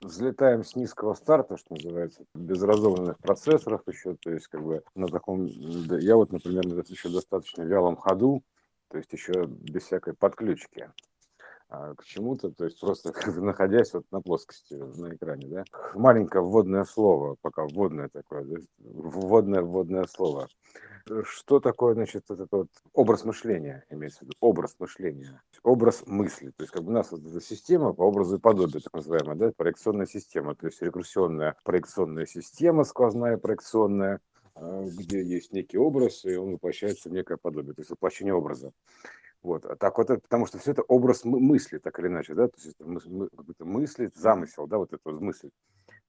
взлетаем 0.00 0.64
с 0.64 0.76
низкого 0.76 1.14
старта, 1.14 1.56
что 1.56 1.74
называется, 1.74 2.24
без 2.34 2.62
разогнанных 2.62 3.18
процессоров 3.18 3.82
еще, 3.86 4.16
то 4.16 4.30
есть 4.30 4.48
как 4.48 4.62
бы 4.62 4.82
на 4.94 5.08
таком, 5.08 5.46
я 5.46 6.16
вот, 6.16 6.32
например, 6.32 6.66
на 6.66 6.80
еще 6.80 7.08
достаточно 7.08 7.62
вялом 7.62 7.96
ходу, 7.96 8.42
то 8.88 8.98
есть 8.98 9.12
еще 9.12 9.46
без 9.46 9.84
всякой 9.84 10.14
подключки 10.14 10.90
к 11.68 12.04
чему-то, 12.04 12.50
то 12.50 12.64
есть 12.64 12.80
просто 12.80 13.12
находясь 13.40 13.92
вот 13.92 14.06
на 14.10 14.20
плоскости 14.22 14.74
на 14.74 15.14
экране, 15.14 15.48
да. 15.48 15.64
Маленькое 15.94 16.42
вводное 16.42 16.84
слово, 16.84 17.36
пока 17.42 17.64
вводное 17.64 18.08
такое, 18.08 18.44
да? 18.44 18.56
вводное 18.78 19.60
вводное 19.60 20.04
слово. 20.04 20.48
Что 21.24 21.60
такое, 21.60 21.94
значит, 21.94 22.30
этот 22.30 22.48
вот 22.52 22.68
образ 22.94 23.24
мышления, 23.24 23.84
имеется 23.90 24.20
в 24.20 24.22
виду, 24.22 24.32
образ 24.40 24.76
мышления, 24.78 25.42
образ 25.62 26.04
мысли. 26.06 26.50
То 26.56 26.62
есть 26.64 26.72
как 26.72 26.84
бы 26.84 26.90
у 26.90 26.94
нас 26.94 27.12
вот 27.12 27.24
эта 27.24 27.40
система 27.40 27.92
по 27.92 28.02
образу 28.02 28.36
и 28.36 28.40
подобию, 28.40 28.80
так 28.80 28.92
называемая, 28.94 29.36
да, 29.36 29.52
проекционная 29.56 30.06
система, 30.06 30.54
то 30.54 30.66
есть 30.66 30.80
рекурсионная 30.80 31.56
проекционная 31.64 32.26
система, 32.26 32.84
сквозная 32.84 33.36
проекционная, 33.36 34.20
а, 34.54 34.84
где 34.84 35.22
есть 35.22 35.52
некий 35.52 35.78
образ, 35.78 36.24
и 36.24 36.34
он 36.36 36.52
воплощается 36.52 37.08
в 37.08 37.12
некое 37.12 37.36
подобие, 37.36 37.74
то 37.74 37.80
есть 37.80 37.90
воплощение 37.90 38.34
образа. 38.34 38.72
Вот. 39.42 39.64
А 39.64 39.76
так 39.76 39.98
вот, 39.98 40.10
это, 40.10 40.20
потому 40.20 40.46
что 40.46 40.58
все 40.58 40.72
это 40.72 40.82
образ 40.82 41.24
мысли, 41.24 41.78
так 41.78 41.98
или 42.00 42.08
иначе, 42.08 42.34
да, 42.34 42.48
то 42.48 42.54
есть 42.56 42.74
это 42.74 42.84
мы, 42.84 43.28
мысли, 43.60 44.10
замысел, 44.14 44.66
да, 44.66 44.78
вот 44.78 44.92
это 44.92 45.10
мысль. 45.10 45.50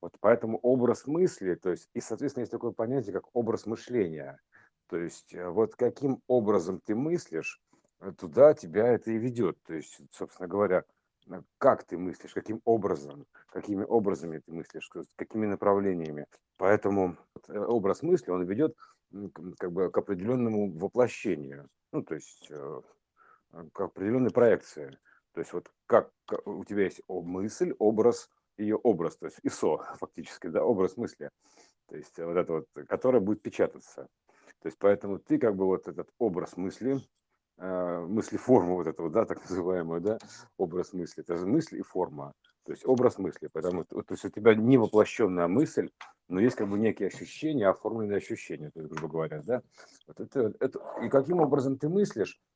Вот 0.00 0.16
поэтому 0.20 0.58
образ 0.58 1.06
мысли, 1.06 1.54
то 1.54 1.70
есть, 1.70 1.88
и, 1.94 2.00
соответственно, 2.00 2.42
есть 2.42 2.52
такое 2.52 2.72
понятие, 2.72 3.12
как 3.12 3.24
образ 3.34 3.66
мышления. 3.66 4.40
То 4.88 4.96
есть, 4.96 5.32
э, 5.34 5.48
вот 5.48 5.76
каким 5.76 6.20
образом 6.26 6.80
ты 6.84 6.94
мыслишь, 6.94 7.60
э, 8.00 8.12
туда 8.18 8.54
тебя 8.54 8.88
это 8.88 9.12
и 9.12 9.18
ведет. 9.18 9.56
То 9.62 9.74
есть, 9.74 10.00
собственно 10.10 10.48
говоря, 10.48 10.84
э, 11.30 11.42
как 11.58 11.84
ты 11.84 11.98
мыслишь, 11.98 12.34
каким 12.34 12.60
образом, 12.64 13.26
какими 13.50 13.84
образами 13.84 14.38
ты 14.38 14.52
мыслишь, 14.52 14.90
какими 15.16 15.46
направлениями. 15.46 16.26
Поэтому 16.56 17.16
образ 17.48 18.02
мысли, 18.02 18.30
он 18.30 18.44
ведет 18.44 18.74
как 19.58 19.72
бы 19.72 19.90
к 19.90 19.98
определенному 19.98 20.72
воплощению. 20.72 21.68
Ну, 21.92 22.02
то 22.02 22.14
есть 22.14 22.50
к 23.72 23.80
определенной 23.80 24.30
проекции. 24.30 24.98
То 25.32 25.40
есть 25.40 25.52
вот 25.52 25.70
как 25.86 26.10
у 26.44 26.64
тебя 26.64 26.84
есть 26.84 27.02
мысль, 27.08 27.74
образ, 27.78 28.30
ее 28.56 28.76
образ, 28.76 29.16
то 29.16 29.26
есть 29.26 29.38
ИСО 29.42 29.78
фактически, 29.98 30.48
да, 30.48 30.64
образ 30.64 30.96
мысли, 30.96 31.30
то 31.88 31.96
есть 31.96 32.18
вот 32.18 32.36
это 32.36 32.52
вот, 32.52 32.66
которая 32.88 33.20
будет 33.20 33.42
печататься. 33.42 34.08
То 34.60 34.66
есть 34.66 34.78
поэтому 34.78 35.18
ты 35.18 35.38
как 35.38 35.56
бы 35.56 35.66
вот 35.66 35.88
этот 35.88 36.08
образ 36.18 36.56
мысли, 36.56 37.00
э, 37.58 38.00
мысли 38.00 38.36
форму 38.36 38.74
вот 38.74 38.86
этого, 38.86 39.10
да, 39.10 39.24
так 39.26 39.48
называемую, 39.48 40.00
да, 40.00 40.18
образ 40.58 40.92
мысли, 40.92 41.22
это 41.22 41.36
же 41.36 41.46
мысль 41.46 41.78
и 41.78 41.82
форма, 41.82 42.32
то 42.64 42.72
есть 42.72 42.86
образ 42.86 43.18
мысли, 43.18 43.48
потому 43.48 43.84
то 43.84 44.04
есть 44.10 44.24
у 44.24 44.28
тебя 44.28 44.54
не 44.54 44.78
воплощенная 44.78 45.48
мысль, 45.48 45.90
но 46.28 46.40
есть 46.40 46.56
как 46.56 46.68
бы 46.68 46.78
некие 46.78 47.08
ощущения, 47.08 47.66
оформленные 47.66 48.18
ощущения, 48.18 48.70
то 48.70 48.80
есть, 48.80 48.92
грубо 48.92 49.08
говоря, 49.08 49.42
да, 49.42 49.62
вот 50.06 50.20
это, 50.20 50.54
это, 50.60 50.80
и 51.02 51.08
каким 51.08 51.40
образом 51.40 51.78
ты 51.78 51.88
мыслишь, 51.88 52.38
э, 52.38 52.49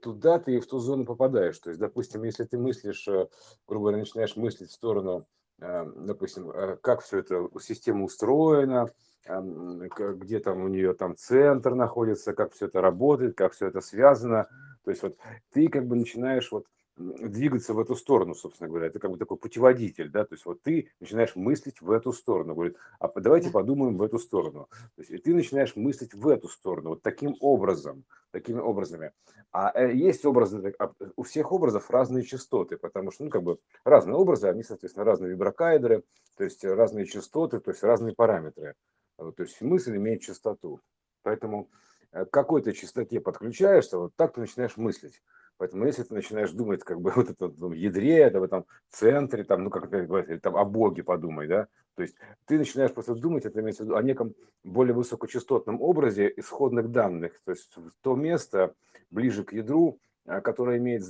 туда 0.00 0.38
ты 0.38 0.56
и 0.56 0.60
в 0.60 0.66
ту 0.66 0.78
зону 0.78 1.04
попадаешь. 1.04 1.58
То 1.58 1.70
есть, 1.70 1.80
допустим, 1.80 2.24
если 2.24 2.44
ты 2.44 2.58
мыслишь, 2.58 3.06
э, 3.08 3.28
грубо 3.66 3.84
говоря, 3.84 3.98
начинаешь 3.98 4.36
мыслить 4.36 4.70
в 4.70 4.74
сторону, 4.74 5.26
э, 5.60 5.84
допустим, 5.96 6.50
э, 6.50 6.76
как 6.80 7.02
все 7.02 7.18
это, 7.18 7.48
система 7.60 8.04
устроена, 8.04 8.88
где 9.28 10.40
там 10.40 10.64
у 10.64 10.68
нее 10.68 10.94
там 10.94 11.14
центр 11.14 11.74
находится, 11.74 12.32
как 12.32 12.54
все 12.54 12.66
это 12.66 12.80
работает, 12.80 13.36
как 13.36 13.52
все 13.52 13.66
это 13.66 13.82
связано. 13.82 14.48
То 14.82 14.90
есть 14.90 15.02
вот 15.02 15.18
ты 15.52 15.68
как 15.68 15.86
бы 15.86 15.94
начинаешь 15.94 16.50
вот 16.50 16.66
двигаться 16.96 17.72
в 17.72 17.78
эту 17.78 17.96
сторону, 17.96 18.34
собственно 18.34 18.68
говоря. 18.68 18.86
Это 18.86 18.98
как 18.98 19.10
бы 19.10 19.16
такой 19.16 19.36
путеводитель, 19.36 20.10
да, 20.10 20.24
то 20.24 20.34
есть 20.34 20.44
вот 20.44 20.62
ты 20.62 20.90
начинаешь 21.00 21.34
мыслить 21.36 21.80
в 21.80 21.90
эту 21.90 22.12
сторону, 22.12 22.54
говорит, 22.54 22.76
а 22.98 23.08
давайте 23.20 23.50
подумаем 23.50 23.96
в 23.96 24.02
эту 24.02 24.18
сторону. 24.18 24.68
То 24.96 25.02
есть 25.02 25.10
и 25.10 25.18
ты 25.18 25.34
начинаешь 25.34 25.76
мыслить 25.76 26.14
в 26.14 26.28
эту 26.28 26.48
сторону, 26.48 26.90
вот 26.90 27.02
таким 27.02 27.36
образом, 27.40 28.04
такими 28.30 28.58
образами. 28.58 29.12
А 29.52 29.72
э, 29.74 29.94
есть 29.94 30.24
образы, 30.24 30.74
а, 30.78 30.92
у 31.16 31.22
всех 31.22 31.52
образов 31.52 31.90
разные 31.90 32.24
частоты, 32.24 32.76
потому 32.76 33.10
что, 33.10 33.24
ну, 33.24 33.30
как 33.30 33.42
бы 33.42 33.58
разные 33.84 34.14
образы, 34.14 34.46
они, 34.48 34.62
соответственно, 34.62 35.04
разные 35.04 35.32
виброкайдеры, 35.32 36.04
то 36.36 36.44
есть 36.44 36.64
разные 36.64 37.06
частоты, 37.06 37.58
то 37.60 37.70
есть 37.70 37.82
разные 37.82 38.14
параметры. 38.14 38.74
То 39.16 39.42
есть 39.42 39.60
мысль 39.60 39.96
имеет 39.96 40.22
частоту. 40.22 40.80
Поэтому 41.22 41.68
э, 42.12 42.24
к 42.24 42.30
какой-то 42.30 42.72
частоте 42.72 43.20
подключаешься, 43.20 43.98
вот 43.98 44.14
так 44.16 44.34
ты 44.34 44.40
начинаешь 44.40 44.76
мыслить. 44.76 45.20
Поэтому 45.60 45.84
если 45.84 46.04
ты 46.04 46.14
начинаешь 46.14 46.52
думать 46.52 46.82
как 46.84 47.02
бы 47.02 47.10
вот 47.14 47.28
это 47.28 47.48
в 47.48 47.72
ядре, 47.72 48.16
это 48.16 48.40
в 48.40 48.44
этом 48.44 48.64
центре, 48.88 49.44
там, 49.44 49.64
ну 49.64 49.70
как 49.70 49.84
это 49.84 50.06
говорят, 50.06 50.30
или 50.30 50.38
там 50.38 50.56
о 50.56 50.64
Боге 50.64 51.02
подумай, 51.02 51.46
да, 51.46 51.66
то 51.96 52.02
есть 52.02 52.16
ты 52.46 52.56
начинаешь 52.56 52.94
просто 52.94 53.14
думать, 53.14 53.44
это 53.44 53.60
имеется 53.60 53.82
в 53.82 53.86
виду 53.86 53.96
о 53.96 54.02
неком 54.02 54.34
более 54.64 54.94
высокочастотном 54.94 55.82
образе 55.82 56.32
исходных 56.34 56.90
данных, 56.90 57.38
то 57.44 57.50
есть 57.50 57.70
то 58.00 58.16
место 58.16 58.74
ближе 59.10 59.44
к 59.44 59.52
ядру, 59.52 59.98
а, 60.24 60.40
которое 60.40 60.78
имеет 60.78 61.02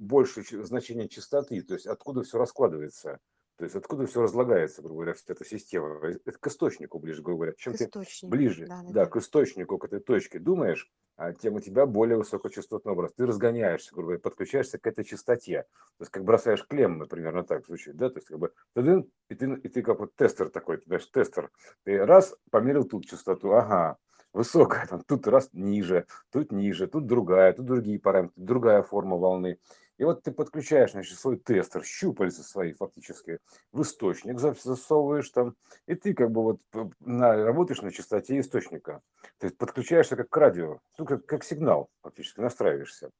большее 0.00 0.44
значение 0.64 1.08
частоты, 1.08 1.62
то 1.62 1.74
есть 1.74 1.86
откуда 1.86 2.24
все 2.24 2.36
раскладывается. 2.36 3.20
То 3.56 3.64
есть 3.64 3.76
откуда 3.76 4.06
все 4.06 4.22
разлагается, 4.22 4.82
грубо 4.82 5.02
говоря, 5.02 5.14
вся 5.14 5.32
эта 5.32 5.44
система. 5.44 6.00
Это 6.06 6.38
к 6.38 6.46
источнику 6.48 6.98
ближе, 6.98 7.22
грубо 7.22 7.44
говоря. 7.44 7.54
Чем 7.56 7.74
ты 7.74 7.88
ближе 8.22 8.66
да, 8.66 8.82
да, 8.82 8.90
да, 8.90 9.06
к 9.06 9.16
источнику, 9.16 9.78
к 9.78 9.84
этой 9.84 10.00
точке 10.00 10.40
думаешь, 10.40 10.90
а 11.16 11.32
тем 11.32 11.54
у 11.54 11.60
тебя 11.60 11.86
более 11.86 12.16
высокочастотный 12.16 12.92
образ. 12.92 13.12
Ты 13.12 13.26
разгоняешься, 13.26 13.92
грубо 13.92 14.06
говоря, 14.06 14.20
подключаешься 14.20 14.78
к 14.78 14.86
этой 14.88 15.04
частоте. 15.04 15.62
То 15.98 16.02
есть 16.02 16.10
как 16.10 16.24
бросаешь 16.24 16.66
клеммы, 16.66 17.06
примерно 17.06 17.44
так 17.44 17.64
звучит, 17.64 17.96
да? 17.96 18.10
То 18.10 18.18
есть 18.18 18.26
как 18.26 18.38
бы 18.40 18.52
и 18.74 19.34
ты, 19.34 19.46
и 19.62 19.68
ты 19.68 19.82
как 19.82 20.00
вот 20.00 20.16
тестер 20.16 20.48
такой, 20.50 20.78
ты 20.78 20.86
знаешь, 20.86 21.06
тестер. 21.06 21.50
Ты 21.84 22.04
раз 22.04 22.34
померил 22.50 22.84
тут 22.84 23.06
частоту, 23.06 23.52
ага, 23.52 23.98
высокая, 24.32 24.86
там, 24.86 25.02
тут 25.06 25.28
раз 25.28 25.48
ниже, 25.52 26.06
тут 26.32 26.50
ниже, 26.50 26.88
тут 26.88 27.06
другая, 27.06 27.52
тут 27.52 27.66
другие 27.66 28.00
параметры, 28.00 28.34
другая 28.36 28.82
форма 28.82 29.16
волны. 29.16 29.58
И 29.96 30.04
вот 30.04 30.22
ты 30.22 30.32
подключаешь, 30.32 30.92
значит, 30.92 31.18
свой 31.18 31.36
тестер, 31.36 31.84
щупальца 31.84 32.42
свои 32.42 32.72
фактически 32.72 33.38
в 33.72 33.82
источник 33.82 34.40
засовываешь 34.40 35.30
там, 35.30 35.54
и 35.86 35.94
ты 35.94 36.14
как 36.14 36.32
бы 36.32 36.42
вот 36.42 36.60
на, 37.00 37.36
работаешь 37.36 37.80
на 37.82 37.92
частоте 37.92 38.40
источника. 38.40 39.02
То 39.38 39.46
есть 39.46 39.56
подключаешься 39.56 40.16
как 40.16 40.28
к 40.28 40.36
радио, 40.36 40.80
ну, 40.98 41.04
как, 41.04 41.24
как 41.26 41.44
сигнал 41.44 41.88
фактически, 42.02 42.40
настраиваешься. 42.40 43.10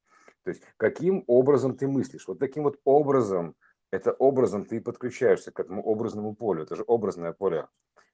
То 0.43 0.49
есть 0.49 0.63
каким 0.77 1.23
образом 1.27 1.77
ты 1.77 1.87
мыслишь? 1.87 2.27
Вот 2.27 2.39
таким 2.39 2.63
вот 2.63 2.79
образом, 2.83 3.55
это 3.91 4.11
образом 4.11 4.65
ты 4.65 4.81
подключаешься 4.81 5.51
к 5.51 5.59
этому 5.59 5.81
образному 5.81 6.35
полю. 6.35 6.63
Это 6.63 6.75
же 6.75 6.83
образное 6.85 7.31
поле. 7.31 7.67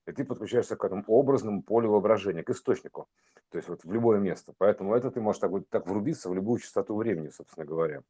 И 0.07 0.11
ты 0.11 0.23
подключаешься 0.23 0.75
к 0.75 0.83
этому 0.83 1.03
образному 1.07 1.61
полю 1.61 1.89
воображения, 1.91 2.43
к 2.43 2.49
источнику. 2.49 3.07
То 3.49 3.57
есть 3.57 3.69
вот 3.69 3.83
в 3.83 3.91
любое 3.91 4.19
место. 4.19 4.53
Поэтому 4.57 4.95
это 4.95 5.11
ты 5.11 5.19
можешь 5.19 5.39
так, 5.39 5.51
вот, 5.51 5.67
так 5.69 5.87
врубиться 5.87 6.29
в 6.29 6.35
любую 6.35 6.59
частоту 6.59 6.95
времени, 6.95 7.29
собственно 7.29 7.65
говоря. 7.65 8.01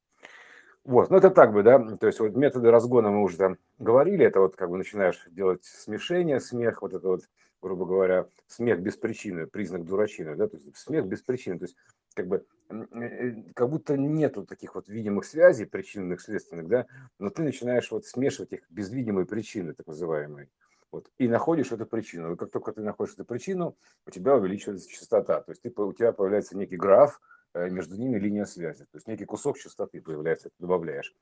Вот, 0.84 1.12
ну 1.12 1.18
это 1.18 1.30
так 1.30 1.54
бы, 1.54 1.62
да, 1.62 1.80
то 1.80 2.08
есть 2.08 2.20
вот 2.20 2.36
методы 2.36 2.72
разгона 2.72 3.12
мы 3.12 3.22
уже 3.22 3.38
там 3.38 3.58
говорили, 3.78 4.26
это 4.26 4.40
вот 4.40 4.56
как 4.56 4.70
бы 4.72 4.78
начинаешь 4.78 5.28
делать 5.30 5.64
смешение, 5.64 6.40
смех, 6.40 6.82
вот 6.82 6.94
это 6.94 7.08
вот, 7.08 7.30
грубо 7.62 7.86
говоря, 7.86 8.28
смех 8.48 8.82
без 8.82 8.98
причины, 8.98 9.46
признак 9.46 9.86
дурачины, 9.86 10.36
да, 10.36 10.48
то 10.48 10.58
есть 10.58 10.76
смех 10.76 11.06
без 11.06 11.22
причины, 11.22 11.60
то 11.60 11.66
есть 11.66 11.76
как 12.16 12.28
бы 12.28 12.46
э, 12.70 13.44
как 13.54 13.70
будто 13.70 13.96
нету 13.96 14.44
таких 14.44 14.74
вот 14.74 14.90
видимых 14.90 15.26
связей 15.26 15.66
причинных, 15.66 16.20
следственных, 16.20 16.68
да, 16.68 16.88
но 17.20 17.30
ты 17.30 17.44
начинаешь 17.44 17.92
вот 17.92 18.08
смешивать 18.08 18.54
их 18.54 18.62
без 18.72 18.90
видимой 18.90 19.28
причины, 19.28 19.76
так 19.76 19.86
называемой. 19.86 20.50
Вот, 20.92 21.10
и 21.20 21.28
находишь 21.30 21.72
эту 21.72 21.86
причину. 21.86 22.34
И 22.34 22.36
как 22.36 22.52
только 22.52 22.74
ты 22.74 22.82
находишь 22.82 23.14
эту 23.14 23.24
причину, 23.24 23.78
у 24.06 24.12
тебя 24.12 24.36
увеличивается 24.36 24.90
частота. 24.90 25.40
То 25.40 25.52
есть 25.52 25.62
ты, 25.62 25.72
у 25.82 25.94
тебя 25.94 26.12
появляется 26.12 26.58
некий 26.58 26.76
граф, 26.76 27.22
Э, 27.22 27.31
между 27.54 27.96
ними 27.96 28.18
линия 28.18 28.46
связи. 28.46 28.86
То 28.86 28.98
есть 28.98 29.08
некий 29.08 29.26
кусок 29.26 29.58
частоты 29.58 30.02
появляется, 30.02 30.50
ты 30.50 30.56
добавляешь. 30.60 31.14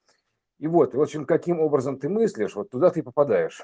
И 0.59 0.67
вот, 0.67 0.93
в 0.93 1.01
общем, 1.01 1.25
каким 1.25 1.59
образом 1.59 1.97
ты 1.97 2.09
мыслишь, 2.09 2.55
вот 2.55 2.69
туда 2.69 2.89
ты 2.91 3.01
попадаешь. 3.01 3.61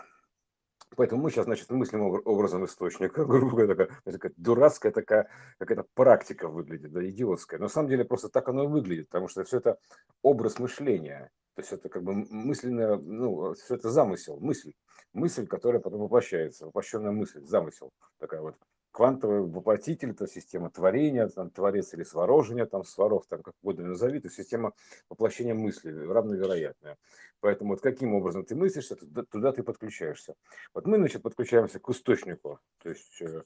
Поэтому 0.95 1.23
мы 1.23 1.31
сейчас, 1.31 1.45
значит, 1.45 1.69
мыслим 1.69 2.01
образом 2.03 2.63
источника, 2.65 3.25
грубо 3.25 3.51
говоря, 3.51 3.75
такая, 3.75 4.01
такая 4.05 4.31
дурацкая 4.37 4.91
такая 4.91 5.29
какая-то 5.57 5.85
практика 5.93 6.47
выглядит, 6.47 6.91
да, 6.91 7.05
идиотская. 7.07 7.59
Но 7.59 7.65
на 7.65 7.69
самом 7.69 7.89
деле 7.89 8.05
просто 8.05 8.29
так 8.29 8.47
оно 8.47 8.63
и 8.63 8.67
выглядит, 8.67 9.09
потому 9.09 9.27
что 9.27 9.43
все 9.43 9.57
это 9.57 9.77
образ 10.21 10.59
мышления. 10.59 11.29
То 11.55 11.61
есть 11.61 11.71
это 11.71 11.89
как 11.89 12.03
бы 12.03 12.13
мысленное, 12.13 12.97
ну, 12.97 13.53
все 13.53 13.75
это 13.75 13.89
замысел, 13.89 14.39
мысль. 14.39 14.73
Мысль, 15.13 15.47
которая 15.47 15.81
потом 15.81 16.01
воплощается, 16.01 16.65
воплощенная 16.65 17.11
мысль, 17.11 17.41
замысел 17.45 17.91
такая 18.19 18.41
вот 18.41 18.55
квантовый 18.95 19.41
воплотитель, 19.41 20.11
это 20.11 20.25
система 20.25 20.69
творения, 20.69 21.27
там, 21.27 21.49
творец 21.49 21.93
или 21.93 22.03
сворожения, 22.03 22.65
там, 22.65 22.85
сваров, 22.85 23.25
там, 23.27 23.43
как 23.43 23.53
угодно 23.61 23.87
назови, 23.87 24.19
это 24.19 24.29
система 24.29 24.71
воплощения 25.09 25.53
мысли, 25.53 25.91
равновероятная. 25.91 26.97
Поэтому 27.41 27.71
вот 27.71 27.81
каким 27.81 28.13
образом 28.13 28.45
ты 28.45 28.55
мыслишься, 28.55 28.95
туда, 28.95 29.23
туда 29.23 29.51
ты 29.51 29.63
подключаешься. 29.63 30.35
Вот 30.73 30.87
мы, 30.87 30.95
значит, 30.95 31.21
подключаемся 31.23 31.79
к 31.79 31.89
источнику, 31.89 32.61
то 32.81 32.89
есть 32.89 33.21
э, 33.21 33.41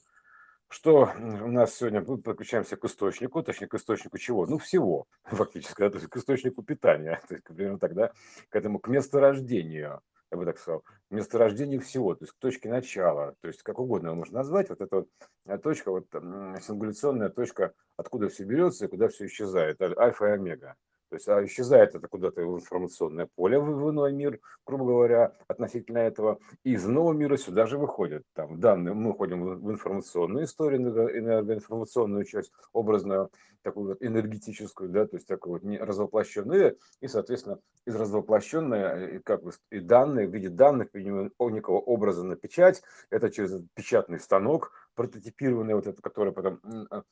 что 0.68 1.12
у 1.18 1.48
нас 1.48 1.74
сегодня 1.74 2.04
мы 2.06 2.18
подключаемся 2.18 2.76
к 2.76 2.84
источнику, 2.84 3.42
точнее 3.42 3.66
к 3.66 3.74
источнику 3.74 4.18
чего? 4.18 4.46
Ну 4.46 4.58
всего 4.58 5.06
фактически, 5.24 5.80
да, 5.80 5.90
то 5.90 5.98
есть 5.98 6.08
к 6.08 6.16
источнику 6.16 6.62
питания, 6.62 7.20
то 7.28 7.34
есть 7.34 7.44
примерно 7.44 7.80
тогда 7.80 8.12
к 8.50 8.54
этому 8.54 8.78
к 8.78 8.86
месторождению 8.86 10.00
я 10.30 10.38
бы 10.38 10.44
так 10.44 10.58
сказал, 10.58 10.84
месторождение 11.10 11.80
всего, 11.80 12.14
то 12.14 12.24
есть 12.24 12.34
точки 12.38 12.68
начала, 12.68 13.34
то 13.40 13.48
есть 13.48 13.62
как 13.62 13.78
угодно 13.78 14.14
можно 14.14 14.38
назвать, 14.38 14.68
вот 14.68 14.80
эта 14.80 14.96
вот 14.96 15.08
э, 15.46 15.58
точка, 15.58 15.90
вот 15.90 16.06
сингуляционная 16.12 17.30
точка, 17.30 17.72
откуда 17.96 18.28
все 18.28 18.44
берется 18.44 18.84
и 18.84 18.88
куда 18.88 19.08
все 19.08 19.26
исчезает, 19.26 19.80
альфа 19.80 20.26
и 20.26 20.30
омега. 20.30 20.76
То 21.10 21.16
есть 21.16 21.28
а 21.28 21.44
исчезает 21.44 21.94
это 21.96 22.06
куда-то 22.06 22.40
в 22.40 22.56
информационное 22.56 23.28
поле, 23.34 23.58
в, 23.58 23.64
в 23.64 23.90
иной 23.90 24.12
мир, 24.12 24.38
грубо 24.64 24.86
говоря, 24.86 25.32
относительно 25.48 25.98
этого. 25.98 26.38
И 26.62 26.72
из 26.72 26.86
нового 26.86 27.12
мира 27.12 27.36
сюда 27.36 27.66
же 27.66 27.78
выходят 27.78 28.22
там 28.32 28.60
данные. 28.60 28.94
Мы 28.94 29.10
уходим 29.10 29.58
в 29.58 29.70
информационную 29.70 30.44
историю, 30.44 30.80
энергоинформационную 30.80 32.24
часть, 32.24 32.52
образную, 32.72 33.30
такую 33.62 33.88
вот 33.88 33.98
энергетическую, 34.00 34.88
да, 34.88 35.06
то 35.06 35.16
есть 35.16 35.26
такую 35.26 35.54
вот 35.54 35.62
не 35.64 35.78
развоплощенную. 35.78 36.78
И, 37.00 37.08
соответственно, 37.08 37.58
из 37.86 37.96
развоплощенной, 37.96 39.20
как 39.20 39.42
бы, 39.42 39.52
и 39.70 39.80
данные, 39.80 40.28
в 40.28 40.32
виде 40.32 40.48
данных, 40.48 40.90
в 40.90 40.94
виде 40.94 41.10
некого 41.10 41.78
образа 41.78 42.24
на 42.24 42.36
печать, 42.36 42.82
это 43.10 43.30
через 43.30 43.60
печатный 43.74 44.20
станок, 44.20 44.72
прототипированный 45.00 45.74
вот 45.74 45.86
это, 45.86 46.02
который 46.02 46.30
потом 46.30 46.60
а, 46.90 47.04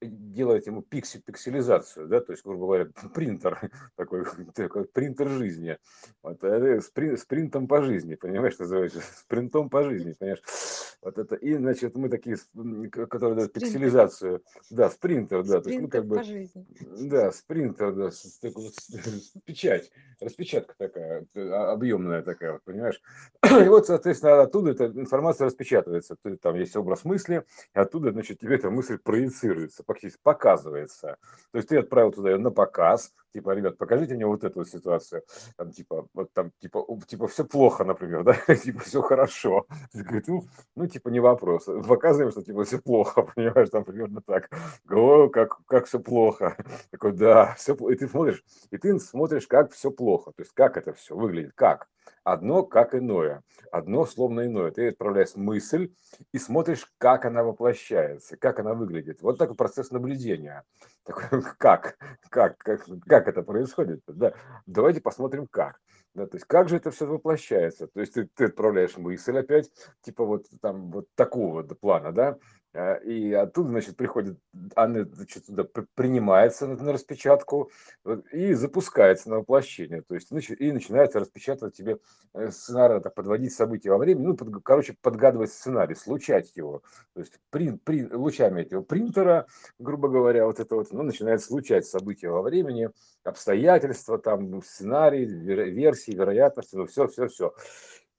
делает 0.00 0.68
ему 0.68 0.82
пиксель, 0.82 1.20
пикселизацию, 1.20 2.06
да, 2.06 2.20
то 2.20 2.30
есть, 2.30 2.44
грубо 2.44 2.66
говоря, 2.66 2.86
принтер, 3.14 3.72
такой, 3.96 4.24
такой 4.54 4.84
принтер 4.84 5.28
жизни, 5.30 5.76
вот, 6.22 6.44
а 6.44 6.80
с, 6.80 6.90
при, 6.90 7.16
с 7.16 7.24
принтом 7.24 7.66
по 7.66 7.82
жизни, 7.82 8.14
понимаешь, 8.14 8.56
называется, 8.56 9.00
с 9.00 9.24
принтом 9.26 9.68
по 9.68 9.82
жизни, 9.82 10.14
понимаешь, 10.16 10.42
вот 11.02 11.18
это, 11.18 11.34
и, 11.34 11.54
значит, 11.56 11.96
мы 11.96 12.08
такие, 12.08 12.36
которые 12.92 13.34
дают 13.34 13.52
пикселизацию, 13.52 14.42
да, 14.70 14.88
спринтер, 14.88 15.42
да, 15.42 15.60
то 15.60 15.70
есть, 15.70 15.82
ну, 15.82 15.88
как 15.88 16.06
бы, 16.06 16.22
да, 17.00 17.32
спринтер, 17.32 17.92
да, 17.94 18.10
с, 18.12 18.38
такой, 18.38 18.70
с, 18.70 19.34
печать, 19.44 19.90
распечатка 20.20 20.74
такая, 20.78 21.26
а, 21.34 21.72
объемная 21.72 22.22
такая, 22.22 22.60
понимаешь, 22.64 23.02
и 23.42 23.68
вот, 23.68 23.86
соответственно, 23.86 24.42
оттуда 24.42 24.70
эта 24.70 24.86
информация 24.86 25.46
распечатывается, 25.46 26.16
там 26.40 26.54
есть 26.54 26.76
образ 26.76 27.04
мысли, 27.04 27.23
мысли, 27.24 27.44
и 27.74 27.78
оттуда, 27.78 28.12
значит, 28.12 28.38
тебе 28.38 28.56
эта 28.56 28.70
мысль 28.70 28.98
проецируется, 28.98 29.82
фактически 29.86 30.20
показывается. 30.22 31.16
То 31.52 31.58
есть 31.58 31.68
ты 31.68 31.78
отправил 31.78 32.12
туда 32.12 32.30
ее 32.30 32.38
на 32.38 32.50
показ, 32.50 33.12
типа, 33.32 33.54
ребят, 33.54 33.78
покажите 33.78 34.14
мне 34.14 34.26
вот 34.26 34.44
эту 34.44 34.64
ситуацию, 34.64 35.22
там, 35.56 35.72
типа, 35.72 36.06
вот 36.14 36.32
там, 36.32 36.52
типа, 36.60 36.84
типа, 37.06 37.26
все 37.28 37.44
плохо, 37.44 37.84
например, 37.84 38.24
да, 38.24 38.34
типа, 38.56 38.80
все 38.80 39.02
хорошо. 39.02 39.66
Ты 39.92 40.02
говоришь, 40.02 40.24
ну, 40.26 40.44
ну, 40.76 40.86
типа, 40.86 41.08
не 41.08 41.20
вопрос. 41.20 41.64
Показываем, 41.64 42.30
что, 42.30 42.42
типа, 42.42 42.64
все 42.64 42.78
плохо, 42.78 43.22
понимаешь, 43.34 43.70
там, 43.70 43.84
примерно 43.84 44.20
так. 44.22 44.50
О, 44.90 45.28
как, 45.28 45.58
как 45.66 45.86
все 45.86 45.98
плохо. 45.98 46.56
Такой, 46.90 47.12
да, 47.12 47.54
все 47.54 47.74
плохо. 47.74 47.94
И 47.94 47.96
ты 47.96 48.08
смотришь, 48.08 48.44
и 48.70 48.78
ты 48.78 48.98
смотришь, 48.98 49.46
как 49.46 49.72
все 49.72 49.90
плохо, 49.90 50.32
то 50.32 50.42
есть, 50.42 50.52
как 50.54 50.76
это 50.76 50.92
все 50.92 51.16
выглядит, 51.16 51.52
как. 51.54 51.88
Одно 52.22 52.62
как 52.62 52.94
иное, 52.94 53.42
одно 53.70 54.06
словно 54.06 54.46
иное. 54.46 54.70
Ты 54.70 54.88
отправляешь 54.88 55.34
мысль 55.36 55.92
и 56.32 56.38
смотришь, 56.38 56.90
как 56.98 57.24
она 57.24 57.42
воплощается, 57.42 58.36
как 58.36 58.58
она 58.60 58.74
выглядит. 58.74 59.20
Вот 59.22 59.38
такой 59.38 59.56
процесс 59.56 59.90
наблюдения. 59.90 60.64
Такой, 61.04 61.42
как, 61.58 61.96
как, 62.30 62.56
как, 62.58 62.86
как 63.06 63.28
это 63.28 63.42
происходит? 63.42 64.02
Да. 64.06 64.34
Давайте 64.66 65.00
посмотрим, 65.00 65.46
как. 65.46 65.80
Да, 66.14 66.26
то 66.28 66.36
есть 66.36 66.46
как 66.46 66.68
же 66.68 66.76
это 66.76 66.92
все 66.92 67.06
воплощается? 67.06 67.88
То 67.88 68.00
есть 68.00 68.14
ты, 68.14 68.28
ты 68.34 68.44
отправляешь 68.44 68.96
мысль 68.96 69.36
опять, 69.36 69.70
типа 70.02 70.24
вот 70.24 70.46
там 70.62 70.92
вот 70.92 71.08
такого 71.16 71.62
плана, 71.62 72.12
да, 72.12 72.38
и 73.04 73.32
оттуда, 73.32 73.68
значит, 73.68 73.96
приходит, 73.96 74.36
она 74.74 75.04
значит, 75.04 75.46
туда 75.46 75.64
принимается 75.94 76.66
на, 76.66 76.76
на 76.76 76.92
распечатку 76.92 77.70
и 78.32 78.52
запускается 78.54 79.30
на 79.30 79.38
воплощение. 79.38 80.02
То 80.02 80.14
есть 80.14 80.32
и 80.32 80.72
начинается 80.72 81.20
распечатывать 81.20 81.76
тебе 81.76 81.98
э, 82.32 82.50
сценарий, 82.50 83.00
так, 83.00 83.14
подводить 83.14 83.52
события 83.52 83.90
во 83.90 83.98
времени, 83.98 84.26
ну, 84.26 84.36
под, 84.36 84.62
короче, 84.64 84.96
подгадывать 85.00 85.52
сценарий, 85.52 85.94
случать 85.94 86.56
его. 86.56 86.82
То 87.14 87.20
есть 87.20 87.38
при, 87.50 87.70
при, 87.72 88.12
лучами 88.12 88.62
этого 88.62 88.82
принтера, 88.82 89.46
грубо 89.78 90.08
говоря, 90.08 90.46
вот 90.46 90.58
это 90.58 90.74
вот, 90.74 90.90
ну, 90.90 91.04
начинает 91.04 91.42
случать 91.42 91.86
события 91.86 92.30
во 92.30 92.42
времени, 92.42 92.90
обстоятельства, 93.22 94.18
там, 94.18 94.62
сценарий, 94.62 95.24
версии, 95.24 96.10
вероятности, 96.10 96.74
ну, 96.74 96.86
все, 96.86 97.06
все, 97.06 97.28
все. 97.28 97.54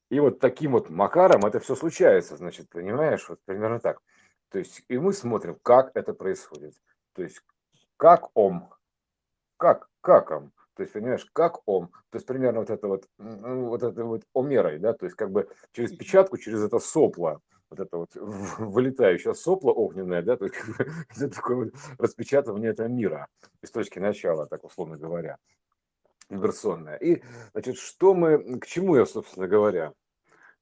И 0.09 0.19
вот 0.19 0.39
таким 0.39 0.73
вот 0.73 0.89
макаром 0.89 1.45
это 1.45 1.59
все 1.59 1.75
случается, 1.75 2.37
значит, 2.37 2.69
понимаешь, 2.69 3.27
вот 3.27 3.39
примерно 3.45 3.79
так. 3.79 3.99
То 4.55 4.59
есть, 4.59 4.83
и 4.87 4.97
мы 4.97 5.11
смотрим, 5.11 5.59
как 5.63 5.91
это 5.95 6.13
происходит. 6.13 6.75
То 7.11 7.23
есть, 7.23 7.41
как 7.97 8.29
ом, 8.35 8.73
как, 9.57 9.89
как 9.99 10.31
ом. 10.31 10.53
То 10.75 10.83
есть, 10.83 10.93
понимаешь, 10.93 11.25
как 11.33 11.59
ом. 11.67 11.89
То 12.09 12.15
есть, 12.15 12.25
примерно 12.25 12.61
вот 12.61 12.69
это 12.69 12.87
вот, 12.87 13.05
ну, 13.17 13.65
вот 13.65 13.83
это 13.83 14.05
вот 14.05 14.23
омерой, 14.33 14.79
да, 14.79 14.93
то 14.93 15.07
есть, 15.07 15.17
как 15.17 15.31
бы 15.31 15.49
через 15.73 15.91
печатку, 15.91 16.37
через 16.37 16.63
это 16.63 16.79
сопло, 16.79 17.41
вот 17.69 17.81
это 17.81 17.97
вот 17.97 18.11
вылетающее 18.15 19.35
сопло 19.35 19.73
огненное, 19.73 20.21
да, 20.21 20.37
то 20.37 20.45
есть, 20.45 20.55
это 21.17 21.29
такое 21.35 21.57
вот 21.57 21.73
распечатывание 21.97 22.71
этого 22.71 22.87
мира 22.87 23.27
из 23.61 23.71
точки 23.71 23.99
начала, 23.99 24.47
так 24.47 24.63
условно 24.63 24.95
говоря, 24.95 25.37
инверсионное. 26.29 26.95
И, 26.95 27.21
значит, 27.51 27.75
что 27.75 28.13
мы, 28.13 28.57
к 28.61 28.67
чему 28.67 28.95
я, 28.95 29.05
собственно 29.05 29.49
говоря, 29.49 29.91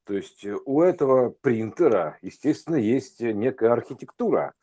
то 0.06 0.14
есть 0.14 0.46
э, 0.46 0.56
у 0.66 0.82
этого 0.82 1.30
принтера, 1.30 2.18
естественно, 2.22 2.76
есть 2.76 3.22
некая 3.22 3.72
архитектура. 3.72 4.54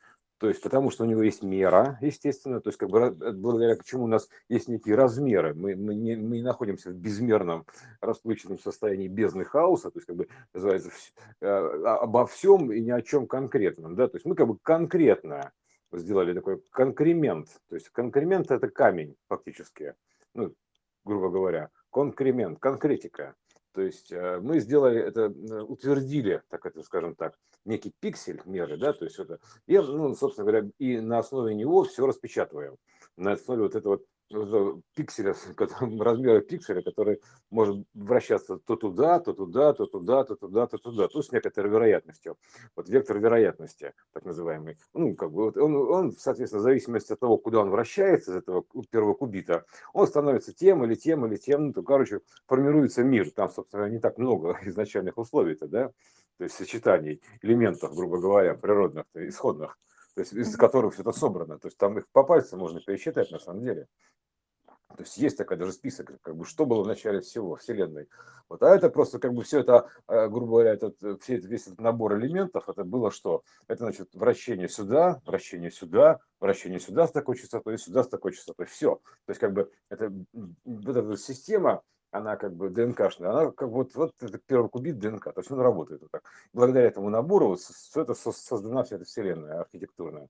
То 0.41 0.49
есть, 0.49 0.63
потому 0.63 0.91
что 0.91 1.05
у 1.05 1.07
него 1.07 1.23
есть 1.23 1.43
мера, 1.43 1.99
естественно, 2.01 2.63
то 2.63 2.71
есть, 2.71 2.79
как 2.79 2.89
бы, 2.89 2.99
э, 3.01 3.33
благодаря 3.33 3.77
чему 3.85 4.05
у 4.05 4.07
нас 4.07 4.29
есть 4.49 4.69
некие 4.69 4.95
размеры. 4.95 5.53
Мы, 5.55 5.77
мы, 5.77 5.95
не, 5.95 6.17
мы 6.17 6.39
не 6.39 6.43
находимся 6.43 6.91
в 6.91 6.95
безмерном 6.95 7.67
расплывчатом 8.01 8.59
состоянии 8.59 9.07
бездны 9.09 9.45
хаоса, 9.45 9.91
то 9.91 9.99
есть, 9.99 10.07
как 10.07 10.17
бы, 10.17 10.29
называется, 10.55 10.91
э, 11.43 11.47
обо 11.47 12.27
всем 12.27 12.73
и 12.73 12.81
ни 12.81 12.91
о 12.91 13.03
чем 13.03 13.27
конкретном. 13.27 13.97
Да? 13.97 14.09
То 14.09 14.17
есть, 14.17 14.25
мы 14.25 14.35
как 14.35 14.47
бы 14.47 14.57
конкретно 14.63 15.53
сделали 15.93 16.33
такой 16.33 16.63
конкремент. 16.71 17.49
То 17.69 17.75
есть, 17.75 17.91
конкремент– 17.91 18.51
это 18.51 18.69
камень, 18.69 19.17
фактически, 19.29 19.95
ну, 20.33 20.55
грубо 21.05 21.29
говоря, 21.29 21.69
конкремент, 21.91 22.59
конкретика. 22.61 23.35
То 23.73 23.83
есть 23.83 24.11
э, 24.11 24.41
мы 24.41 24.61
сделали 24.61 25.01
это, 25.01 25.29
утвердили, 25.65 26.43
так 26.49 26.67
это 26.67 26.83
скажем 26.83 27.15
так, 27.15 27.39
некий 27.65 27.93
пиксель 28.01 28.41
меры, 28.45 28.77
да, 28.77 28.93
то 28.93 29.05
есть 29.05 29.19
это, 29.19 29.39
и, 29.67 29.79
ну, 29.79 30.15
собственно 30.15 30.47
говоря, 30.51 30.69
и 30.79 31.01
на 31.01 31.19
основе 31.19 31.55
него 31.55 31.85
все 31.85 32.07
распечатываем. 32.07 32.77
На 33.17 33.33
основе 33.33 33.63
вот 33.63 33.75
этого 33.75 34.01
пикселя, 34.95 35.35
размера 35.99 36.41
пикселя, 36.41 36.83
который 36.83 37.21
может 37.51 37.85
вращаться 37.95 38.59
то 38.59 38.77
туда, 38.77 39.19
то 39.19 39.33
туда, 39.33 39.73
то 39.73 39.87
туда, 39.87 40.25
то 40.25 40.37
туда, 40.37 40.67
то 40.67 40.79
туда, 40.79 41.09
то 41.09 41.23
с 41.23 41.33
некоторой 41.33 41.71
вероятностью. 41.71 42.37
Вот 42.77 42.89
вектор 42.89 43.19
вероятности, 43.19 43.93
так 44.13 44.25
называемый. 44.25 44.79
Ну, 44.95 45.15
как 45.17 45.33
бы 45.33 45.45
вот 45.45 45.57
он, 45.57 45.75
он, 45.75 46.13
соответственно, 46.13 46.61
в 46.61 46.65
зависимости 46.65 47.13
от 47.13 47.21
того, 47.21 47.39
куда 47.39 47.61
он 47.61 47.71
вращается, 47.71 48.33
из 48.33 48.37
этого 48.37 48.65
первого 48.91 49.15
кубита, 49.15 49.65
он 49.93 50.07
становится 50.07 50.53
тем 50.53 50.85
или 50.85 50.95
тем 50.95 51.27
или 51.27 51.37
тем, 51.37 51.67
ну, 51.67 51.73
то, 51.73 51.83
короче, 51.83 52.21
формируется 52.47 53.03
мир. 53.03 53.31
Там, 53.31 53.51
собственно, 53.51 53.87
не 53.87 53.99
так 53.99 54.19
много 54.19 54.59
изначальных 54.65 55.19
условий-то, 55.19 55.67
да, 55.67 55.91
то 56.39 56.45
есть 56.45 56.55
сочетаний 56.55 57.21
элементов, 57.43 57.95
грубо 57.95 58.19
говоря, 58.19 58.55
природных, 58.55 59.05
исходных 59.15 59.77
то 60.15 60.21
есть 60.21 60.33
из 60.33 60.57
которых 60.57 60.95
все 60.95 61.03
это 61.03 61.13
собрано. 61.13 61.59
То 61.59 61.69
есть 61.69 61.79
там 61.79 61.99
их 61.99 62.09
по 62.13 62.25
пальцам 62.25 62.61
можно 62.61 62.81
пересчитать 62.81 63.31
на 63.31 63.39
самом 63.39 63.63
деле. 63.63 63.89
То 64.97 65.05
есть 65.05 65.17
есть 65.19 65.37
такой 65.39 65.57
даже 65.57 65.73
список, 65.73 66.21
как 66.21 66.37
бы, 66.37 66.45
что 66.45 66.67
было 66.67 66.83
в 66.83 66.87
начале 66.87 67.21
всего, 67.21 67.55
Вселенной. 67.57 68.09
Вот, 68.49 68.63
а 68.63 68.75
это 68.75 68.91
просто 68.91 69.21
как 69.21 69.33
бы 69.33 69.45
все 69.45 69.61
это, 69.61 69.89
а, 70.09 70.27
грубо 70.27 70.49
говоря, 70.49 70.73
этот, 70.73 70.97
все, 71.23 71.37
весь 71.37 71.69
этот 71.69 71.81
набор 71.81 72.19
элементов, 72.19 72.69
это 72.69 72.83
было 72.83 73.13
что? 73.13 73.45
Это 73.69 73.85
значит 73.85 74.13
вращение 74.15 74.69
сюда, 74.69 75.23
вращение 75.25 75.71
сюда, 75.71 76.19
вращение 76.41 76.81
сюда 76.81 77.07
с 77.07 77.13
такой 77.13 77.37
частотой, 77.37 77.79
сюда 77.79 78.03
с 78.03 78.09
такой 78.09 78.33
частотой. 78.33 78.67
Все. 78.67 78.97
То 79.27 79.31
есть 79.31 79.41
как 79.41 79.53
бы 79.53 79.71
это, 79.89 80.13
вот 80.65 80.97
эта 80.97 81.17
система, 81.17 81.83
она 82.11 82.37
как 82.37 82.55
бы 82.55 82.69
ДНКшная, 82.71 83.31
она 83.31 83.51
как 83.51 83.69
вот, 83.69 83.95
вот 83.95 84.15
это 84.21 84.39
первый 84.39 84.69
кубит 84.69 84.99
ДНК, 84.99 85.33
то 85.33 85.41
есть 85.41 85.51
он 85.51 85.61
работает 85.61 86.03
вот 86.03 86.11
так. 86.11 86.23
Благодаря 86.53 86.89
этому 86.89 87.11
набору 87.11 87.49
вот, 87.49 87.61
все 87.61 88.03
это 88.03 88.15
создана 88.15 88.83
вся 88.83 88.97
эта 88.97 89.05
вселенная 89.05 89.61
архитектурная. 89.61 90.29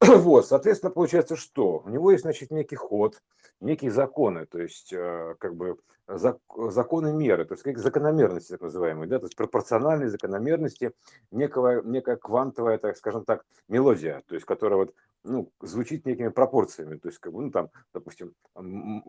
Вот, 0.00 0.46
соответственно, 0.46 0.90
получается, 0.90 1.36
что 1.36 1.82
у 1.84 1.88
него 1.88 2.10
есть, 2.10 2.22
значит, 2.22 2.50
некий 2.50 2.76
ход, 2.76 3.22
некие 3.60 3.90
законы, 3.90 4.46
то 4.46 4.60
есть, 4.60 4.92
э, 4.92 5.36
как 5.38 5.54
бы, 5.54 5.78
законы 6.06 7.12
меры, 7.12 7.44
то 7.44 7.54
есть, 7.54 7.62
как 7.62 7.78
закономерности, 7.78 8.50
так 8.50 8.60
называемые, 8.60 9.08
да, 9.08 9.18
то 9.18 9.26
есть, 9.26 9.36
пропорциональные 9.36 10.10
закономерности, 10.10 10.92
некого, 11.30 11.82
некая 11.82 12.16
квантовая, 12.16 12.78
так 12.78 12.96
скажем 12.96 13.24
так, 13.24 13.44
мелодия, 13.68 14.22
то 14.26 14.34
есть, 14.34 14.46
которая 14.46 14.78
вот 14.78 14.94
ну, 15.24 15.50
звучит 15.60 16.06
некими 16.06 16.28
пропорциями. 16.28 16.96
То 16.96 17.08
есть, 17.08 17.18
как 17.18 17.32
бы, 17.32 17.42
ну, 17.42 17.50
там, 17.50 17.70
допустим, 17.92 18.34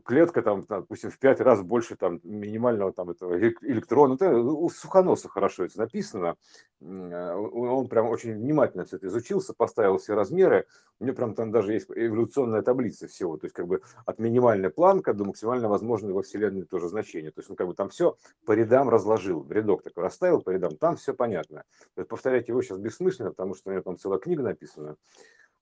клетка, 0.06 0.42
там, 0.42 0.64
допустим, 0.68 1.12
в 1.12 1.20
пять 1.20 1.42
раз 1.42 1.62
больше 1.62 1.96
там, 1.98 2.20
минимального 2.24 2.94
там, 2.94 3.10
этого 3.10 3.38
электрона. 3.38 4.16
Это 4.16 4.38
у 4.38 4.70
Сухоноса 4.70 5.28
хорошо 5.28 5.66
это 5.66 5.78
написано. 5.78 6.38
А, 6.82 7.36
он 7.36 7.88
прям 7.90 8.08
очень 8.08 8.34
внимательно 8.34 8.86
все 8.86 8.96
это 8.96 9.08
изучил, 9.08 9.44
поставил 9.58 9.98
все 9.98 10.16
размеры. 10.16 10.66
У 11.00 11.06
него 11.06 11.16
прям 11.16 11.36
там 11.36 11.52
даже 11.52 11.74
есть 11.74 11.90
эволюционная 11.90 12.62
таблица 12.62 13.08
всего. 13.08 13.38
То 13.38 13.46
есть, 13.46 13.56
как 13.56 13.68
бы 13.68 13.82
от 14.06 14.18
минимальной 14.18 14.70
планка 14.70 15.14
до 15.14 15.26
максимально 15.26 15.68
возможной 15.68 16.14
во 16.14 16.22
Вселенной 16.22 16.64
тоже 16.64 16.88
значения. 16.88 17.32
То 17.32 17.42
есть, 17.42 17.50
он 17.50 17.58
как 17.58 17.68
бы 17.68 17.74
там 17.74 17.90
все 17.90 18.16
по 18.46 18.54
рядам 18.54 18.90
разложил. 18.90 19.46
Рядок 19.50 19.84
такой 19.84 20.04
расставил 20.04 20.42
по 20.42 20.52
рядам. 20.52 20.78
Там 20.78 20.96
все 20.96 21.14
понятно. 21.14 21.64
Повторять 22.08 22.48
его 22.48 22.62
сейчас 22.62 22.78
бессмысленно, 22.78 23.32
потому 23.32 23.54
что 23.54 23.70
у 23.70 23.74
него 23.74 23.84
там 23.84 23.98
целая 23.98 24.20
книга 24.20 24.44
написана. 24.44 24.96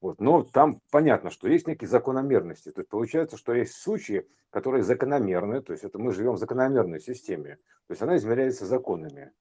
Вот. 0.04 0.20
Но 0.20 0.44
там 0.44 0.82
понятно, 0.92 1.30
что 1.30 1.48
есть 1.48 1.66
некие 1.66 1.88
закономерности. 1.88 2.72
То 2.72 2.82
есть 2.82 2.90
получается, 2.90 3.38
что 3.38 3.54
есть 3.54 3.82
случаи, 3.82 4.28
которые 4.50 4.84
закономерны, 4.84 5.62
то 5.62 5.72
есть 5.72 5.86
это 5.86 5.98
мы 5.98 6.12
живем 6.12 6.34
в 6.34 6.40
закономерной 6.40 7.00
системе, 7.00 7.56
то 7.88 7.92
есть 7.92 8.02
она 8.02 8.18
измеряется 8.18 8.66
законами 8.66 9.32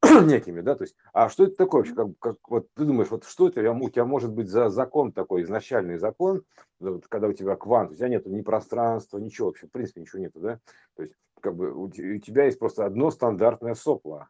некими, 0.24 0.62
да, 0.62 0.76
то 0.76 0.84
есть, 0.84 0.96
а 1.12 1.28
что 1.28 1.44
это 1.44 1.56
такое 1.56 1.82
вообще, 1.82 1.94
как, 1.94 2.08
как 2.20 2.36
вот 2.48 2.68
ты 2.74 2.86
думаешь, 2.86 3.10
вот 3.10 3.24
что 3.24 3.48
это, 3.48 3.70
у 3.70 3.90
тебя 3.90 4.06
может 4.06 4.32
быть 4.32 4.48
за 4.48 4.70
закон 4.70 5.12
такой, 5.12 5.42
изначальный 5.42 5.98
закон, 5.98 6.42
вот, 6.80 7.06
когда 7.06 7.28
у 7.28 7.34
тебя 7.34 7.54
квант, 7.56 7.90
у 7.92 7.94
тебя 7.94 8.08
нету 8.08 8.30
ни 8.30 8.40
пространства, 8.40 9.18
ничего 9.18 9.48
вообще, 9.48 9.66
в 9.66 9.70
принципе, 9.70 10.00
ничего 10.00 10.20
нету, 10.20 10.40
да, 10.40 10.58
то 10.96 11.02
есть, 11.02 11.14
как 11.42 11.54
бы 11.54 11.70
у 11.70 11.90
тебя 11.90 12.46
есть 12.46 12.58
просто 12.58 12.86
одно 12.86 13.10
стандартное 13.10 13.74
сопло, 13.74 14.28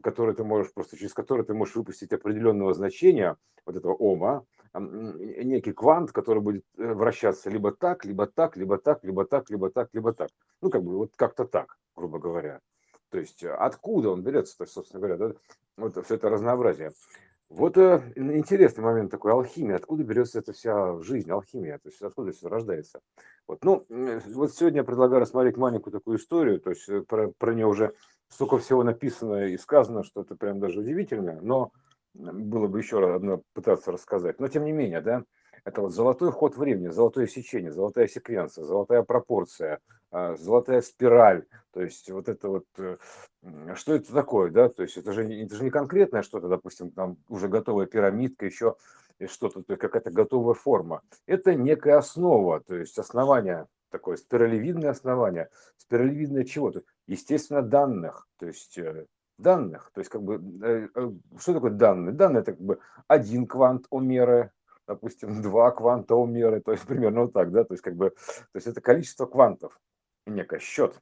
которое 0.00 0.34
ты 0.34 0.44
можешь 0.44 0.72
просто, 0.72 0.96
через 0.96 1.14
которое 1.14 1.44
ты 1.44 1.54
можешь 1.54 1.76
выпустить 1.76 2.12
определенного 2.12 2.74
значения, 2.74 3.36
вот 3.66 3.76
этого 3.76 3.94
ома, 3.94 4.44
некий 4.74 5.72
квант, 5.72 6.12
который 6.12 6.42
будет 6.42 6.64
э, 6.76 6.92
вращаться 6.92 7.50
либо 7.50 7.72
так, 7.72 8.04
либо 8.04 8.26
так, 8.26 8.56
либо 8.56 8.78
так, 8.78 9.02
либо 9.04 9.24
так, 9.24 9.50
либо 9.50 9.70
так, 9.70 9.88
либо 9.92 10.12
так. 10.12 10.30
Ну, 10.60 10.70
как 10.70 10.82
бы 10.82 10.96
вот 10.96 11.12
как-то 11.16 11.44
так, 11.44 11.76
грубо 11.96 12.18
говоря. 12.18 12.60
То 13.10 13.18
есть 13.18 13.42
э, 13.42 13.52
откуда 13.52 14.10
он 14.10 14.22
берется, 14.22 14.56
то 14.56 14.64
есть, 14.64 14.74
собственно 14.74 15.00
говоря, 15.00 15.16
да, 15.16 15.34
вот 15.76 16.04
все 16.04 16.14
это 16.14 16.30
разнообразие. 16.30 16.92
Вот 17.48 17.76
э, 17.78 18.12
интересный 18.14 18.84
момент 18.84 19.10
такой 19.10 19.32
алхимия. 19.32 19.76
Откуда 19.76 20.04
берется 20.04 20.38
эта 20.38 20.52
вся 20.52 21.00
жизнь, 21.02 21.30
алхимия? 21.30 21.78
То 21.78 21.88
есть 21.88 22.00
откуда 22.00 22.30
все 22.30 22.48
рождается? 22.48 23.00
Вот, 23.48 23.64
ну, 23.64 23.84
вот 23.88 24.54
сегодня 24.54 24.78
я 24.78 24.84
предлагаю 24.84 25.20
рассмотреть 25.20 25.56
маленькую 25.56 25.92
такую 25.92 26.18
историю. 26.18 26.60
То 26.60 26.70
есть 26.70 26.88
про, 27.08 27.32
про 27.36 27.52
нее 27.52 27.66
уже 27.66 27.92
столько 28.30 28.58
всего 28.58 28.82
написано 28.82 29.46
и 29.46 29.58
сказано, 29.58 30.02
что 30.02 30.22
это 30.22 30.34
прям 30.34 30.60
даже 30.60 30.80
удивительно. 30.80 31.38
Но 31.42 31.72
было 32.14 32.66
бы 32.66 32.78
еще 32.78 33.14
одно 33.14 33.42
пытаться 33.52 33.92
рассказать. 33.92 34.40
Но 34.40 34.48
тем 34.48 34.64
не 34.64 34.72
менее, 34.72 35.00
да, 35.00 35.24
это 35.64 35.82
вот 35.82 35.92
золотой 35.92 36.32
ход 36.32 36.56
времени, 36.56 36.88
золотое 36.88 37.26
сечение, 37.26 37.72
золотая 37.72 38.08
секвенция, 38.08 38.64
золотая 38.64 39.02
пропорция, 39.02 39.80
а, 40.10 40.34
золотая 40.36 40.80
спираль. 40.80 41.44
То 41.72 41.82
есть 41.82 42.10
вот 42.10 42.28
это 42.28 42.48
вот, 42.48 42.64
э, 42.78 42.96
что 43.74 43.94
это 43.94 44.12
такое, 44.12 44.50
да? 44.50 44.68
То 44.68 44.82
есть 44.82 44.96
это 44.96 45.12
же, 45.12 45.22
это 45.22 45.54
же 45.54 45.64
не 45.64 45.70
конкретное 45.70 46.22
что-то, 46.22 46.48
допустим, 46.48 46.90
там 46.90 47.18
уже 47.28 47.48
готовая 47.48 47.86
пирамидка, 47.86 48.46
еще 48.46 48.76
что-то, 49.26 49.62
то 49.62 49.72
есть 49.72 49.80
какая-то 49.80 50.10
готовая 50.10 50.54
форма. 50.54 51.02
Это 51.26 51.54
некая 51.54 51.98
основа, 51.98 52.60
то 52.60 52.74
есть 52.74 52.98
основание 52.98 53.66
такое 53.90 54.16
спиралевидное 54.16 54.90
основание. 54.90 55.48
Спиралевидное 55.76 56.44
чего-то? 56.44 56.82
Естественно, 57.10 57.60
данных. 57.60 58.28
То 58.38 58.46
есть 58.46 58.78
э, 58.78 59.04
данных. 59.36 59.90
То 59.92 60.00
есть, 60.00 60.10
как 60.10 60.22
бы, 60.22 60.40
э, 60.62 60.88
э, 60.94 61.10
что 61.40 61.54
такое 61.54 61.72
данные? 61.72 62.12
Данные 62.12 62.42
это 62.42 62.52
как 62.52 62.60
бы 62.60 62.78
один 63.08 63.48
квант 63.48 63.86
омеры, 63.90 64.52
допустим, 64.86 65.28
два 65.42 65.72
кванта 65.72 66.14
омеры, 66.14 66.60
то 66.60 66.70
есть 66.70 66.84
примерно 66.84 67.22
вот 67.22 67.32
так, 67.32 67.50
да, 67.50 67.64
то 67.64 67.74
есть 67.74 67.82
как 67.82 67.96
бы, 67.96 68.10
то 68.10 68.54
есть 68.54 68.68
это 68.68 68.80
количество 68.80 69.26
квантов, 69.26 69.80
некий 70.24 70.60
счет. 70.60 71.00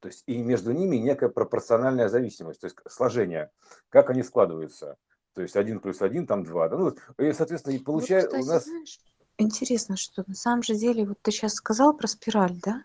То 0.00 0.08
есть 0.08 0.24
и 0.26 0.42
между 0.42 0.72
ними 0.72 0.96
некая 0.96 1.28
пропорциональная 1.28 2.08
зависимость, 2.08 2.62
то 2.62 2.64
есть 2.64 2.78
сложение, 2.88 3.50
как 3.90 4.08
они 4.08 4.22
складываются. 4.22 4.96
То 5.34 5.42
есть 5.42 5.56
один 5.56 5.80
плюс 5.80 6.00
один, 6.00 6.26
там 6.26 6.42
два. 6.42 6.70
Да? 6.70 6.76
Ну, 6.78 6.96
и, 7.18 7.32
соответственно, 7.32 7.74
и 7.74 7.78
получается 7.78 8.36
вот, 8.36 8.44
у 8.44 8.48
нас... 8.48 8.64
Знаешь, 8.64 8.98
интересно, 9.38 9.96
что 9.96 10.24
на 10.26 10.34
самом 10.34 10.62
же 10.62 10.74
деле, 10.74 11.06
вот 11.06 11.18
ты 11.22 11.30
сейчас 11.30 11.54
сказал 11.54 11.94
про 11.94 12.06
спираль, 12.06 12.58
да? 12.62 12.82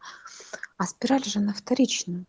А 0.77 0.85
спираль 0.85 1.23
же 1.23 1.39
она 1.39 1.53
вторичная. 1.53 2.25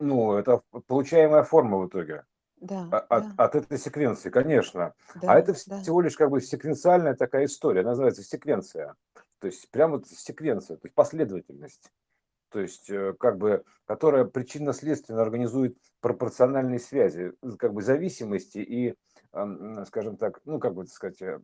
Ну, 0.00 0.34
это 0.34 0.62
получаемая 0.86 1.42
форма 1.42 1.78
в 1.78 1.88
итоге. 1.88 2.24
Да, 2.56 2.88
от, 3.08 3.36
да. 3.36 3.44
от 3.44 3.54
этой 3.56 3.78
секвенции, 3.78 4.30
конечно. 4.30 4.94
Да, 5.16 5.32
а 5.32 5.38
это 5.38 5.54
да. 5.66 5.80
всего 5.80 6.00
лишь 6.00 6.16
как 6.16 6.30
бы 6.30 6.40
секвенциальная 6.40 7.14
такая 7.14 7.44
история, 7.44 7.82
называется 7.82 8.22
секвенция. 8.22 8.94
То 9.38 9.48
есть 9.48 9.68
прямо 9.70 10.02
секвенция, 10.04 10.78
то 10.78 10.86
есть 10.86 10.94
последовательность. 10.94 11.92
То 12.48 12.60
есть 12.60 12.88
э, 12.88 13.14
как 13.18 13.36
бы, 13.36 13.64
которая 13.84 14.24
причинно-следственно 14.24 15.20
организует 15.20 15.76
пропорциональные 16.00 16.78
связи, 16.78 17.34
как 17.58 17.74
бы 17.74 17.82
зависимости 17.82 18.58
и, 18.58 18.94
скажем 19.86 20.16
так, 20.16 20.40
ну 20.44 20.58
как 20.58 20.74
бы 20.74 20.86
сказать, 20.86 21.20
э, 21.20 21.40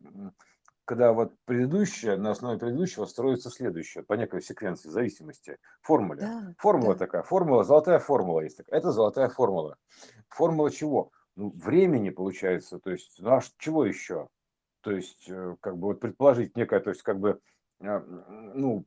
когда 0.85 1.13
вот 1.13 1.33
предыдущее, 1.45 2.17
на 2.17 2.31
основе 2.31 2.59
предыдущего 2.59 3.05
строится 3.05 3.49
следующее 3.49 4.03
по 4.03 4.13
некой 4.13 4.41
секвенции 4.41 4.89
зависимости, 4.89 5.57
формуле. 5.81 6.21
Да, 6.21 6.53
формула 6.57 6.93
да. 6.93 6.99
такая, 6.99 7.23
формула, 7.23 7.63
золотая 7.63 7.99
формула 7.99 8.41
есть 8.41 8.57
такая. 8.57 8.79
Это 8.79 8.91
золотая 8.91 9.29
формула. 9.29 9.77
Формула 10.29 10.71
чего? 10.71 11.11
Ну, 11.35 11.51
времени 11.51 12.09
получается, 12.09 12.79
то 12.79 12.91
есть, 12.91 13.15
ну 13.19 13.31
а 13.31 13.41
чего 13.57 13.85
еще? 13.85 14.27
То 14.81 14.91
есть, 14.91 15.29
э, 15.29 15.55
как 15.61 15.77
бы 15.77 15.87
вот 15.87 15.99
предположить 15.99 16.57
некое, 16.57 16.79
то 16.79 16.89
есть, 16.89 17.03
как 17.03 17.19
бы, 17.19 17.39
э, 17.79 17.99
ну, 18.53 18.85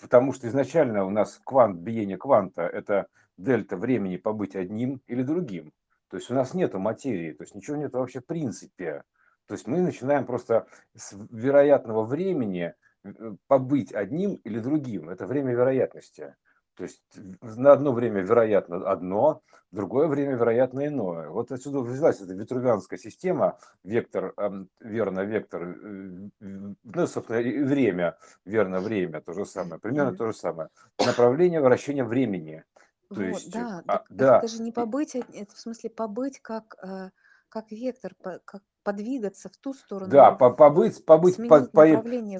потому 0.00 0.32
что 0.32 0.48
изначально 0.48 1.04
у 1.04 1.10
нас 1.10 1.40
квант, 1.44 1.78
биение 1.78 2.18
кванта– 2.18 2.62
это 2.62 3.06
дельта 3.36 3.76
времени 3.76 4.16
побыть 4.16 4.56
одним 4.56 5.00
или 5.06 5.22
другим. 5.22 5.72
То 6.10 6.16
есть 6.16 6.30
у 6.30 6.34
нас 6.34 6.54
нет 6.54 6.74
материи, 6.74 7.32
то 7.32 7.44
есть 7.44 7.54
ничего 7.54 7.76
нет 7.76 7.92
вообще 7.92 8.20
в 8.20 8.26
принципе. 8.26 9.02
То 9.48 9.54
есть 9.54 9.66
мы 9.66 9.80
начинаем 9.80 10.26
просто 10.26 10.66
с 10.94 11.16
вероятного 11.30 12.04
времени 12.04 12.74
э, 13.02 13.10
побыть 13.46 13.92
одним 13.94 14.34
или 14.44 14.60
другим. 14.60 15.08
Это 15.08 15.26
время 15.26 15.52
вероятности. 15.52 16.36
То 16.76 16.84
есть 16.84 17.02
на 17.42 17.72
одно 17.72 17.92
время 17.92 18.20
вероятно 18.20 18.88
одно, 18.88 19.42
в 19.72 19.74
другое 19.74 20.06
время 20.06 20.34
вероятно 20.36 20.86
иное. 20.86 21.28
Вот 21.28 21.50
отсюда 21.50 21.80
взялась 21.80 22.20
эта 22.20 22.34
витрувианская 22.34 22.98
система, 22.98 23.58
вектор, 23.82 24.32
верно, 24.78 25.20
вектор, 25.20 25.62
э, 25.62 26.28
ну, 26.40 27.06
собственно, 27.06 27.38
и 27.38 27.62
время, 27.62 28.16
верно, 28.44 28.80
время, 28.80 29.22
то 29.22 29.32
же 29.32 29.44
самое, 29.44 29.80
примерно 29.80 30.14
то 30.14 30.26
же 30.26 30.34
самое. 30.34 30.68
Направление 31.04 31.60
вращения 31.62 32.04
времени. 32.04 32.62
То 33.08 33.14
вот, 33.14 33.24
есть, 33.24 33.50
да, 33.50 33.82
а, 33.88 34.04
да. 34.10 34.38
Это 34.38 34.48
же 34.48 34.62
не 34.62 34.70
побыть, 34.70 35.16
это 35.16 35.54
в 35.54 35.58
смысле 35.58 35.88
побыть 35.88 36.38
как, 36.40 36.76
э, 36.82 37.10
как 37.48 37.72
вектор, 37.72 38.14
как 38.44 38.62
подвигаться 38.82 39.48
в 39.48 39.56
ту 39.56 39.74
сторону. 39.74 40.10
Да, 40.10 40.32
по 40.32 40.50
побыть, 40.50 41.04
побыть, 41.04 41.36
по, 41.48 41.60
по, 41.60 41.86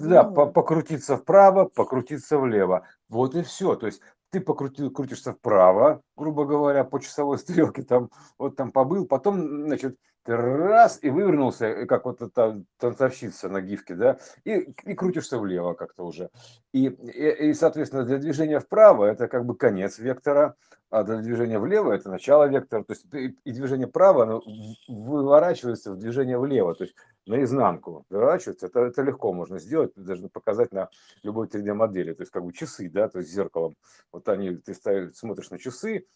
да, 0.00 0.25
по, 0.25 0.47
покрутиться 0.47 1.16
вправо, 1.16 1.64
покрутиться 1.64 2.38
влево. 2.38 2.87
Вот 3.09 3.35
и 3.35 3.42
все. 3.42 3.76
То 3.76 3.87
есть 3.87 4.00
ты 4.30 4.40
покрутил, 4.40 4.90
крутишься 4.90 5.33
вправо, 5.33 6.02
грубо 6.16 6.45
говоря, 6.45 6.85
по 6.85 6.99
часовой 7.00 7.38
стрелке, 7.38 7.83
там, 7.83 8.11
вот 8.38 8.57
там 8.57 8.71
побыл, 8.71 9.07
потом, 9.07 9.66
значит, 9.66 9.97
раз 10.37 10.99
и 11.02 11.11
вывернулся, 11.11 11.66
э, 11.66 11.87
как 11.87 12.04
вот 12.04 12.23
эта 12.23 12.62
танцовщица 12.78 13.49
на 13.49 13.61
гифке, 13.61 13.94
да, 13.94 14.18
и, 14.44 14.75
и 14.85 14.94
крутишься 14.94 15.38
влево 15.38 15.75
как-то 15.75 16.04
уже. 16.04 16.30
И, 16.73 16.87
и, 16.87 17.50
и, 17.50 17.54
соответственно, 17.54 18.04
для 18.04 18.18
движения 18.18 18.61
вправо 18.61 19.04
это 19.06 19.28
как 19.28 19.44
бы 19.44 19.56
конец 19.56 19.99
вектора, 19.99 20.54
а 20.90 21.02
для 21.02 21.18
движения 21.18 21.58
влево 21.58 21.92
это 21.92 22.11
начало 22.11 22.49
вектора. 22.49 22.82
То 22.82 22.92
есть 22.92 23.06
и, 23.12 23.37
и 23.44 23.52
движение 23.52 23.87
вправо 23.87 24.23
оно 24.23 24.42
выворачивается 24.88 25.92
в 25.92 25.99
движение 25.99 26.38
влево, 26.38 26.75
то 26.75 26.85
есть 26.85 26.97
наизнанку 27.26 28.06
выворачивается. 28.08 28.66
Это, 28.66 28.80
это 28.80 29.02
легко 29.02 29.32
можно 29.32 29.58
сделать, 29.58 29.92
даже 29.97 30.28
показать 30.28 30.73
на 30.73 30.88
любой 31.23 31.47
3D-модели. 31.47 32.14
То 32.14 32.23
есть 32.23 32.32
как 32.32 32.44
бы 32.44 32.52
часы, 32.52 32.88
да, 32.90 33.08
то 33.08 33.18
есть 33.18 33.30
зеркалом. 33.30 33.76
Вот 34.12 34.28
они, 34.28 34.56
ты 34.56 34.75
ставишь, 34.75 35.14
смотришь 35.14 35.50
на 35.50 35.58
часы, 35.58 36.06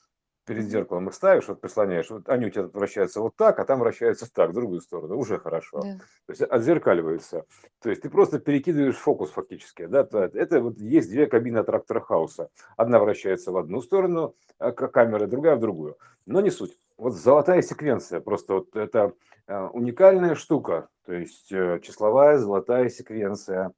перед 0.44 0.64
зеркалом 0.64 1.08
их 1.08 1.14
ставишь, 1.14 1.48
вот 1.48 1.60
прислоняешь, 1.60 2.10
вот 2.10 2.28
они 2.28 2.46
у 2.46 2.50
тебя 2.50 2.64
вращаются 2.64 3.20
вот 3.20 3.36
так, 3.36 3.58
а 3.58 3.64
там 3.64 3.80
вращаются 3.80 4.32
так, 4.32 4.50
в 4.50 4.54
другую 4.54 4.80
сторону, 4.80 5.16
уже 5.16 5.38
хорошо. 5.38 5.80
Да. 5.82 5.98
То 6.26 6.30
есть 6.30 6.42
отзеркаливаются. 6.42 7.44
То 7.80 7.90
есть 7.90 8.02
ты 8.02 8.10
просто 8.10 8.38
перекидываешь 8.38 8.96
фокус 8.96 9.30
фактически. 9.30 9.86
Да? 9.86 10.08
Это 10.10 10.60
вот 10.60 10.78
есть 10.78 11.10
две 11.10 11.26
кабины 11.26 11.62
трактора 11.62 12.00
Хауса. 12.00 12.48
Одна 12.76 12.98
вращается 12.98 13.52
в 13.52 13.56
одну 13.56 13.80
сторону 13.82 14.34
а, 14.58 14.72
камеры, 14.72 15.26
другая 15.26 15.56
в 15.56 15.60
другую. 15.60 15.96
Но 16.26 16.40
не 16.40 16.50
суть. 16.50 16.78
Вот 16.96 17.14
золотая 17.14 17.62
секвенция, 17.62 18.20
просто 18.20 18.54
вот 18.54 18.76
это 18.76 19.12
а, 19.46 19.68
уникальная 19.68 20.34
штука, 20.34 20.88
то 21.04 21.12
есть 21.12 21.50
э, 21.50 21.80
числовая 21.82 22.38
золотая 22.38 22.88
секвенция 22.88 23.72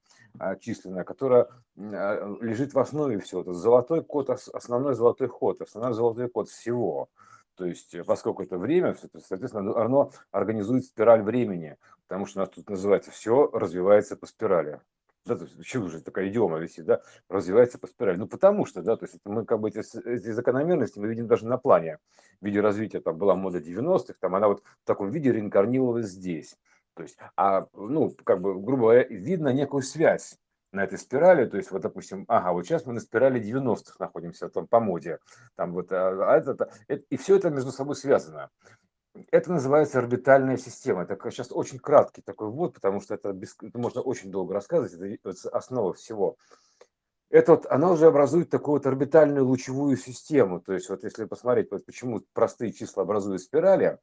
численная, 0.59 1.03
которая 1.03 1.47
лежит 1.75 2.73
в 2.73 2.79
основе 2.79 3.19
всего. 3.19 3.41
Это 3.41 3.53
золотой 3.53 4.03
код, 4.03 4.29
основной 4.29 4.95
золотой 4.95 5.27
ход, 5.27 5.61
основной 5.61 5.93
золотой 5.93 6.29
код 6.29 6.49
всего. 6.49 7.09
То 7.55 7.65
есть, 7.65 7.95
поскольку 8.05 8.43
это 8.43 8.57
время, 8.57 8.95
соответственно, 9.27 9.81
оно 9.81 10.11
организует 10.31 10.85
спираль 10.85 11.21
времени, 11.21 11.77
потому 12.07 12.25
что 12.25 12.39
у 12.39 12.41
нас 12.41 12.49
тут 12.49 12.69
называется 12.69 13.11
все 13.11 13.49
развивается 13.51 14.17
по 14.17 14.25
спирали. 14.25 14.81
Да, 15.25 15.35
то 15.35 15.45
есть, 15.45 15.57
почему 15.57 15.87
же 15.87 16.01
такая 16.01 16.27
идиома 16.27 16.59
висит, 16.59 16.85
да, 16.85 17.01
развивается 17.29 17.79
по 17.79 17.87
спирали? 17.87 18.17
Ну, 18.17 18.27
потому 18.27 18.65
что, 18.65 18.83
да, 18.83 18.95
то 18.95 19.05
есть 19.05 19.19
мы 19.25 19.43
как 19.43 19.59
бы 19.59 19.69
эти, 19.69 19.79
эти 20.07 20.31
закономерности 20.31 20.99
мы 20.99 21.07
видим 21.07 21.25
даже 21.25 21.47
на 21.47 21.57
плане. 21.57 21.97
Виде 22.41 22.61
развития 22.61 22.99
там 22.99 23.17
была 23.17 23.33
мода 23.33 23.57
90-х, 23.59 24.13
там 24.19 24.35
она 24.35 24.49
вот 24.49 24.61
в 24.61 24.85
таком 24.85 25.09
виде 25.09 25.31
реинкарнировалась 25.31 26.07
здесь. 26.07 26.57
То 26.95 27.03
есть, 27.03 27.17
а, 27.35 27.67
ну, 27.73 28.15
как 28.23 28.41
бы, 28.41 28.59
грубо 28.59 28.83
говоря, 28.83 29.03
видно 29.03 29.49
некую 29.49 29.83
связь 29.83 30.37
на 30.71 30.83
этой 30.83 30.97
спирали, 30.97 31.45
то 31.45 31.57
есть 31.57 31.71
вот, 31.71 31.81
допустим, 31.81 32.25
ага, 32.27 32.51
вот 32.53 32.65
сейчас 32.65 32.85
мы 32.85 32.93
на 32.93 32.99
спирали 32.99 33.41
90-х 33.41 33.95
находимся, 33.99 34.49
там 34.49 34.67
по 34.67 34.79
моде, 34.79 35.19
там 35.55 35.73
вот, 35.73 35.91
а, 35.91 36.33
а 36.33 36.37
это, 36.37 36.69
это, 36.87 37.03
и 37.09 37.17
все 37.17 37.37
это 37.37 37.49
между 37.49 37.71
собой 37.71 37.95
связано. 37.95 38.49
Это 39.31 39.51
называется 39.51 39.99
орбитальная 39.99 40.57
система. 40.57 41.03
Это 41.03 41.17
сейчас 41.31 41.49
очень 41.51 41.79
краткий 41.79 42.21
такой 42.21 42.49
ввод, 42.49 42.73
потому 42.73 42.99
что 42.99 43.13
это, 43.13 43.31
без, 43.31 43.55
это 43.61 43.77
можно 43.79 44.01
очень 44.01 44.29
долго 44.29 44.53
рассказывать, 44.53 45.19
это 45.23 45.49
основа 45.49 45.93
всего. 45.93 46.37
Это 47.29 47.53
вот, 47.53 47.65
она 47.69 47.91
уже 47.91 48.07
образует 48.07 48.49
такую 48.49 48.75
вот 48.75 48.85
орбитальную 48.85 49.45
лучевую 49.45 49.97
систему. 49.97 50.59
То 50.59 50.73
есть 50.73 50.89
вот 50.89 51.03
если 51.03 51.25
посмотреть, 51.25 51.71
вот 51.71 51.85
почему 51.85 52.21
простые 52.33 52.73
числа 52.73 53.03
образуют 53.03 53.41
спирали, 53.41 53.99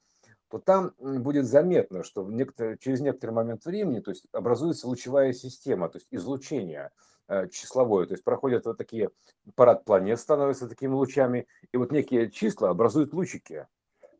то 0.53 0.59
там 0.59 0.93
будет 1.01 1.47
заметно, 1.47 2.05
что 2.05 2.31
некотор... 2.31 2.77
через 2.77 3.01
некоторый 3.01 3.31
момент 3.31 3.65
времени 3.65 4.01
то 4.01 4.11
есть 4.11 4.27
образуется 4.33 4.87
лучевая 4.87 5.33
система, 5.33 5.89
то 5.89 5.97
есть 5.97 6.09
излучение 6.11 6.91
э, 7.27 7.49
числовое, 7.49 8.05
то 8.05 8.13
есть 8.13 8.23
проходят 8.23 8.67
вот 8.67 8.77
такие, 8.77 9.09
парад 9.55 9.87
планет 9.87 10.21
становятся 10.21 10.69
такими 10.69 10.93
лучами, 10.93 11.47
и 11.73 11.79
вот 11.79 11.91
некие 11.91 12.31
числа 12.31 12.69
образуют 12.69 13.15
лучики. 13.15 13.67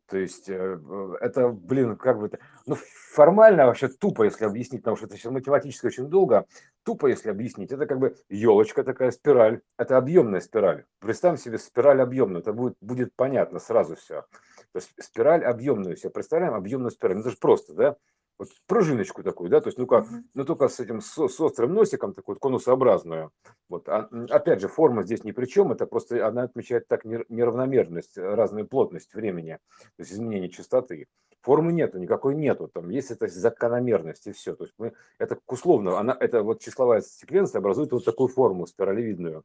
То 0.07 0.17
есть 0.17 0.49
э, 0.49 0.79
это, 1.21 1.49
блин, 1.49 1.97
как 1.97 2.19
бы. 2.19 2.31
Ну, 2.65 2.77
формально 3.13 3.67
вообще 3.67 3.87
тупо, 3.87 4.23
если 4.23 4.45
объяснить, 4.45 4.81
потому 4.81 4.97
что 4.97 5.05
это 5.05 5.15
сейчас 5.15 5.31
математически 5.31 5.85
очень 5.85 6.07
долго, 6.07 6.47
тупо, 6.83 7.07
если 7.07 7.29
объяснить, 7.29 7.71
это 7.71 7.85
как 7.85 7.99
бы 7.99 8.15
елочка 8.27 8.83
такая, 8.83 9.11
спираль, 9.11 9.61
это 9.77 9.97
объемная 9.97 10.41
спираль. 10.41 10.85
Представим 10.99 11.37
себе 11.37 11.59
спираль 11.59 12.01
объемную, 12.01 12.41
это 12.41 12.53
будет, 12.53 12.75
будет 12.81 13.13
понятно 13.15 13.59
сразу 13.59 13.95
все. 13.95 14.25
То 14.73 14.79
есть 14.79 14.91
спираль 14.99 15.45
объемную 15.45 15.95
себе 15.95 16.09
представляем, 16.09 16.55
объемную 16.55 16.91
спираль. 16.91 17.15
Ну, 17.15 17.21
это 17.21 17.29
же 17.29 17.37
просто, 17.37 17.73
да? 17.73 17.95
Вот 18.43 18.51
пружиночку 18.67 19.23
такую, 19.23 19.49
да, 19.49 19.61
то 19.61 19.69
есть, 19.69 19.77
ну 19.77 19.87
как, 19.87 20.05
ну 20.33 20.43
только 20.43 20.67
с 20.67 20.79
этим, 20.81 20.99
с, 20.99 21.13
с 21.15 21.39
острым 21.39 21.73
носиком, 21.73 22.13
такую 22.13 22.37
конусообразную. 22.37 23.31
Вот. 23.69 23.87
А, 23.87 24.09
опять 24.29 24.59
же, 24.59 24.67
форма 24.67 25.03
здесь 25.03 25.23
ни 25.23 25.31
при 25.31 25.45
чем, 25.45 25.71
это 25.71 25.85
просто 25.85 26.27
она 26.27 26.43
отмечает 26.43 26.87
так 26.89 27.05
неравномерность, 27.05 28.17
разную 28.17 28.67
плотность 28.67 29.13
времени, 29.13 29.59
то 29.79 29.99
есть 29.99 30.11
изменение 30.11 30.49
частоты. 30.49 31.07
Формы 31.41 31.71
нету, 31.71 31.99
никакой 31.99 32.35
нету, 32.35 32.69
там 32.73 32.89
есть 32.89 33.11
это 33.11 33.27
закономерность 33.27 34.27
и 34.27 34.33
все. 34.33 34.55
То 34.55 34.65
есть 34.65 34.73
мы, 34.77 34.93
это 35.19 35.37
условно, 35.47 35.97
она, 35.97 36.17
это 36.19 36.43
вот 36.43 36.61
числовая 36.61 37.01
секвенция 37.01 37.59
образует 37.59 37.93
вот 37.93 38.03
такую 38.03 38.27
форму 38.27 38.67
спиралевидную 38.67 39.43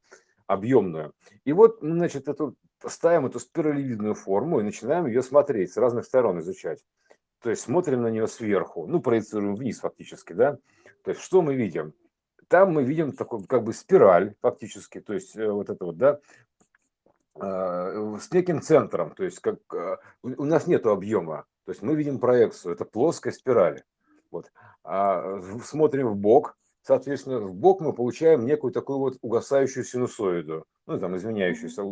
объемную. 0.49 1.13
И 1.45 1.53
вот, 1.53 1.79
значит, 1.81 2.27
эту, 2.27 2.57
ставим 2.85 3.27
эту 3.27 3.39
спиралевидную 3.39 4.15
форму 4.15 4.59
и 4.59 4.65
начинаем 4.65 5.07
ее 5.07 5.23
смотреть, 5.23 5.73
с 5.73 5.77
разных 5.77 6.05
сторон 6.05 6.41
изучать. 6.41 6.85
То 7.41 7.51
есть 7.51 7.63
смотрим 7.63 8.03
на 8.03 8.09
нее 8.09 8.27
сверху, 8.27 8.87
ну, 8.87 9.01
проецируем 9.01 9.55
вниз 9.55 9.81
фактически, 9.81 10.33
да. 10.33 10.59
То 11.03 11.11
есть 11.11 11.21
что 11.21 11.43
мы 11.43 11.55
видим? 11.55 11.95
Там 12.49 12.73
мы 12.73 12.83
видим 12.83 13.13
такой 13.13 13.45
как 13.45 13.63
бы 13.63 13.73
спираль 13.73 14.35
фактически, 14.41 15.01
то 15.01 15.13
есть 15.13 15.37
э, 15.37 15.51
вот 15.51 15.69
это 15.69 15.85
вот, 15.85 15.99
да, 15.99 16.19
а, 17.35 18.17
с 18.19 18.33
неким 18.33 18.63
центром, 18.63 19.11
то 19.11 19.25
есть 19.25 19.39
как 19.41 19.59
а, 19.73 19.99
у 20.23 20.45
нас 20.45 20.67
нет 20.67 20.87
объема, 20.87 21.45
то 21.65 21.73
есть 21.73 21.83
мы 21.83 21.95
видим 21.95 22.19
проекцию, 22.19 22.75
это 22.75 22.85
плоская 22.85 23.33
спираль. 23.33 23.83
Вот. 24.31 24.51
А 24.83 25.41
смотрим 25.63 26.09
в 26.09 26.17
бок, 26.17 26.57
Соответственно, 26.89 27.41
в 27.41 27.55
бок 27.55 27.83
мы 27.83 27.93
получаем 27.93 28.47
некую 28.47 28.73
такую 28.73 28.99
вот 28.99 29.19
угасающую 29.21 29.85
синусоиду, 29.85 30.65
ну, 30.87 30.99
там, 30.99 31.19
изменяющуюся 31.19 31.83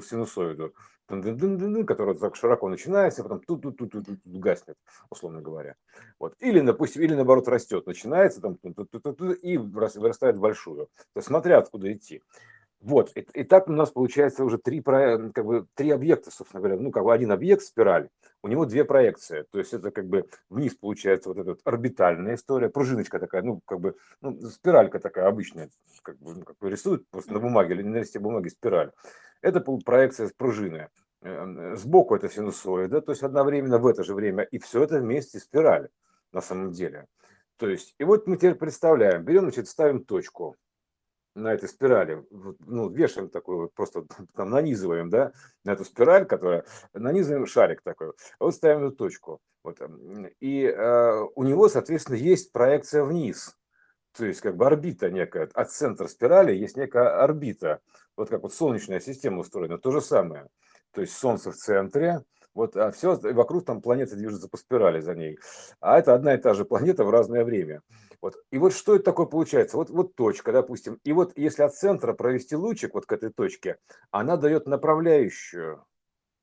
синусоиду, 0.00 0.72
которая 1.06 2.14
так 2.14 2.34
широко 2.34 2.70
начинается, 2.70 3.22
потом 3.22 3.40
тут 3.46 3.60
тут 3.60 3.76
тут 3.76 3.92
тут 3.92 4.18
гаснет, 4.24 4.76
условно 5.10 5.42
говоря. 5.42 5.74
Вот. 6.18 6.34
Или, 6.38 6.60
допустим, 6.60 7.02
или 7.02 7.14
наоборот 7.14 7.46
растет, 7.46 7.86
начинается 7.86 8.40
там 8.40 8.54
и 9.42 9.58
вырастает 9.58 10.38
большую. 10.38 10.86
То 10.86 11.16
есть, 11.16 11.28
смотря 11.28 11.58
откуда 11.58 11.92
идти. 11.92 12.22
Вот, 12.80 13.10
и, 13.16 13.26
и 13.34 13.42
так 13.42 13.68
у 13.68 13.72
нас 13.72 13.90
получается 13.90 14.44
уже 14.44 14.56
три, 14.56 14.80
как 14.80 15.44
бы, 15.44 15.66
три 15.74 15.90
объекта, 15.90 16.30
собственно 16.30 16.60
говоря. 16.60 16.80
Ну, 16.80 16.92
как 16.92 17.02
бы 17.02 17.12
один 17.12 17.32
объект, 17.32 17.62
спираль, 17.62 18.08
у 18.42 18.48
него 18.48 18.66
две 18.66 18.84
проекции. 18.84 19.44
То 19.50 19.58
есть 19.58 19.72
это 19.72 19.90
как 19.90 20.06
бы 20.06 20.28
вниз 20.48 20.76
получается 20.76 21.28
вот 21.28 21.38
эта 21.38 21.50
вот 21.50 21.60
орбитальная 21.64 22.36
история, 22.36 22.68
пружиночка 22.68 23.18
такая, 23.18 23.42
ну, 23.42 23.60
как 23.64 23.80
бы, 23.80 23.96
ну, 24.20 24.40
спиралька 24.42 25.00
такая 25.00 25.26
обычная, 25.26 25.70
как 26.02 26.18
бы, 26.18 26.34
ну, 26.34 26.42
как 26.42 26.56
бы 26.58 26.70
рисуют 26.70 27.08
просто 27.10 27.32
на 27.32 27.40
бумаге 27.40 27.74
или 27.74 27.82
на 27.82 27.96
листе 27.96 28.20
бумаги 28.20 28.48
спираль. 28.48 28.92
Это 29.42 29.60
проекция 29.60 30.28
с 30.28 30.32
пружины. 30.32 30.88
Э, 31.22 31.74
сбоку 31.74 32.14
это 32.14 32.28
синусоида, 32.28 33.00
то 33.00 33.10
есть 33.10 33.24
одновременно 33.24 33.78
в 33.78 33.88
это 33.88 34.04
же 34.04 34.14
время, 34.14 34.44
и 34.44 34.58
все 34.58 34.84
это 34.84 35.00
вместе 35.00 35.40
спираль 35.40 35.88
на 36.32 36.40
самом 36.40 36.70
деле. 36.70 37.06
То 37.56 37.68
есть, 37.68 37.96
и 37.98 38.04
вот 38.04 38.28
мы 38.28 38.36
теперь 38.36 38.54
представляем, 38.54 39.24
берем, 39.24 39.42
значит, 39.42 39.66
ставим 39.66 40.04
точку– 40.04 40.54
на 41.42 41.54
этой 41.54 41.68
спирали, 41.68 42.24
ну, 42.30 42.88
вешаем 42.90 43.28
такой 43.28 43.56
вот, 43.56 43.74
просто 43.74 44.04
там 44.36 44.50
нанизываем, 44.50 45.10
да, 45.10 45.32
на 45.64 45.72
эту 45.72 45.84
спираль, 45.84 46.26
которая, 46.26 46.64
нанизываем 46.92 47.46
шарик 47.46 47.82
такой, 47.82 48.12
вот 48.38 48.54
ставим 48.54 48.86
эту 48.86 48.96
точку. 48.96 49.40
Вот, 49.64 49.78
и 50.40 50.62
э, 50.64 51.26
у 51.34 51.42
него, 51.42 51.68
соответственно, 51.68 52.16
есть 52.16 52.52
проекция 52.52 53.04
вниз, 53.04 53.56
то 54.16 54.24
есть 54.24 54.40
как 54.40 54.56
бы 54.56 54.66
орбита 54.66 55.10
некая, 55.10 55.48
от 55.52 55.70
центра 55.70 56.06
спирали 56.06 56.54
есть 56.54 56.76
некая 56.76 57.22
орбита, 57.22 57.80
вот 58.16 58.28
как 58.30 58.42
вот 58.42 58.54
солнечная 58.54 59.00
система 59.00 59.40
устроена, 59.40 59.78
то 59.78 59.90
же 59.90 60.00
самое. 60.00 60.48
То 60.92 61.02
есть 61.02 61.16
Солнце 61.16 61.52
в 61.52 61.56
центре, 61.56 62.24
вот, 62.54 62.76
а 62.76 62.90
все 62.90 63.14
вокруг 63.14 63.64
там 63.64 63.80
планеты 63.80 64.16
движутся 64.16 64.48
по 64.48 64.56
спирали 64.56 65.00
за 65.00 65.14
ней. 65.14 65.38
А 65.80 65.98
это 65.98 66.14
одна 66.14 66.34
и 66.34 66.38
та 66.38 66.54
же 66.54 66.64
планета 66.64 67.04
в 67.04 67.10
разное 67.10 67.44
время. 67.44 67.82
Вот. 68.20 68.36
И 68.50 68.58
вот 68.58 68.72
что 68.72 68.96
это 68.96 69.04
такое 69.04 69.26
получается? 69.26 69.76
Вот, 69.76 69.90
вот 69.90 70.14
точка, 70.14 70.52
допустим. 70.52 70.98
И 71.04 71.12
вот 71.12 71.32
если 71.36 71.62
от 71.62 71.74
центра 71.74 72.12
провести 72.12 72.56
лучик 72.56 72.94
вот 72.94 73.06
к 73.06 73.12
этой 73.12 73.30
точке, 73.30 73.78
она 74.10 74.36
дает 74.36 74.66
направляющую, 74.66 75.84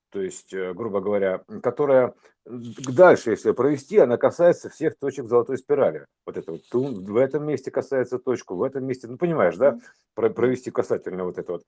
то 0.09 0.21
есть, 0.21 0.53
э, 0.53 0.73
грубо 0.73 1.01
говоря, 1.01 1.43
которая 1.61 2.13
дальше, 2.45 3.31
если 3.31 3.51
провести, 3.51 3.97
она 3.97 4.17
касается 4.17 4.69
всех 4.69 4.97
точек 4.97 5.27
золотой 5.27 5.57
спирали. 5.57 6.05
Вот 6.25 6.37
это 6.37 6.53
вот 6.53 6.61
в 6.71 7.17
этом 7.17 7.45
месте 7.45 7.71
касается 7.71 8.19
точку, 8.19 8.55
в 8.55 8.63
этом 8.63 8.85
месте, 8.85 9.07
ну 9.07 9.17
понимаешь, 9.17 9.57
да, 9.57 9.77
провести 10.13 10.71
касательно 10.71 11.25
вот 11.25 11.37
это 11.37 11.53
вот. 11.53 11.63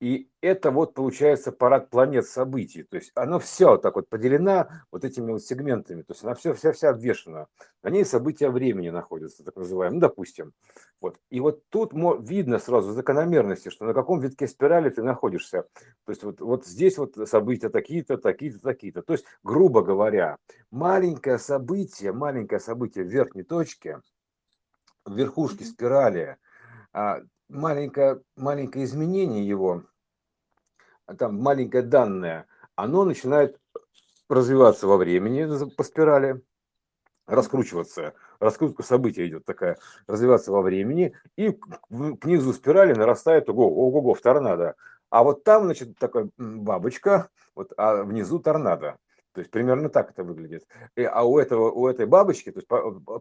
И 0.00 0.30
это 0.40 0.70
вот 0.70 0.94
получается 0.94 1.50
парад 1.50 1.90
планет 1.90 2.24
событий. 2.26 2.84
То 2.84 2.96
есть 2.96 3.10
она 3.16 3.40
вся 3.40 3.70
вот 3.70 3.82
так 3.82 3.96
вот 3.96 4.08
поделена 4.08 4.84
вот 4.92 5.04
этими 5.04 5.32
вот 5.32 5.42
сегментами. 5.42 6.02
То 6.02 6.12
есть 6.12 6.22
она 6.22 6.34
вся, 6.34 6.54
вся, 6.54 6.72
вся 6.72 6.90
обвешена. 6.90 7.46
На 7.82 7.90
ней 7.90 8.04
события 8.04 8.48
времени 8.48 8.90
находятся, 8.90 9.42
так 9.42 9.56
называемые. 9.56 9.96
Ну, 9.96 10.00
допустим. 10.00 10.52
Вот. 11.00 11.18
И 11.30 11.40
вот 11.40 11.68
тут 11.68 11.92
видно 12.20 12.60
сразу 12.60 12.92
закономерности, 12.92 13.70
что 13.70 13.86
на 13.86 13.94
каком 13.94 14.20
витке 14.20 14.46
спирали 14.46 14.88
ты 14.88 15.02
находишься. 15.02 15.64
То 16.04 16.12
есть 16.12 16.22
вот, 16.22 16.40
вот 16.40 16.64
здесь 16.64 16.96
вот 16.96 17.16
события 17.28 17.68
такие-то, 17.68 18.18
такие-то, 18.18 18.60
такие-то. 18.60 19.02
То 19.02 19.14
есть, 19.14 19.24
грубо 19.42 19.82
говоря, 19.82 20.36
маленькое 20.70 21.38
событие, 21.38 22.12
маленькое 22.12 22.60
событие 22.60 23.04
в 23.04 23.08
верхней 23.08 23.42
точке, 23.42 24.00
в 25.04 25.16
верхушке 25.16 25.64
спирали, 25.64 26.36
а, 26.92 27.22
маленькое, 27.48 28.22
маленькое 28.36 28.84
изменение 28.84 29.46
его, 29.46 29.84
там 31.18 31.40
маленькое 31.40 31.82
данное, 31.82 32.46
оно 32.76 33.04
начинает 33.04 33.58
развиваться 34.28 34.86
во 34.86 34.96
времени 34.96 35.70
по 35.76 35.82
спирали, 35.82 36.42
раскручиваться, 37.26 38.14
раскрутка 38.40 38.82
события 38.82 39.26
идет 39.26 39.44
такая, 39.44 39.78
развиваться 40.06 40.52
во 40.52 40.62
времени, 40.62 41.14
и 41.36 41.52
к 41.52 42.52
спирали 42.52 42.94
нарастает, 42.94 43.48
ого, 43.48 43.68
ого, 43.68 43.98
ого, 43.98 44.14
торнадо. 44.14 44.76
А 45.10 45.22
вот 45.22 45.44
там, 45.44 45.64
значит, 45.64 45.98
такая 45.98 46.28
бабочка, 46.36 47.30
вот, 47.54 47.72
а 47.76 48.02
внизу 48.02 48.38
торнадо. 48.38 48.98
То 49.32 49.40
есть 49.40 49.50
примерно 49.50 49.88
так 49.88 50.10
это 50.10 50.24
выглядит. 50.24 50.66
И, 50.96 51.04
а 51.04 51.22
у, 51.22 51.38
этого, 51.38 51.70
у 51.70 51.86
этой 51.86 52.06
бабочки, 52.06 52.50
то 52.50 52.60
есть 52.60 52.68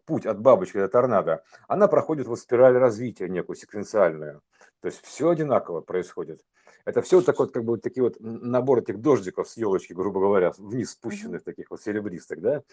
путь 0.06 0.26
от 0.26 0.39
бабочки 0.39 0.78
до 0.78 0.88
торнадо, 0.88 1.43
она 1.67 1.88
проходит 1.88 2.28
вот 2.28 2.39
спираль 2.39 2.78
развития 2.78 3.28
некую 3.30 3.56
секвенциальную. 3.56 4.41
То 4.82 4.88
есть 4.88 5.04
все 5.04 5.30
одинаково 5.30 5.82
происходит. 5.82 6.41
Это 6.86 7.02
все 7.02 7.22
такой 7.22 7.50
как 7.50 7.65
бы 7.65 7.74
вот 7.74 7.82
такие 7.82 8.04
вот 8.04 8.15
набор 8.20 8.80
этих 8.80 9.02
дождиков 9.02 9.50
с 9.50 9.58
елочки, 9.58 9.91
грубо 9.91 10.22
говоря, 10.22 10.54
вниз 10.58 10.91
спущенных 10.91 11.41
mm-hmm. 11.41 11.46
таких 11.46 11.70
вот 11.70 11.82
серебристых, 11.82 12.39
да? 12.39 12.63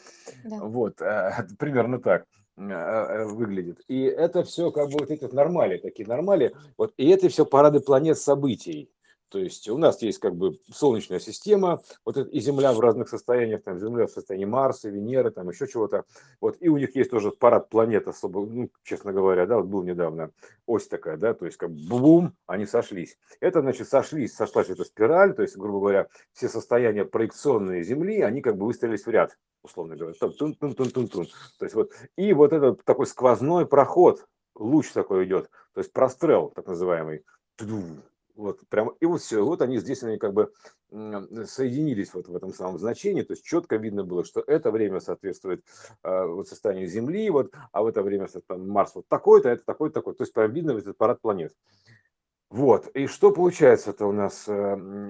да. 0.45 0.59
Вот, 0.61 1.03
а, 1.03 1.45
примерно 1.59 1.99
так 1.99 2.25
а, 2.57 3.25
выглядит. 3.25 3.81
И 3.89 4.03
это 4.03 4.45
все 4.45 4.71
как 4.71 4.91
бы 4.91 4.99
вот 5.01 5.11
эти 5.11 5.23
вот 5.25 5.33
нормали, 5.33 5.79
такие 5.79 6.07
нормали. 6.07 6.55
Вот, 6.79 6.95
и 6.97 7.09
это 7.09 7.29
все 7.29 7.45
парады 7.45 7.81
планет 7.81 8.17
событий. 8.17 8.89
То 9.35 9.41
есть 9.41 9.69
у 9.69 9.77
нас 9.79 10.01
есть 10.01 10.21
как 10.21 10.37
бы 10.37 10.61
Солнечная 10.73 11.19
система, 11.19 11.83
вот 12.05 12.17
и 12.17 12.39
Земля 12.39 12.73
в 12.73 12.79
разных 12.79 13.09
состояниях, 13.09 13.65
там 13.65 13.81
Земля 13.81 14.07
в 14.07 14.13
состоянии 14.13 14.45
Марса, 14.45 14.89
Венеры, 14.91 15.33
там 15.33 15.49
еще 15.49 15.67
чего-то. 15.67 16.05
Вот, 16.41 16.57
и 16.61 16.69
у 16.69 16.77
них 16.77 16.95
есть 16.95 17.11
тоже 17.11 17.33
парад 17.33 17.69
планет 17.69 18.07
особо, 18.07 18.47
ну, 18.47 18.71
честно 18.85 19.13
говоря, 19.13 19.45
да, 19.47 19.57
вот 19.57 19.67
был 19.67 19.83
недавно 19.83 20.31
ось 20.67 20.87
такая, 20.87 21.17
да, 21.17 21.35
то 21.35 21.47
есть 21.47 21.59
как 21.59 21.73
бум, 21.73 22.37
они 22.47 22.65
сошлись. 22.65 23.19
Это, 23.41 23.61
значит, 23.61 23.89
сошлись, 23.89 24.37
сошлась 24.37 24.69
эта 24.69 24.85
спираль, 24.85 25.35
то 25.35 25.43
есть, 25.43 25.57
грубо 25.57 25.81
говоря, 25.81 26.07
все 26.33 26.49
состояния 26.49 27.05
проекционные 27.05 27.83
Земли, 27.83 28.21
они 28.21 28.41
как 28.41 28.57
бы 28.57 28.67
выстроились 28.67 29.05
в 29.05 29.11
ряд, 29.11 29.37
условно 29.65 29.97
говоря. 29.97 30.15
Тун 30.15 30.31
-тун 30.31 30.77
-тун 30.77 30.93
-тун 30.93 31.11
-тун. 31.11 31.27
То 31.59 31.65
есть 31.65 31.75
вот, 31.75 31.91
и 32.15 32.33
вот 32.35 32.53
этот 32.53 32.85
такой 32.85 33.09
сквозной 33.09 33.67
проход, 33.67 34.29
луч 34.55 34.93
такой 34.93 35.25
идет, 35.25 35.51
то 35.73 35.81
есть 35.81 35.93
прострел, 35.93 36.53
так 36.55 36.69
называемый, 36.69 37.25
вот 38.35 38.61
прям, 38.69 38.91
и 39.01 39.07
вот 39.07 39.21
все, 39.21 39.45
вот 39.45 39.63
они 39.63 39.79
здесь, 39.79 40.03
они 40.03 40.19
как 40.19 40.35
бы 40.35 40.53
соединились 40.91 42.15
вот 42.15 42.29
в 42.29 42.37
этом 42.37 42.53
самом 42.53 42.79
значении, 42.79 43.23
то 43.23 43.33
есть 43.33 43.45
четко 43.45 43.77
видно 43.77 44.05
было, 44.05 44.25
что 44.25 44.43
это 44.47 44.71
время 44.71 45.01
соответствует 45.01 45.65
э, 46.03 46.25
вот 46.27 46.49
состоянию 46.49 46.89
Земли, 46.89 47.29
вот, 47.31 47.53
а 47.73 47.83
в 47.83 47.87
это 47.87 48.03
время 48.03 48.29
там, 48.47 48.69
Марс 48.69 48.95
вот 48.95 49.07
такой-то, 49.09 49.49
это 49.49 49.65
такой-то, 49.65 49.95
такой, 49.95 50.15
то 50.15 50.23
есть 50.23 50.33
прям 50.33 50.53
видно 50.53 50.73
этот 50.73 50.97
парад 50.97 51.21
планет. 51.21 51.55
Вот, 52.51 52.89
и 52.95 53.07
что 53.07 53.33
получается, 53.33 53.91
это 53.91 54.07
у 54.07 54.13
нас 54.13 54.45
э, 54.47 54.53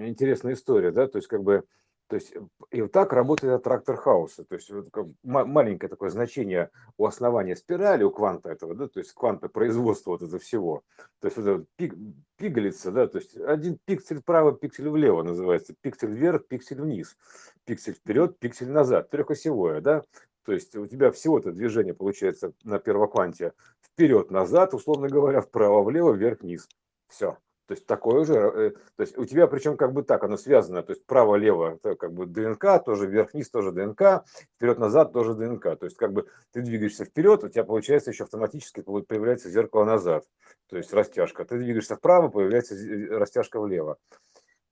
интересная 0.07 0.55
история, 0.55 0.91
да, 0.91 1.07
то 1.07 1.19
есть 1.19 1.29
как 1.29 1.43
бы 1.43 1.65
то 2.09 2.17
есть 2.17 2.35
и 2.71 2.83
вот 2.83 2.93
так 2.93 3.12
работает 3.12 3.62
трактор 3.62 3.97
хаоса. 3.97 4.45
То 4.45 4.57
есть 4.57 4.71
вот 4.71 4.88
маленькое 5.23 5.88
такое 5.88 6.11
значение 6.11 6.71
у 6.99 7.07
основания 7.07 7.57
спирали, 7.57 8.05
у 8.05 8.11
кванта 8.11 8.51
этого, 8.51 8.75
да, 8.75 8.88
то 8.88 9.01
есть 9.01 9.12
кванта 9.12 9.49
производства 9.49 10.11
вот 10.11 10.23
этого 10.23 10.38
всего. 10.38 10.83
То 11.21 11.29
есть 11.29 11.37
вот 11.38 11.47
это 11.47 11.64
пик, 11.77 11.95
пигалица, 12.37 12.90
да, 12.93 13.07
то 13.07 13.19
есть 13.19 13.37
один 13.37 13.79
пиксель 13.85 14.21
вправо, 14.21 14.53
пиксель 14.53 14.88
влево 14.88 15.23
называется, 15.23 15.75
пиксель 15.81 16.12
вверх, 16.12 16.47
пиксель 16.47 16.81
вниз, 16.81 17.17
пиксель 17.64 17.95
вперед, 17.95 18.38
пиксель 18.38 18.71
назад, 18.71 19.09
трехосевое, 19.11 19.81
да. 19.81 20.03
То 20.45 20.53
есть 20.53 20.77
у 20.77 20.87
тебя 20.87 21.11
всего-то 21.11 21.53
движение 21.53 21.95
получается 21.95 22.53
на 22.64 22.79
первокванте 22.79 23.55
вперед-назад, 23.81 24.75
условно 24.75 25.09
говоря, 25.09 25.40
вправо-влево, 25.40 26.12
вверх-вниз. 26.12 26.69
Все. 27.09 27.38
То 27.66 27.72
есть 27.72 27.87
такое 27.87 28.24
же, 28.24 28.35
э, 28.35 28.70
то 28.70 29.00
есть 29.03 29.16
у 29.16 29.24
тебя 29.24 29.46
причем 29.46 29.77
как 29.77 29.92
бы 29.92 30.03
так, 30.03 30.22
оно 30.22 30.37
связано, 30.37 30.83
то 30.83 30.92
есть 30.92 31.07
право-лево, 31.07 31.79
как 31.83 32.12
бы 32.12 32.27
ДНК, 32.27 32.85
тоже 32.85 33.07
вверх-вниз 33.07 33.48
тоже 33.50 33.72
ДНК, 33.72 34.24
вперед-назад 34.57 35.12
тоже 35.12 35.35
ДНК. 35.35 35.79
То 35.79 35.85
есть 35.87 35.96
как 35.96 36.12
бы 36.12 36.27
ты 36.53 36.61
двигаешься 36.61 37.05
вперед, 37.05 37.42
у 37.44 37.48
тебя 37.48 37.64
получается 37.64 38.11
еще 38.11 38.24
автоматически 38.24 38.83
появляется 38.83 39.50
зеркало 39.50 39.85
назад, 39.85 40.24
то 40.68 40.77
есть 40.77 40.92
растяжка. 40.92 41.44
Ты 41.44 41.59
двигаешься 41.59 41.96
вправо, 41.96 42.29
появляется 42.29 42.74
растяжка 43.11 43.61
влево. 43.61 43.96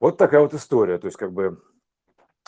Вот 0.00 0.18
такая 0.18 0.40
вот 0.40 0.52
история, 0.52 0.98
то 0.98 1.06
есть 1.06 1.16
как 1.16 1.32
бы 1.32 1.62
Э, 1.62 1.71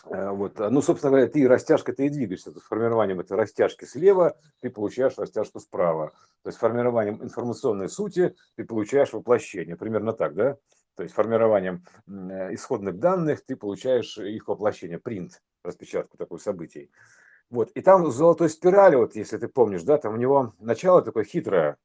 вот. 0.09 0.59
Ну, 0.59 0.81
собственно 0.81 1.11
говоря, 1.11 1.27
ты 1.27 1.47
растяжка, 1.47 1.93
ты 1.93 2.05
и 2.05 2.09
двигаешься. 2.09 2.51
Есть 2.51 2.63
формированием 2.63 3.19
этой 3.19 3.37
растяжки 3.37 3.85
слева 3.85 4.37
ты 4.61 4.69
получаешь 4.69 5.17
растяжку 5.17 5.59
справа. 5.59 6.11
То 6.43 6.49
есть 6.49 6.59
формированием 6.59 7.23
информационной 7.23 7.89
сути 7.89 8.35
ты 8.55 8.65
получаешь 8.65 9.13
воплощение. 9.13 9.75
Примерно 9.75 10.13
так, 10.13 10.35
да? 10.35 10.57
То 10.95 11.03
есть 11.03 11.13
формированием 11.13 11.83
э, 12.07 12.53
исходных 12.53 12.99
данных 12.99 13.45
ты 13.45 13.55
получаешь 13.55 14.17
их 14.17 14.47
воплощение, 14.47 14.99
принт, 14.99 15.41
распечатку 15.63 16.17
такой 16.17 16.39
событий. 16.39 16.89
Вот. 17.49 17.71
И 17.71 17.81
там 17.81 18.03
в 18.03 18.11
золотой 18.11 18.49
спирали, 18.49 18.95
вот 18.95 19.15
если 19.15 19.37
ты 19.37 19.47
помнишь, 19.47 19.83
да, 19.83 19.97
там 19.97 20.13
у 20.13 20.17
него 20.17 20.53
начало 20.59 21.01
такое 21.01 21.23
хитрое. 21.23 21.77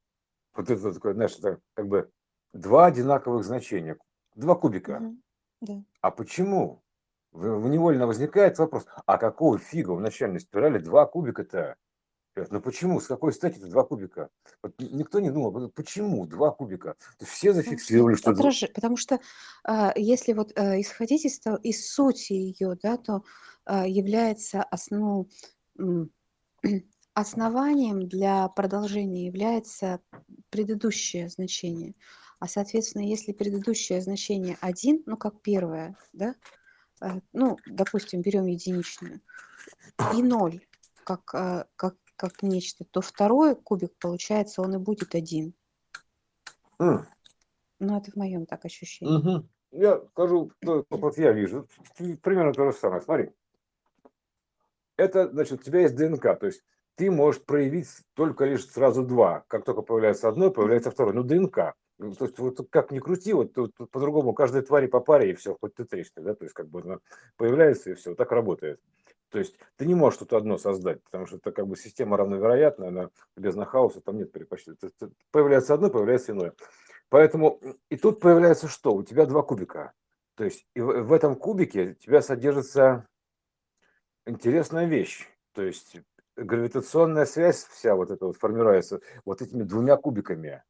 Вот 0.54 0.70
это 0.70 0.92
такое, 0.92 1.14
знаешь, 1.14 1.36
это 1.38 1.58
как 1.74 1.88
бы 1.88 2.10
два 2.52 2.86
одинаковых 2.86 3.44
значения, 3.44 3.96
два 4.34 4.54
кубика. 4.54 4.92
Mm-hmm. 4.92 5.16
Да. 5.62 5.82
А 6.00 6.10
почему? 6.10 6.82
Невольно 7.32 8.06
возникает 8.06 8.58
вопрос, 8.58 8.86
а 9.06 9.18
какого 9.18 9.58
фига 9.58 9.92
в 9.92 10.00
начальной 10.00 10.40
спирали 10.40 10.78
два 10.78 11.06
кубика-то? 11.06 11.76
Ну 12.36 12.60
почему? 12.60 13.00
С 13.00 13.06
какой 13.06 13.32
стати 13.32 13.58
это 13.58 13.66
два 13.66 13.84
кубика? 13.84 14.30
Вот 14.62 14.74
никто 14.78 15.20
не 15.20 15.30
думал, 15.30 15.68
почему 15.70 16.26
два 16.26 16.52
кубика? 16.52 16.96
Все 17.20 17.52
зафиксировали, 17.52 18.14
что... 18.14 18.30
Отражи, 18.30 18.68
потому 18.68 18.96
что 18.96 19.18
а, 19.64 19.92
если 19.96 20.32
вот 20.32 20.56
а, 20.56 20.80
исходить 20.80 21.24
из, 21.24 21.40
из 21.62 21.92
сути 21.92 22.32
ее, 22.32 22.78
да, 22.82 22.96
то 22.96 23.24
а, 23.64 23.86
является 23.86 24.62
основ... 24.62 25.26
основанием 27.14 28.08
для 28.08 28.48
продолжения 28.48 29.26
является 29.26 30.00
предыдущее 30.50 31.28
значение. 31.28 31.94
А 32.38 32.46
соответственно, 32.46 33.02
если 33.02 33.32
предыдущее 33.32 34.00
значение 34.00 34.56
один, 34.60 35.02
ну 35.04 35.16
как 35.16 35.42
первое, 35.42 35.96
да, 36.12 36.34
Э, 36.34 36.59
ну, 37.32 37.58
допустим, 37.66 38.22
берем 38.22 38.46
единичную, 38.46 39.20
и 40.14 40.22
ноль 40.22 40.60
как, 41.04 41.34
э, 41.34 41.64
как, 41.76 41.96
как 42.16 42.42
нечто, 42.42 42.84
то 42.84 43.00
второй 43.00 43.56
кубик, 43.56 43.92
получается, 43.98 44.62
он 44.62 44.74
и 44.74 44.78
будет 44.78 45.14
один. 45.14 45.54
Mm. 46.78 47.04
Ну, 47.80 47.96
это 47.96 48.10
в 48.12 48.16
моем 48.16 48.46
так 48.46 48.64
ощущении. 48.64 49.16
Угу. 49.16 49.48
Я 49.72 50.00
скажу, 50.10 50.52
вот 50.62 51.18
я 51.18 51.32
вижу, 51.32 51.66
примерно 52.22 52.52
то 52.52 52.70
же 52.70 52.76
самое. 52.76 53.00
Смотри, 53.00 53.30
это, 54.96 55.30
значит, 55.30 55.60
у 55.60 55.62
тебя 55.62 55.80
есть 55.80 55.96
ДНК, 55.96 56.38
то 56.38 56.46
есть 56.46 56.62
ты 56.96 57.10
можешь 57.10 57.42
проявить 57.42 57.88
только 58.14 58.44
лишь 58.44 58.68
сразу 58.68 59.02
два. 59.02 59.44
Как 59.48 59.64
только 59.64 59.80
появляется 59.80 60.28
одно, 60.28 60.50
появляется 60.50 60.90
второе. 60.90 61.14
Ну, 61.14 61.22
ДНК. 61.22 61.74
Ну, 62.02 62.14
то 62.14 62.24
есть 62.24 62.38
вот 62.38 62.66
как 62.70 62.92
ни 62.92 62.98
крути, 62.98 63.34
вот 63.34 63.52
тут, 63.52 63.74
тут 63.74 63.90
по-другому 63.90 64.32
каждой 64.32 64.62
твари 64.62 64.86
по 64.86 65.00
паре 65.00 65.32
и 65.32 65.34
все, 65.34 65.54
хоть 65.60 65.74
ты 65.74 65.84
трещина, 65.84 66.24
да, 66.24 66.34
то 66.34 66.44
есть 66.44 66.54
как 66.54 66.66
бы 66.66 66.80
она 66.80 66.98
появляется 67.36 67.90
и 67.90 67.94
все, 67.94 68.14
так 68.14 68.32
работает. 68.32 68.80
То 69.28 69.38
есть 69.38 69.58
ты 69.76 69.84
не 69.84 69.94
можешь 69.94 70.18
тут 70.18 70.32
одно 70.32 70.56
создать, 70.56 71.02
потому 71.04 71.26
что 71.26 71.36
это 71.36 71.52
как 71.52 71.66
бы 71.66 71.76
система 71.76 72.16
равновероятная, 72.16 72.88
она 72.88 73.10
без 73.36 73.54
хаоса, 73.54 74.00
там 74.00 74.16
нет 74.16 74.32
предпочтения. 74.32 74.78
Появляется 75.30 75.74
одно, 75.74 75.90
появляется 75.90 76.32
иное. 76.32 76.54
Поэтому 77.10 77.60
и 77.90 77.98
тут 77.98 78.18
появляется 78.20 78.66
что? 78.66 78.94
У 78.94 79.02
тебя 79.02 79.26
два 79.26 79.42
кубика. 79.42 79.92
То 80.36 80.44
есть 80.44 80.66
и 80.74 80.80
в 80.80 81.12
этом 81.12 81.36
кубике 81.36 81.90
у 81.90 81.94
тебя 81.94 82.22
содержится 82.22 83.06
интересная 84.26 84.86
вещь. 84.86 85.28
То 85.52 85.62
есть 85.62 85.98
гравитационная 86.34 87.26
связь 87.26 87.64
вся 87.64 87.94
вот 87.94 88.10
эта 88.10 88.24
вот 88.24 88.38
формируется 88.38 89.02
вот 89.26 89.42
этими 89.42 89.64
двумя 89.64 89.98
кубиками 89.98 90.62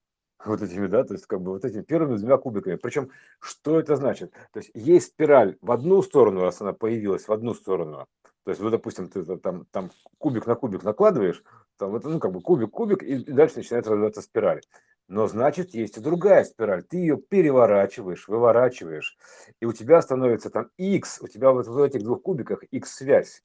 вот 0.44 0.62
этими, 0.62 0.87
да, 0.87 1.05
то 1.05 1.14
есть 1.14 1.26
как 1.26 1.40
бы 1.40 1.53
вот 1.53 1.64
этими 1.64 1.83
первыми 1.83 2.16
двумя 2.16 2.38
кубиками. 2.38 2.76
Причем, 2.76 3.11
что 3.40 3.79
это 3.79 3.96
значит? 3.96 4.33
То 4.53 4.61
есть 4.61 4.70
есть 4.74 5.09
спираль 5.09 5.57
в 5.61 5.70
одну 5.70 6.03
сторону, 6.03 6.42
раз 6.42 6.61
она 6.61 6.72
появилась 6.72 7.29
в 7.29 7.33
одну 7.33 7.55
сторону, 7.55 8.07
то 8.44 8.50
есть, 8.50 8.61
вот, 8.62 8.70
допустим, 8.70 9.09
ты 9.09 9.22
там, 9.37 9.66
там 9.70 9.90
кубик 10.18 10.46
на 10.46 10.55
кубик 10.55 10.83
накладываешь, 10.83 11.42
там, 11.76 11.92
ну, 12.03 12.18
как 12.18 12.33
бы 12.33 12.40
кубик-кубик, 12.40 13.03
и 13.03 13.18
дальше 13.33 13.59
начинает 13.59 13.87
развиваться 13.87 14.22
спираль. 14.22 14.62
Но 15.09 15.26
значит, 15.26 15.74
есть 15.74 15.98
и 15.98 16.00
другая 16.00 16.44
спираль. 16.44 16.83
Ты 16.83 16.98
ее 16.98 17.16
переворачиваешь, 17.16 18.29
выворачиваешь, 18.29 19.18
и 19.61 19.66
у 19.66 19.72
тебя 19.72 20.00
становится 20.00 20.50
там 20.50 20.70
x, 20.79 21.20
у 21.20 21.29
тебя 21.29 21.50
вот 21.50 21.66
в 21.66 21.83
этих 21.83 22.03
двух 22.03 22.22
кубиках 22.22 22.62
x-связь. 22.70 23.42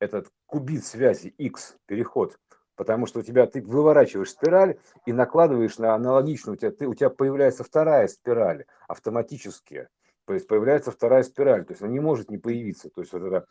Этот 0.00 0.28
кубит 0.46 0.84
связи 0.84 1.28
x, 1.28 1.76
переход– 1.86 2.38
Потому 2.76 3.06
что 3.06 3.20
у 3.20 3.22
тебя 3.22 3.46
ты 3.46 3.62
выворачиваешь 3.62 4.30
спираль 4.30 4.78
и 5.06 5.12
накладываешь 5.12 5.78
на 5.78 5.94
аналогичную, 5.94 6.54
у 6.54 6.58
тебя, 6.58 6.72
ты, 6.72 6.86
у 6.86 6.94
тебя 6.94 7.10
появляется 7.10 7.62
вторая 7.62 8.08
спираль 8.08 8.64
автоматически. 8.88 9.88
То 10.26 10.34
есть 10.34 10.46
появляется 10.46 10.90
вторая 10.90 11.22
спираль, 11.22 11.64
то 11.64 11.72
есть 11.72 11.82
она 11.82 11.92
не 11.92 12.00
может 12.00 12.30
не 12.30 12.38
появиться. 12.38 12.88
То 12.88 13.02
есть 13.02 13.12
вот 13.12 13.22
это, 13.22 13.46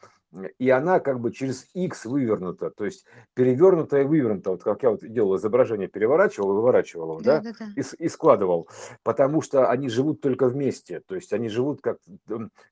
и 0.57 0.69
она 0.69 0.99
как 0.99 1.19
бы 1.19 1.31
через 1.31 1.67
X 1.73 2.05
вывернута, 2.05 2.71
то 2.71 2.85
есть 2.85 3.05
перевернута 3.35 4.01
и 4.01 4.03
вывернута. 4.03 4.51
Вот 4.51 4.63
как 4.63 4.81
я 4.83 4.91
вот 4.91 5.01
делал 5.01 5.35
изображение, 5.37 5.87
переворачивал 5.87 6.51
и 6.51 6.55
выворачивал 6.55 7.11
его, 7.11 7.21
да, 7.21 7.41
да? 7.41 7.51
да, 7.51 7.65
да. 7.75 7.81
И, 7.81 8.05
и 8.05 8.09
складывал. 8.09 8.67
Потому 9.03 9.41
что 9.41 9.69
они 9.69 9.89
живут 9.89 10.21
только 10.21 10.47
вместе. 10.47 11.01
То 11.01 11.15
есть 11.15 11.31
они 11.33 11.49
живут 11.49 11.81
как 11.81 11.99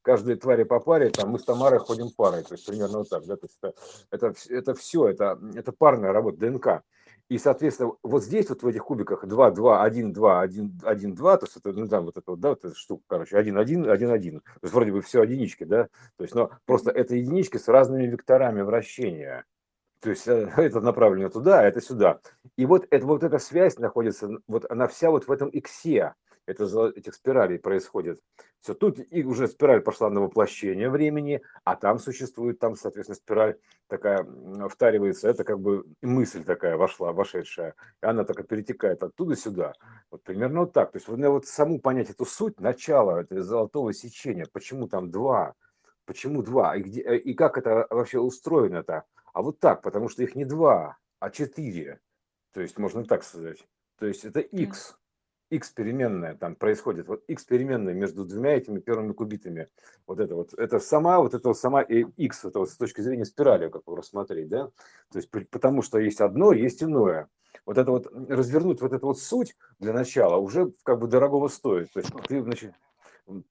каждая 0.01 0.35
тварь 0.35 0.65
по 0.65 0.79
паре, 0.79 1.09
там 1.09 1.29
мы 1.29 1.39
с 1.39 1.43
Тамарой 1.43 1.79
ходим 1.79 2.09
парой. 2.09 2.43
То 2.43 2.55
есть 2.55 2.65
примерно 2.65 2.99
вот 2.99 3.09
так, 3.09 3.25
да. 3.25 3.35
То 3.35 3.45
есть 3.45 3.57
это, 3.61 3.73
это, 4.09 4.33
это 4.49 4.73
все, 4.73 5.07
это, 5.07 5.39
это 5.55 5.71
парная 5.71 6.11
работа, 6.11 6.37
ДНК. 6.39 6.83
И, 7.31 7.37
соответственно, 7.37 7.93
вот 8.03 8.25
здесь 8.25 8.49
вот 8.49 8.61
в 8.61 8.67
этих 8.67 8.83
кубиках 8.83 9.25
2, 9.25 9.51
2, 9.51 9.83
1, 9.83 10.11
2, 10.11 10.41
1, 10.41 10.81
1, 10.83 11.15
2, 11.15 11.37
то 11.37 11.45
есть 11.45 11.55
это, 11.55 11.71
ну, 11.71 11.87
там 11.87 12.03
вот 12.03 12.17
это 12.17 12.31
вот, 12.31 12.41
да, 12.41 12.49
вот 12.49 12.65
эта 12.65 12.75
штука, 12.75 13.03
короче, 13.07 13.37
1, 13.37 13.57
1, 13.57 13.89
1, 13.89 14.11
1. 14.11 14.39
То 14.41 14.59
есть 14.63 14.73
вроде 14.73 14.91
бы 14.91 15.01
все 15.01 15.23
единички, 15.23 15.63
да, 15.63 15.87
то 16.17 16.25
есть, 16.25 16.35
но 16.35 16.51
просто 16.65 16.91
это 16.91 17.15
единички 17.15 17.55
с 17.55 17.69
разными 17.69 18.05
векторами 18.05 18.63
вращения. 18.63 19.45
То 20.01 20.09
есть 20.09 20.27
э, 20.27 20.51
это 20.57 20.81
направлено 20.81 21.29
туда, 21.29 21.61
а 21.61 21.63
это 21.63 21.79
сюда. 21.79 22.19
И 22.57 22.65
вот, 22.65 22.85
это, 22.89 23.05
вот 23.05 23.23
эта 23.23 23.39
связь 23.39 23.77
находится, 23.77 24.29
вот 24.47 24.69
она 24.69 24.89
вся 24.89 25.09
вот 25.09 25.29
в 25.29 25.31
этом 25.31 25.47
иксе. 25.47 26.15
Это, 26.45 26.91
этих 26.95 27.15
спиралей 27.15 27.59
происходит. 27.59 28.19
Все, 28.59 28.73
тут 28.73 28.99
и 28.99 29.23
уже 29.23 29.47
спираль 29.47 29.81
пошла 29.81 30.09
на 30.09 30.21
воплощение 30.21 30.89
времени, 30.89 31.41
а 31.63 31.75
там 31.75 31.99
существует, 31.99 32.59
там, 32.59 32.75
соответственно, 32.75 33.15
спираль 33.15 33.57
такая 33.87 34.25
втаривается, 34.69 35.29
это 35.29 35.43
как 35.43 35.59
бы 35.59 35.85
мысль 36.01 36.43
такая 36.43 36.77
вошла, 36.77 37.11
вошедшая, 37.11 37.75
и 38.01 38.05
она 38.05 38.23
так 38.23 38.47
перетекает 38.47 39.03
оттуда 39.03 39.35
сюда. 39.35 39.73
Вот 40.09 40.23
примерно 40.23 40.61
вот 40.61 40.73
так. 40.73 40.91
То 40.91 40.97
есть 40.97 41.07
вот, 41.07 41.19
вот 41.19 41.47
саму 41.47 41.79
понять 41.79 42.09
эту 42.09 42.25
суть, 42.25 42.59
начало 42.59 43.21
этого 43.21 43.41
золотого 43.41 43.93
сечения, 43.93 44.45
почему 44.51 44.87
там 44.87 45.09
два, 45.09 45.55
почему 46.05 46.43
два, 46.43 46.75
и, 46.75 46.81
где, 46.81 47.01
и 47.17 47.33
как 47.33 47.57
это 47.57 47.87
вообще 47.89 48.19
устроено-то? 48.19 49.05
А 49.33 49.41
вот 49.41 49.59
так, 49.59 49.81
потому 49.81 50.09
что 50.09 50.23
их 50.23 50.35
не 50.35 50.45
два, 50.45 50.97
а 51.19 51.29
четыре. 51.29 51.99
То 52.53 52.61
есть 52.61 52.77
можно 52.77 53.05
так 53.05 53.23
сказать. 53.23 53.65
То 53.97 54.07
есть 54.07 54.25
это 54.25 54.39
x, 54.39 54.97
x 55.51 55.69
переменная 55.71 56.35
там 56.35 56.55
происходит, 56.55 57.07
вот 57.07 57.23
x 57.27 57.43
переменная 57.43 57.93
между 57.93 58.25
двумя 58.25 58.55
этими 58.55 58.79
первыми 58.79 59.13
кубитами. 59.13 59.67
Вот 60.07 60.19
это 60.19 60.35
вот, 60.35 60.53
это 60.53 60.79
сама, 60.79 61.19
вот 61.19 61.33
это 61.33 61.49
вот 61.49 61.57
сама 61.57 61.81
и 61.81 62.05
x, 62.17 62.45
это 62.45 62.59
вот 62.59 62.69
с 62.69 62.77
точки 62.77 63.01
зрения 63.01 63.25
спирали, 63.25 63.69
как 63.69 63.83
его 63.85 63.97
рассмотреть, 63.97 64.49
да? 64.49 64.71
То 65.11 65.19
есть 65.19 65.29
потому 65.49 65.81
что 65.81 65.99
есть 65.99 66.21
одно, 66.21 66.53
есть 66.53 66.81
иное. 66.81 67.27
Вот 67.65 67.77
это 67.77 67.91
вот, 67.91 68.07
развернуть 68.29 68.81
вот 68.81 68.93
эту 68.93 69.07
вот 69.07 69.19
суть 69.19 69.55
для 69.79 69.93
начала 69.93 70.37
уже 70.37 70.73
как 70.83 70.99
бы 70.99 71.07
дорогого 71.07 71.47
стоит. 71.47 71.91
То 71.91 71.99
есть 71.99 72.11
ты, 72.27 72.41
значит, 72.41 72.73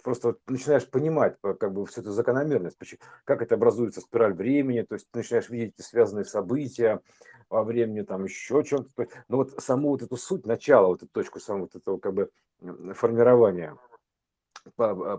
просто 0.02 0.36
начинаешь 0.46 0.88
понимать 0.88 1.36
как 1.40 1.72
бы 1.72 1.84
всю 1.86 2.00
эту 2.00 2.12
закономерность, 2.12 2.78
как 3.24 3.42
это 3.42 3.54
образуется 3.54 4.00
спираль 4.00 4.34
времени, 4.34 4.82
то 4.82 4.94
есть 4.94 5.06
ты 5.10 5.18
начинаешь 5.18 5.48
видеть 5.48 5.74
эти 5.78 5.86
связанные 5.86 6.24
события 6.24 7.00
во 7.48 7.64
времени, 7.64 8.02
там 8.02 8.24
еще 8.24 8.62
чем-то. 8.62 9.08
Но 9.28 9.38
вот 9.38 9.62
саму 9.62 9.90
вот 9.90 10.02
эту 10.02 10.16
суть, 10.16 10.46
начало, 10.46 10.88
вот 10.88 11.02
эту 11.02 11.12
точку 11.12 11.40
самого 11.40 11.62
вот 11.62 11.76
этого 11.76 11.98
как 11.98 12.14
бы 12.14 12.30
формирования, 12.94 13.76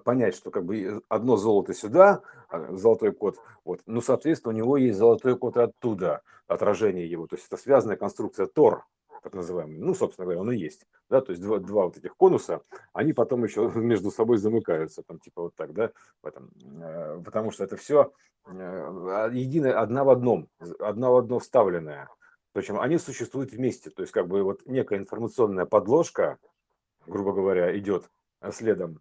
понять, 0.04 0.36
что 0.36 0.52
как 0.52 0.66
бы 0.66 1.02
одно 1.10 1.36
золото 1.38 1.74
сюда, 1.74 2.22
а, 2.50 2.76
золотой 2.76 3.12
код, 3.12 3.38
вот, 3.66 3.82
ну, 3.86 4.02
соответственно, 4.02 4.54
у 4.54 4.58
него 4.58 4.78
есть 4.78 4.98
золотой 4.98 5.38
код 5.38 5.58
оттуда, 5.58 6.22
отражение 6.48 7.10
его, 7.10 7.28
то 7.28 7.36
есть 7.36 7.48
это 7.48 7.58
связанная 7.58 7.96
конструкция 7.96 8.46
Тор, 8.46 8.86
так 9.22 9.34
называемый, 9.34 9.78
ну, 9.78 9.94
собственно 9.94 10.26
говоря, 10.26 10.42
он 10.42 10.52
и 10.52 10.58
есть, 10.58 10.86
да, 11.10 11.22
то 11.22 11.32
есть 11.32 11.42
два, 11.42 11.60
два 11.60 11.86
вот 11.86 11.98
этих 11.98 12.16
конуса, 12.16 12.62
они 12.94 13.14
потом 13.14 13.44
еще 13.44 13.72
между 13.76 14.12
собой 14.12 14.38
замыкаются, 14.38 15.04
там, 15.04 15.20
типа 15.20 15.44
вот 15.44 15.56
так, 15.56 15.74
да, 15.74 15.92
этом, 16.24 16.52
э, 16.82 17.22
потому 17.24 17.52
что 17.52 17.64
это 17.64 17.78
все 17.78 18.12
э, 18.48 19.30
единое, 19.34 19.80
одна 19.80 20.04
в 20.04 20.10
одном, 20.10 20.48
одна 20.80 21.12
в 21.12 21.18
одно 21.18 21.40
вставленное, 21.40 22.10
причем 22.54 22.80
они 22.80 22.98
существуют 22.98 23.52
вместе, 23.52 23.90
то 23.90 24.02
есть 24.02 24.12
как 24.12 24.28
бы 24.28 24.44
вот 24.44 24.66
некая 24.66 25.00
информационная 25.00 25.66
подложка, 25.66 26.38
грубо 27.06 27.34
говоря, 27.34 27.78
идет 27.78 28.10
следом, 28.50 29.00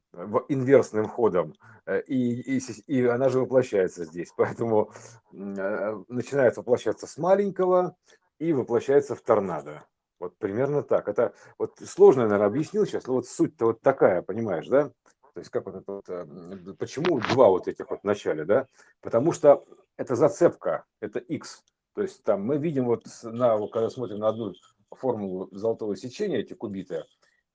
инверсным 0.48 1.08
ходом, 1.08 1.54
э, 1.86 2.02
и, 2.02 2.58
и, 2.58 2.60
и 2.86 3.06
она 3.06 3.30
же 3.30 3.40
воплощается 3.40 4.04
здесь. 4.04 4.32
Поэтому 4.36 4.92
начинает 5.32 6.56
воплощаться 6.56 7.06
с 7.06 7.16
маленького 7.16 7.96
и 8.38 8.52
воплощается 8.52 9.14
в 9.14 9.22
торнадо. 9.22 9.84
Вот 10.20 10.36
примерно 10.36 10.82
так. 10.82 11.08
Это 11.08 11.32
вот 11.58 11.78
сложно, 11.82 12.24
наверное, 12.24 12.46
объяснил 12.46 12.84
сейчас, 12.84 13.06
но 13.06 13.14
вот 13.14 13.26
суть-то 13.26 13.64
вот 13.66 13.80
такая, 13.80 14.20
понимаешь, 14.20 14.68
да? 14.68 14.90
То 15.32 15.40
есть 15.40 15.50
как 15.50 15.64
вот 15.64 15.76
это 15.76 15.92
вот, 15.92 16.08
э, 16.08 16.74
почему 16.78 17.20
два 17.20 17.48
вот 17.48 17.66
этих 17.68 17.90
вот 17.90 18.00
в 18.00 18.04
начале, 18.04 18.44
да? 18.44 18.66
Потому 19.00 19.32
что 19.32 19.64
это 19.96 20.14
зацепка, 20.16 20.84
это 21.00 21.18
X. 21.20 21.64
То 21.94 22.02
есть 22.02 22.22
там 22.22 22.44
мы 22.44 22.58
видим 22.58 22.84
вот, 22.84 23.06
на, 23.22 23.58
когда 23.68 23.88
смотрим 23.88 24.18
на 24.18 24.28
одну 24.28 24.52
формулу 24.90 25.48
золотого 25.52 25.96
сечения, 25.96 26.38
эти 26.38 26.52
кубиты, 26.52 27.04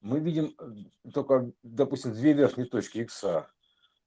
мы 0.01 0.19
видим 0.19 0.55
э, 0.57 1.11
только, 1.11 1.51
допустим, 1.61 2.13
две 2.13 2.33
верхние 2.33 2.67
точки 2.67 2.99
X, 2.99 3.23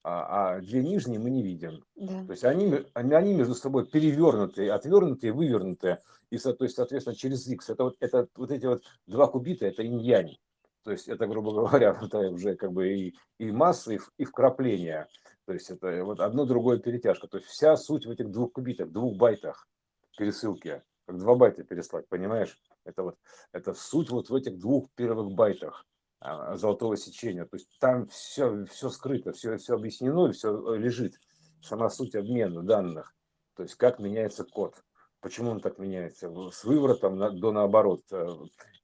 а, 0.08 0.56
а 0.56 0.60
две 0.60 0.82
нижние 0.82 1.18
мы 1.18 1.28
не 1.28 1.42
видим. 1.42 1.84
Да. 1.94 2.24
То 2.24 2.30
есть 2.30 2.44
они, 2.44 2.82
они, 2.94 3.34
между 3.34 3.54
собой 3.54 3.86
перевернутые, 3.86 4.72
отвернутые, 4.72 5.32
вывернутые 5.34 6.00
и, 6.30 6.38
то 6.38 6.56
есть, 6.60 6.76
соответственно, 6.76 7.14
через 7.14 7.46
x. 7.46 7.68
Это 7.68 7.84
вот, 7.84 7.96
это, 8.00 8.26
вот 8.34 8.50
эти 8.50 8.64
вот 8.64 8.82
два 9.06 9.26
кубита, 9.26 9.66
это 9.66 9.82
инь-янь. 9.82 10.38
То 10.82 10.92
есть 10.92 11.08
это, 11.08 11.26
грубо 11.26 11.52
говоря, 11.52 11.98
это 12.02 12.30
уже 12.30 12.56
как 12.56 12.72
бы 12.72 12.88
и, 12.88 13.14
и 13.38 13.52
масса, 13.52 13.92
и, 13.92 13.98
и 14.16 14.24
вкрапление. 14.24 15.08
То 15.44 15.52
есть 15.52 15.68
это 15.68 16.02
вот 16.04 16.20
одно 16.20 16.46
другое 16.46 16.78
перетяжка. 16.78 17.28
То 17.28 17.36
есть 17.36 17.48
вся 17.48 17.76
суть 17.76 18.06
в 18.06 18.10
этих 18.10 18.30
двух 18.30 18.52
кубитах, 18.52 18.90
двух 18.90 19.16
байтах 19.16 19.68
пересылки. 20.16 20.82
Как 21.06 21.18
два 21.18 21.34
байта 21.34 21.64
переслать, 21.64 22.08
понимаешь? 22.08 22.58
Это 22.84 23.02
вот 23.02 23.16
это 23.52 23.74
суть 23.74 24.10
вот 24.10 24.30
в 24.30 24.34
этих 24.34 24.58
двух 24.58 24.90
первых 24.94 25.32
байтах 25.32 25.84
золотого 26.20 26.96
сечения. 26.96 27.44
То 27.44 27.56
есть 27.56 27.68
там 27.78 28.06
все, 28.06 28.64
все 28.66 28.90
скрыто, 28.90 29.32
все, 29.32 29.56
все 29.56 29.74
объяснено, 29.74 30.32
все 30.32 30.74
лежит. 30.74 31.14
Сама 31.62 31.90
суть 31.90 32.14
обмена 32.14 32.62
данных. 32.62 33.14
То 33.56 33.64
есть 33.64 33.74
как 33.74 33.98
меняется 33.98 34.44
код 34.44 34.74
почему 35.20 35.50
он 35.50 35.60
так 35.60 35.78
меняется, 35.78 36.32
с 36.50 36.64
выворотом 36.64 37.16
на, 37.16 37.30
до 37.30 37.52
наоборот. 37.52 38.02
Э, 38.10 38.26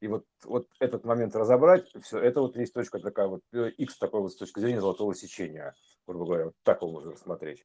и 0.01 0.09
вот, 0.09 0.25
вот 0.45 0.69
этот 0.81 1.05
момент 1.05 1.37
разобрать, 1.37 1.91
все, 2.03 2.19
это 2.19 2.41
вот 2.41 2.57
есть 2.57 2.75
точка 2.75 2.99
такая, 2.99 3.29
вот 3.29 3.43
X 3.53 3.99
такой 3.99 4.21
вот 4.21 4.33
с 4.33 4.37
точки 4.37 4.61
зрения 4.61 4.81
золотого 4.81 5.15
сечения, 5.15 5.75
грубо 6.07 6.27
говоря, 6.27 6.45
вот 6.47 6.55
так 6.63 6.83
его 6.83 6.91
можно 6.91 7.13
рассмотреть. 7.13 7.65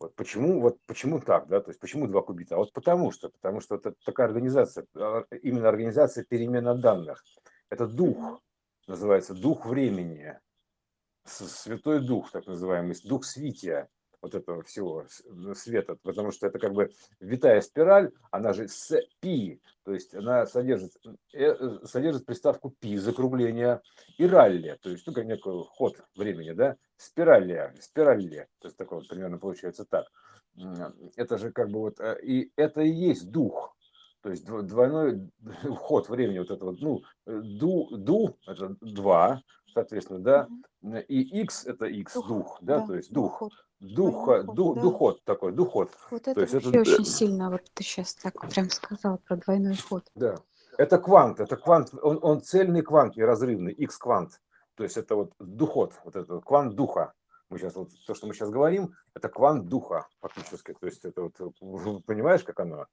Вот 0.00 0.14
почему, 0.16 0.60
вот 0.60 0.78
почему 0.86 1.20
так, 1.20 1.46
да, 1.48 1.60
то 1.60 1.70
есть 1.70 1.80
почему 1.80 2.08
два 2.08 2.22
кубита? 2.22 2.56
А 2.56 2.58
вот 2.58 2.72
потому 2.72 3.12
что, 3.12 3.30
потому 3.30 3.60
что 3.60 3.76
это 3.76 3.94
такая 4.04 4.26
организация, 4.26 4.86
а, 4.96 5.24
именно 5.42 5.68
организация 5.68 6.24
перемена 6.24 6.74
данных. 6.74 7.24
Это 7.70 7.86
дух, 7.86 8.42
называется 8.86 9.34
дух 9.34 9.66
времени, 9.66 10.38
святой 11.24 12.00
дух, 12.00 12.30
так 12.30 12.46
называемый, 12.46 12.96
дух 13.04 13.24
свития 13.24 13.88
вот 14.24 14.34
этого 14.34 14.62
всего 14.62 15.04
света, 15.54 15.96
потому 16.02 16.30
что 16.30 16.46
это 16.46 16.58
как 16.58 16.72
бы 16.72 16.90
витая 17.20 17.60
спираль, 17.60 18.10
она 18.30 18.54
же 18.54 18.68
с 18.68 18.98
пи, 19.20 19.60
то 19.84 19.92
есть 19.92 20.14
она 20.14 20.46
содержит, 20.46 20.92
э, 21.34 21.78
содержит 21.84 22.24
приставку 22.24 22.70
пи, 22.70 22.96
закругление, 22.96 23.82
и 24.16 24.26
ралли, 24.26 24.78
то 24.82 24.88
есть 24.88 25.06
ну, 25.06 25.12
как 25.12 25.26
некий 25.26 25.42
ход 25.42 26.00
времени, 26.16 26.52
да, 26.52 26.76
спиралли, 26.96 27.74
спиралли, 27.80 28.48
то 28.60 28.68
есть 28.68 28.78
такое 28.78 29.00
вот 29.00 29.08
примерно 29.08 29.38
получается 29.38 29.84
так. 29.84 30.06
Это 31.16 31.36
же 31.36 31.52
как 31.52 31.68
бы 31.68 31.80
вот, 31.80 32.00
э, 32.00 32.18
и 32.22 32.50
это 32.56 32.80
и 32.80 32.90
есть 32.90 33.30
дух, 33.30 33.73
то 34.24 34.30
есть 34.30 34.46
двойной 34.46 35.30
ход 35.76 36.08
времени, 36.08 36.38
вот 36.38 36.50
это 36.50 36.64
вот, 36.64 36.80
ну, 36.80 37.02
э, 37.26 37.40
ду, 37.42 37.88
ду, 37.90 38.38
это 38.46 38.74
два, 38.80 39.42
соответственно, 39.66 40.18
да, 40.20 40.48
и 41.08 41.42
x 41.42 41.66
это 41.66 41.84
x, 41.84 42.14
дух, 42.14 42.26
дух 42.26 42.58
да, 42.62 42.78
да, 42.80 42.86
то 42.86 42.94
есть 42.94 43.12
дух. 43.12 43.38
Дух 43.38 43.52
духа, 43.80 44.42
ду, 44.44 44.74
да. 44.74 44.80
духот 44.80 45.22
такой, 45.24 45.52
духот. 45.52 45.90
Вот 46.10 46.26
это 46.26 46.34
То 46.34 46.40
вообще 46.40 46.70
это... 46.70 46.80
очень 46.80 47.04
сильно, 47.04 47.50
вот 47.50 47.60
ты 47.74 47.82
сейчас 47.82 48.14
так 48.14 48.40
прям 48.48 48.70
сказал 48.70 49.18
про 49.18 49.36
двойной 49.36 49.76
ход. 49.76 50.10
Да, 50.14 50.36
это 50.78 50.98
квант, 50.98 51.40
это 51.40 51.56
квант, 51.56 51.90
он, 52.00 52.18
он 52.22 52.40
цельный 52.40 52.80
квант, 52.80 53.16
неразрывный, 53.16 53.72
x-квант. 53.72 54.40
То 54.74 54.84
есть 54.84 54.96
это 54.96 55.16
вот 55.16 55.34
духот, 55.38 55.92
вот 56.02 56.16
это 56.16 56.40
квант 56.40 56.74
духа. 56.74 57.12
Мы 57.50 57.58
сейчас 57.58 57.74
вот 57.74 57.90
то, 58.06 58.14
что 58.14 58.26
мы 58.26 58.32
сейчас 58.32 58.48
говорим, 58.48 58.94
это 59.12 59.28
квант 59.28 59.68
духа 59.68 60.08
фактически. 60.20 60.72
То 60.72 60.86
есть 60.86 61.04
это 61.04 61.22
вот, 61.60 62.04
понимаешь, 62.06 62.42
как 62.42 62.60
оно? 62.60 62.86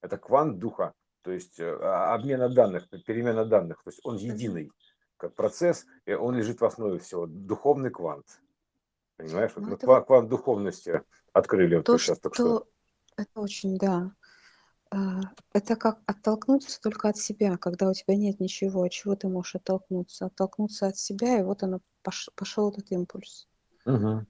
Это 0.00 0.18
квант 0.18 0.58
духа, 0.58 0.94
то 1.22 1.32
есть 1.32 1.58
э, 1.58 1.78
а, 1.80 2.14
обмена 2.14 2.48
данных, 2.48 2.88
перемена 3.06 3.44
данных. 3.44 3.82
То 3.82 3.90
есть 3.90 4.00
он 4.04 4.16
единый 4.16 4.70
как 5.16 5.34
процесс, 5.34 5.86
и 6.04 6.12
он 6.12 6.36
лежит 6.36 6.60
в 6.60 6.64
основе 6.64 6.98
всего. 6.98 7.26
Духовный 7.26 7.90
квант. 7.90 8.40
Понимаешь, 9.16 9.52
ну, 9.56 9.70
вот 9.70 9.82
это... 9.82 10.00
квант 10.02 10.28
духовности 10.28 11.02
открыли 11.32 11.80
то, 11.80 11.92
вот 11.92 12.00
сейчас 12.00 12.20
так 12.20 12.34
что. 12.34 12.66
Это 13.16 13.40
очень, 13.40 13.78
да. 13.78 14.12
А, 14.90 15.20
это 15.52 15.74
как 15.74 15.98
оттолкнуться 16.06 16.80
только 16.80 17.08
от 17.08 17.16
себя, 17.16 17.56
когда 17.56 17.88
у 17.88 17.94
тебя 17.94 18.14
нет 18.14 18.40
ничего, 18.40 18.82
от 18.82 18.92
чего 18.92 19.16
ты 19.16 19.28
можешь 19.28 19.56
оттолкнуться. 19.56 20.26
Оттолкнуться 20.26 20.86
от 20.88 20.96
себя, 20.96 21.40
и 21.40 21.42
вот 21.42 21.62
оно 21.62 21.80
пош... 22.02 22.28
пошел 22.36 22.70
этот 22.70 22.90
импульс. 22.92 23.48
Угу. 23.84 24.26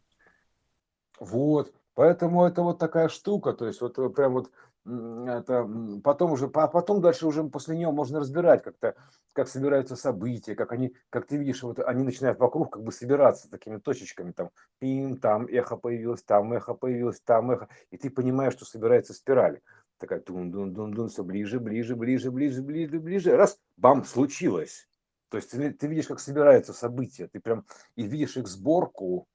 Вот. 1.20 1.74
Поэтому 1.94 2.44
это 2.44 2.62
вот 2.62 2.78
такая 2.78 3.08
штука, 3.08 3.54
то 3.54 3.66
есть 3.66 3.80
вот 3.80 3.94
прям 4.14 4.34
вот 4.34 4.50
это 4.86 5.68
потом 6.04 6.32
уже, 6.32 6.46
а 6.54 6.68
потом 6.68 7.00
дальше 7.00 7.26
уже 7.26 7.42
после 7.44 7.76
нее 7.76 7.90
можно 7.90 8.20
разбирать 8.20 8.62
как-то, 8.62 8.94
как 9.32 9.48
собираются 9.48 9.96
события, 9.96 10.54
как 10.54 10.72
они, 10.72 10.94
как 11.10 11.26
ты 11.26 11.36
видишь, 11.36 11.62
вот 11.62 11.80
они 11.80 12.04
начинают 12.04 12.38
вокруг 12.38 12.72
как 12.72 12.84
бы 12.84 12.92
собираться 12.92 13.50
такими 13.50 13.78
точечками, 13.78 14.30
там, 14.30 14.50
пим, 14.78 15.16
там 15.16 15.46
эхо 15.46 15.76
появилось, 15.76 16.22
там 16.22 16.52
эхо 16.52 16.74
появилось, 16.74 17.20
там 17.20 17.50
эхо, 17.50 17.68
и 17.90 17.96
ты 17.96 18.10
понимаешь, 18.10 18.52
что 18.52 18.64
собирается 18.64 19.12
спираль. 19.12 19.60
Такая 19.98 20.20
дун 20.20 20.50
дун 20.50 20.72
дун 20.72 20.92
дун 20.92 21.08
все 21.08 21.24
ближе, 21.24 21.58
ближе, 21.58 21.96
ближе, 21.96 22.30
ближе, 22.30 22.62
ближе, 22.62 23.00
ближе, 23.00 23.36
раз, 23.36 23.58
бам, 23.76 24.04
случилось. 24.04 24.88
То 25.30 25.38
есть 25.38 25.50
ты, 25.50 25.72
ты 25.72 25.86
видишь, 25.88 26.06
как 26.06 26.20
собираются 26.20 26.72
события, 26.72 27.26
ты 27.26 27.40
прям 27.40 27.64
и 27.96 28.06
видишь 28.06 28.36
их 28.36 28.46
сборку, 28.46 29.26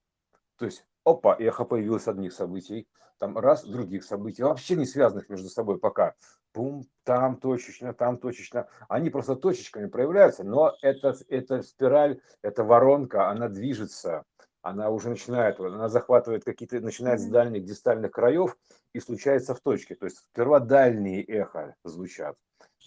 то 0.57 0.65
есть 0.65 0.85
опа, 1.03 1.35
эхо 1.39 1.65
появилось 1.65 2.07
одних 2.07 2.33
событий, 2.33 2.87
там 3.17 3.37
раз, 3.37 3.63
других 3.63 4.03
событий, 4.03 4.43
вообще 4.43 4.75
не 4.75 4.85
связанных 4.85 5.29
между 5.29 5.49
собой 5.49 5.77
пока. 5.79 6.15
Пум, 6.53 6.85
там 7.03 7.37
точечно, 7.37 7.93
там 7.93 8.17
точечно. 8.17 8.67
Они 8.89 9.09
просто 9.09 9.35
точечками 9.35 9.87
проявляются, 9.87 10.43
но 10.43 10.75
это, 10.81 11.15
это 11.29 11.61
спираль, 11.61 12.19
эта 12.41 12.63
воронка, 12.63 13.29
она 13.29 13.47
движется, 13.47 14.23
она 14.61 14.89
уже 14.89 15.09
начинает, 15.09 15.59
она 15.59 15.87
захватывает 15.87 16.43
какие-то, 16.43 16.79
начинает 16.81 17.19
с 17.19 17.25
дальних 17.25 17.63
дистальных 17.63 18.11
краев 18.11 18.57
и 18.93 18.99
случается 18.99 19.53
в 19.55 19.61
точке. 19.61 19.95
То 19.95 20.05
есть 20.05 20.17
сперва 20.17 20.59
дальние 20.59 21.23
эхо 21.23 21.75
звучат. 21.83 22.35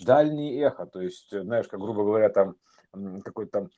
Дальние 0.05 0.61
эхо, 0.61 0.87
то 0.87 1.01
есть, 1.01 1.31
знаешь, 1.31 1.69
как 1.69 1.81
грубо 1.81 2.05
говоря, 2.05 2.29
там 2.29 2.57
какой-то 3.25 3.51
там 3.51 3.69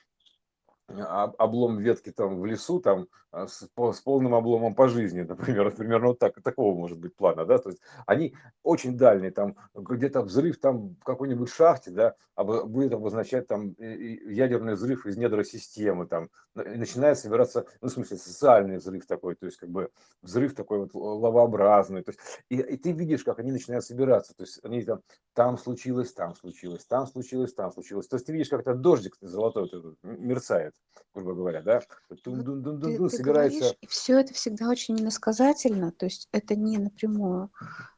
облом 0.89 1.79
ветки 1.79 2.13
там 2.13 2.41
в 2.41 2.47
лесу 2.47 2.81
там 2.81 3.09
а, 3.37 3.49
с, 3.49 3.69
с 3.69 4.01
полным 4.01 4.35
обломом 4.35 4.75
по 4.75 4.89
жизни, 4.89 5.21
например, 5.29 5.71
примерно 5.75 6.09
вот 6.09 6.19
так, 6.19 6.41
такого 6.43 6.75
может 6.75 6.99
быть 6.99 7.15
плана, 7.17 7.45
да, 7.45 7.59
то 7.59 7.71
есть 7.71 7.83
они 8.07 8.35
очень 8.63 8.97
дальние, 8.97 9.31
там 9.31 9.57
где-то 9.75 10.23
взрыв 10.23 10.59
там 10.59 10.95
в 10.95 11.05
какой-нибудь 11.05 11.51
шахте, 11.51 11.91
да, 11.91 12.15
будет 12.37 12.93
обозначать 12.93 13.47
там 13.47 13.75
ядерный 13.79 14.75
взрыв 14.75 15.07
из 15.07 15.17
недра 15.17 15.43
системы, 15.45 16.07
там 16.07 16.31
начинает 16.55 17.19
собираться, 17.19 17.67
ну, 17.81 17.89
в 17.89 17.93
смысле, 17.93 18.17
социальный 18.17 18.77
взрыв 18.77 19.07
такой, 19.07 19.35
то 19.35 19.47
есть 19.47 19.59
как 19.59 19.71
бы 19.71 19.91
взрыв 20.23 20.55
такой 20.55 20.79
вот 20.79 20.95
лавообразный, 20.95 22.03
то 22.03 22.13
есть 22.13 22.21
и, 22.49 22.57
и 22.57 22.77
ты 22.77 22.93
видишь, 22.93 23.25
как 23.25 23.39
они 23.41 23.53
начинают 23.53 23.85
собираться, 23.85 24.35
то 24.35 24.45
есть 24.45 24.65
они 24.65 24.83
там, 24.83 25.01
там 25.35 25.59
случилось, 25.59 26.13
там 26.13 26.37
случилось, 26.37 26.87
там 26.87 27.07
случилось, 27.07 27.53
там 27.53 27.73
случилось, 27.73 28.07
то 28.07 28.17
есть 28.17 28.27
ты 28.27 28.33
видишь, 28.33 28.49
как 28.49 28.61
этот 28.61 28.81
дождик 28.81 29.17
золотой 29.21 29.69
мерцает, 30.03 30.75
грубо 31.15 31.35
говоря, 31.35 31.63
да, 31.63 31.83
Тун 32.23 32.41
-дун 32.41 32.63
-дун 32.63 32.79
-дун 32.79 32.97
-дун, 32.99 33.09
собирается. 33.09 33.59
Говоришь, 33.59 33.79
и 33.81 33.87
все 33.87 34.21
это 34.21 34.35
всегда 34.35 34.69
очень 34.69 35.01
иносказательно, 35.01 35.93
то 35.93 36.07
есть 36.07 36.29
это 36.33 36.57
не 36.57 36.79
напрямую, 36.79 37.51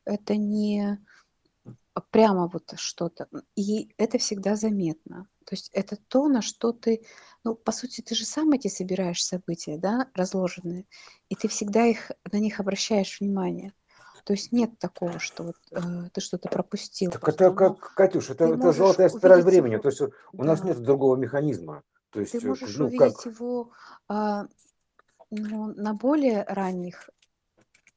это 0.05 0.37
не 0.37 0.99
прямо 2.11 2.49
вот 2.53 2.73
что-то, 2.77 3.29
и 3.57 3.93
это 3.99 4.19
всегда 4.19 4.55
заметно. 4.55 5.27
То 5.45 5.55
есть 5.55 5.71
это 5.73 5.97
то, 6.09 6.29
на 6.29 6.43
что 6.43 6.73
ты, 6.73 7.05
ну, 7.43 7.55
по 7.55 7.73
сути, 7.73 8.03
ты 8.03 8.15
же 8.15 8.25
сам 8.25 8.53
эти 8.53 8.69
собираешь 8.69 9.25
события, 9.25 9.79
да, 9.79 10.09
разложенные, 10.15 10.87
и 11.29 11.35
ты 11.35 11.49
всегда 11.49 11.87
их, 11.87 12.13
на 12.31 12.39
них 12.39 12.61
обращаешь 12.61 13.19
внимание. 13.21 13.73
То 14.25 14.35
есть 14.35 14.53
нет 14.53 14.79
такого, 14.79 15.19
что 15.19 15.45
вот 15.45 15.57
э, 15.71 16.11
ты 16.13 16.21
что-то 16.21 16.51
пропустил. 16.51 17.11
Так 17.11 17.27
это 17.27 17.51
как, 17.51 17.95
Катюш, 17.95 18.29
это, 18.29 18.45
это 18.45 18.73
золотая 18.73 19.09
спираль 19.09 19.41
времени. 19.41 19.73
Его. 19.73 19.83
То 19.83 19.89
есть 19.89 20.03
у 20.03 20.13
да. 20.35 20.45
нас 20.45 20.63
нет 20.63 20.83
другого 20.83 21.17
механизма. 21.17 21.83
То 22.11 22.21
есть, 22.21 22.33
ты 22.33 22.39
э, 22.39 22.49
можешь 22.49 22.77
ну, 22.77 22.87
увидеть 22.87 23.17
как... 23.17 23.27
его 23.27 23.71
а, 24.09 24.47
ну, 25.31 25.75
на 25.75 25.95
более 25.95 26.45
ранних 26.45 27.11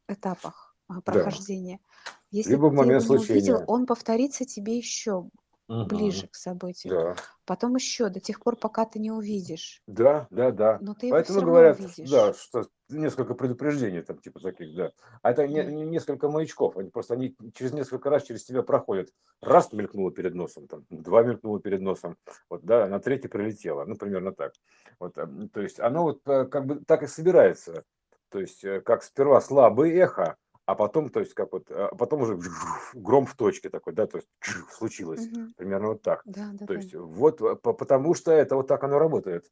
этапах 0.07 0.75
а, 0.87 1.01
прохождения. 1.01 1.79
Да. 1.83 2.11
Если 2.31 2.51
Либо 2.51 2.67
в 2.67 2.73
момент 2.73 3.05
ты 3.05 3.13
его 3.13 3.23
не 3.23 3.29
увидел, 3.29 3.63
он 3.67 3.85
повторится 3.85 4.45
тебе 4.45 4.77
еще 4.77 5.29
угу. 5.71 5.85
ближе 5.85 6.27
к 6.27 6.35
событию. 6.35 6.93
Да. 6.93 7.15
Потом 7.45 7.75
еще 7.75 8.09
до 8.09 8.19
тех 8.19 8.39
пор, 8.39 8.55
пока 8.55 8.85
ты 8.85 8.99
не 8.99 9.11
увидишь. 9.11 9.81
Да, 9.87 10.27
да, 10.29 10.51
да. 10.51 10.77
Но 10.81 10.93
ты 10.93 11.09
Поэтому 11.09 11.39
его 11.39 11.51
говорят, 11.51 11.79
увидишь. 11.79 12.09
да, 12.09 12.33
что 12.33 12.65
несколько 12.89 13.33
предупреждений 13.33 14.01
там 14.01 14.19
типа 14.19 14.39
таких, 14.39 14.75
да. 14.75 14.91
А 15.21 15.31
это 15.31 15.47
не, 15.47 15.63
не 15.63 15.83
несколько 15.83 16.29
маячков, 16.29 16.77
они 16.77 16.89
просто 16.89 17.13
они 17.13 17.35
через 17.53 17.71
несколько 17.71 18.09
раз 18.09 18.23
через 18.23 18.43
тебя 18.43 18.63
проходят. 18.63 19.09
Раз 19.41 19.71
мелькнуло 19.71 20.11
перед 20.11 20.35
носом, 20.35 20.67
там, 20.67 20.85
два 20.89 21.23
мелькнуло 21.23 21.59
перед 21.59 21.81
носом, 21.81 22.17
вот, 22.49 22.63
да, 22.63 22.87
на 22.87 22.99
третий 22.99 23.27
прилетело, 23.27 23.85
ну, 23.85 23.95
примерно 23.95 24.33
так. 24.33 24.53
Вот, 24.99 25.17
эм, 25.17 25.49
то 25.49 25.61
есть 25.61 25.79
оно 25.79 26.03
вот 26.03 26.21
э, 26.27 26.45
как 26.45 26.65
бы 26.65 26.83
так 26.85 27.03
и 27.03 27.07
собирается. 27.07 27.83
То 28.29 28.39
есть 28.39 28.63
э, 28.63 28.81
как 28.81 29.03
сперва 29.03 29.41
слабое 29.41 29.91
эхо, 29.91 30.37
а 30.71 30.75
потом, 30.75 31.09
то 31.09 31.19
есть, 31.19 31.33
как 31.33 31.51
вот, 31.51 31.69
а 31.69 31.93
потом 31.95 32.21
уже 32.21 32.39
гром 32.93 33.25
в 33.25 33.35
точке 33.35 33.69
такой, 33.69 33.93
да, 33.93 34.07
то 34.07 34.17
есть 34.17 34.29
случилось, 34.71 35.27
угу. 35.27 35.47
примерно 35.57 35.89
вот 35.89 36.01
так. 36.01 36.21
Да, 36.25 36.51
да, 36.53 36.65
то 36.65 36.73
да. 36.73 36.73
есть, 36.75 36.95
вот, 36.95 37.39
потому 37.61 38.13
что 38.13 38.31
это 38.31 38.55
вот 38.55 38.67
так 38.67 38.83
оно 38.83 38.97
работает. 38.97 39.45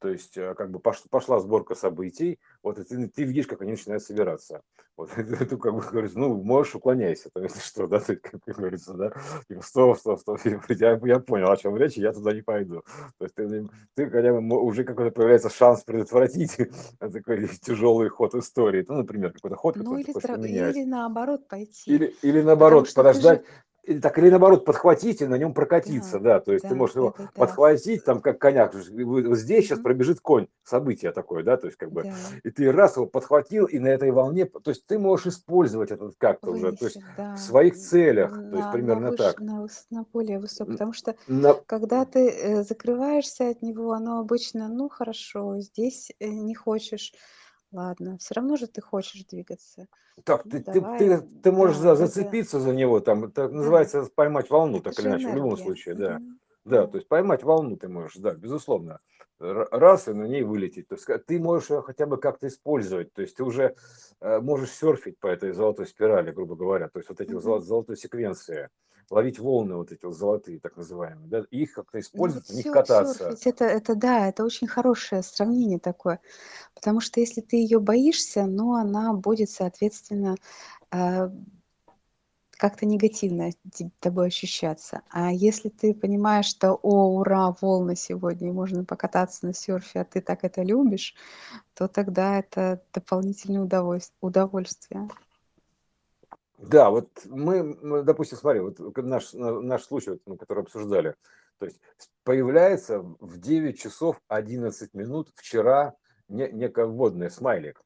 То 0.00 0.08
есть, 0.08 0.36
э, 0.36 0.54
как 0.54 0.70
бы 0.70 0.80
пошла 0.80 1.40
сборка 1.40 1.74
событий, 1.74 2.38
вот 2.62 2.78
и 2.78 2.84
ты, 2.84 3.08
ты 3.08 3.24
видишь, 3.24 3.46
как 3.46 3.62
они 3.62 3.72
начинают 3.72 4.02
собираться. 4.02 4.62
Вот 4.96 5.10
это 5.16 5.56
как 5.56 5.74
бы 5.74 5.80
говорится, 5.80 6.18
ну, 6.18 6.42
можешь 6.42 6.74
уклоняйся, 6.74 7.30
там, 7.32 7.42
если 7.44 7.60
что, 7.60 7.86
да, 7.86 8.00
ты, 8.00 8.16
как 8.16 8.40
говорится, 8.44 8.94
да, 8.94 9.12
типа, 9.48 9.62
стоп, 9.62 9.98
стоп, 9.98 10.20
стоп, 10.20 10.40
я, 10.68 11.00
я 11.04 11.18
понял, 11.18 11.50
о 11.50 11.56
чем 11.56 11.76
речь, 11.76 11.94
я 11.94 12.12
туда 12.12 12.32
не 12.32 12.42
пойду. 12.42 12.82
То 13.18 13.24
есть 13.24 13.34
ты, 13.34 13.68
ты 13.94 14.10
хотя 14.10 14.32
бы 14.32 14.62
уже 14.62 14.84
какой-то 14.84 15.10
появляется 15.10 15.50
шанс 15.50 15.82
предотвратить 15.82 16.58
такой 16.98 17.48
тяжелый 17.60 18.08
ход 18.08 18.34
истории. 18.34 18.84
Ну, 18.86 18.96
например, 18.96 19.32
какой-то 19.32 19.56
ход, 19.56 19.76
ну, 19.76 19.84
который 19.84 20.50
или, 20.50 20.70
или 20.70 20.84
наоборот 20.84 21.48
пойти. 21.48 21.90
Или, 21.90 22.14
или 22.22 22.42
наоборот, 22.42 22.92
подождать, 22.94 23.44
или 23.86 24.00
так, 24.00 24.18
или 24.18 24.30
наоборот, 24.30 24.64
подхватить 24.64 25.22
и 25.22 25.26
на 25.26 25.36
нем 25.36 25.54
прокатиться, 25.54 26.18
да, 26.18 26.34
да 26.34 26.40
то 26.40 26.52
есть 26.52 26.62
да, 26.62 26.70
ты 26.70 26.74
можешь 26.74 26.96
его 26.96 27.14
да, 27.16 27.30
подхватить, 27.34 28.00
да. 28.00 28.12
там, 28.12 28.20
как 28.20 28.38
коняк, 28.38 28.74
вот 28.74 29.36
здесь 29.36 29.66
сейчас 29.66 29.80
пробежит 29.80 30.20
конь, 30.20 30.48
событие 30.64 31.12
такое, 31.12 31.42
да, 31.42 31.56
то 31.56 31.66
есть 31.66 31.78
как 31.78 31.92
бы, 31.92 32.04
да. 32.04 32.14
и 32.42 32.50
ты 32.50 32.72
раз 32.72 32.96
его 32.96 33.06
подхватил, 33.06 33.66
и 33.66 33.78
на 33.78 33.88
этой 33.88 34.10
волне, 34.10 34.46
то 34.46 34.70
есть 34.70 34.86
ты 34.86 34.98
можешь 34.98 35.26
использовать 35.26 35.90
этот 35.90 36.14
как-то 36.18 36.50
уже, 36.50 36.72
то 36.72 36.86
есть 36.86 36.98
да. 37.16 37.34
в 37.34 37.38
своих 37.38 37.76
целях, 37.76 38.36
на, 38.36 38.50
то 38.50 38.56
есть 38.56 38.72
примерно 38.72 39.10
на 39.10 39.16
так. 39.16 39.40
На, 39.40 39.66
на 39.90 40.04
более 40.12 40.38
высоком, 40.38 40.74
потому 40.74 40.92
что 40.92 41.14
на... 41.26 41.54
когда 41.54 42.04
ты 42.04 42.30
э, 42.30 42.62
закрываешься 42.62 43.50
от 43.50 43.62
него, 43.62 43.92
оно 43.92 44.20
обычно, 44.20 44.68
ну, 44.68 44.88
хорошо, 44.88 45.60
здесь 45.60 46.10
э, 46.18 46.26
не 46.26 46.54
хочешь, 46.54 47.12
Ладно, 47.74 48.18
все 48.18 48.34
равно 48.34 48.56
же 48.56 48.68
ты 48.68 48.80
хочешь 48.80 49.24
двигаться. 49.24 49.88
Так, 50.22 50.44
ты, 50.44 50.60
ты, 50.60 50.80
ты, 50.80 51.20
ты 51.42 51.50
можешь 51.50 51.78
да, 51.78 51.96
зацепиться 51.96 52.58
это... 52.58 52.66
за 52.66 52.72
него, 52.72 53.00
там, 53.00 53.24
это 53.24 53.48
да. 53.48 53.54
называется 53.54 54.08
поймать 54.14 54.48
волну, 54.48 54.78
это 54.78 54.90
так 54.90 55.00
или 55.00 55.08
иначе, 55.08 55.24
энергия. 55.24 55.40
в 55.40 55.44
любом 55.44 55.56
случае, 55.58 55.94
да. 55.96 56.18
Mm-hmm. 56.18 56.32
Да, 56.66 56.86
то 56.86 56.96
есть 56.96 57.08
поймать 57.08 57.42
волну 57.42 57.76
ты 57.76 57.88
можешь, 57.88 58.16
да, 58.18 58.32
безусловно. 58.32 59.00
Раз 59.40 60.06
и 60.06 60.12
на 60.12 60.26
ней 60.26 60.44
вылететь. 60.44 60.86
То 60.86 60.94
есть 60.94 61.26
ты 61.26 61.40
можешь 61.40 61.68
ее 61.70 61.82
хотя 61.82 62.06
бы 62.06 62.16
как-то 62.16 62.46
использовать. 62.46 63.12
То 63.12 63.22
есть 63.22 63.36
ты 63.36 63.42
уже 63.42 63.74
э, 64.20 64.38
можешь 64.38 64.70
серфить 64.70 65.18
по 65.18 65.26
этой 65.26 65.52
золотой 65.52 65.88
спирали, 65.88 66.30
грубо 66.30 66.54
говоря. 66.54 66.88
То 66.88 67.00
есть 67.00 67.08
вот 67.08 67.20
эти 67.20 67.32
mm-hmm. 67.32 67.60
золотой 67.60 67.96
секвенции 67.96 68.70
ловить 69.10 69.38
волны 69.38 69.76
вот 69.76 69.92
эти 69.92 70.04
вот 70.04 70.14
золотые, 70.14 70.60
так 70.60 70.76
называемые, 70.76 71.28
да, 71.28 71.42
и 71.50 71.62
их 71.62 71.72
как-то 71.72 72.00
использовать, 72.00 72.48
ну, 72.48 72.54
на 72.54 72.58
них 72.58 72.72
кататься. 72.72 73.14
Серфить, 73.14 73.46
это, 73.46 73.64
это 73.64 73.94
да, 73.94 74.28
это 74.28 74.44
очень 74.44 74.66
хорошее 74.66 75.22
сравнение 75.22 75.78
такое, 75.78 76.20
потому 76.74 77.00
что 77.00 77.20
если 77.20 77.40
ты 77.40 77.56
ее 77.56 77.80
боишься, 77.80 78.46
ну, 78.46 78.74
она 78.74 79.12
будет, 79.12 79.50
соответственно, 79.50 80.36
э, 80.92 81.30
как-то 82.56 82.86
негативно 82.86 83.50
тобой 84.00 84.28
ощущаться. 84.28 85.02
А 85.10 85.32
если 85.32 85.68
ты 85.68 85.92
понимаешь, 85.92 86.46
что, 86.46 86.72
о, 86.74 87.18
ура, 87.18 87.54
волны 87.60 87.96
сегодня, 87.96 88.48
и 88.48 88.52
можно 88.52 88.84
покататься 88.84 89.46
на 89.46 89.54
серфе, 89.54 90.00
а 90.00 90.04
ты 90.04 90.20
так 90.20 90.44
это 90.44 90.62
любишь, 90.62 91.14
то 91.74 91.88
тогда 91.88 92.38
это 92.38 92.82
дополнительное 92.92 93.62
удовольствие. 94.20 95.08
Да, 96.68 96.90
вот 96.90 97.08
мы, 97.26 98.02
допустим, 98.02 98.38
смотри, 98.38 98.60
вот 98.60 98.78
наш, 98.96 99.32
наш 99.32 99.82
случай, 99.84 100.10
вот, 100.10 100.20
мы, 100.26 100.36
который 100.36 100.62
обсуждали, 100.62 101.14
то 101.58 101.66
есть 101.66 101.80
появляется 102.24 103.00
в 103.00 103.38
9 103.38 103.78
часов 103.78 104.20
11 104.28 104.94
минут 104.94 105.30
вчера 105.34 105.94
не, 106.28 106.50
некое 106.50 106.86
вводное, 106.86 107.30
смайлик, 107.30 107.82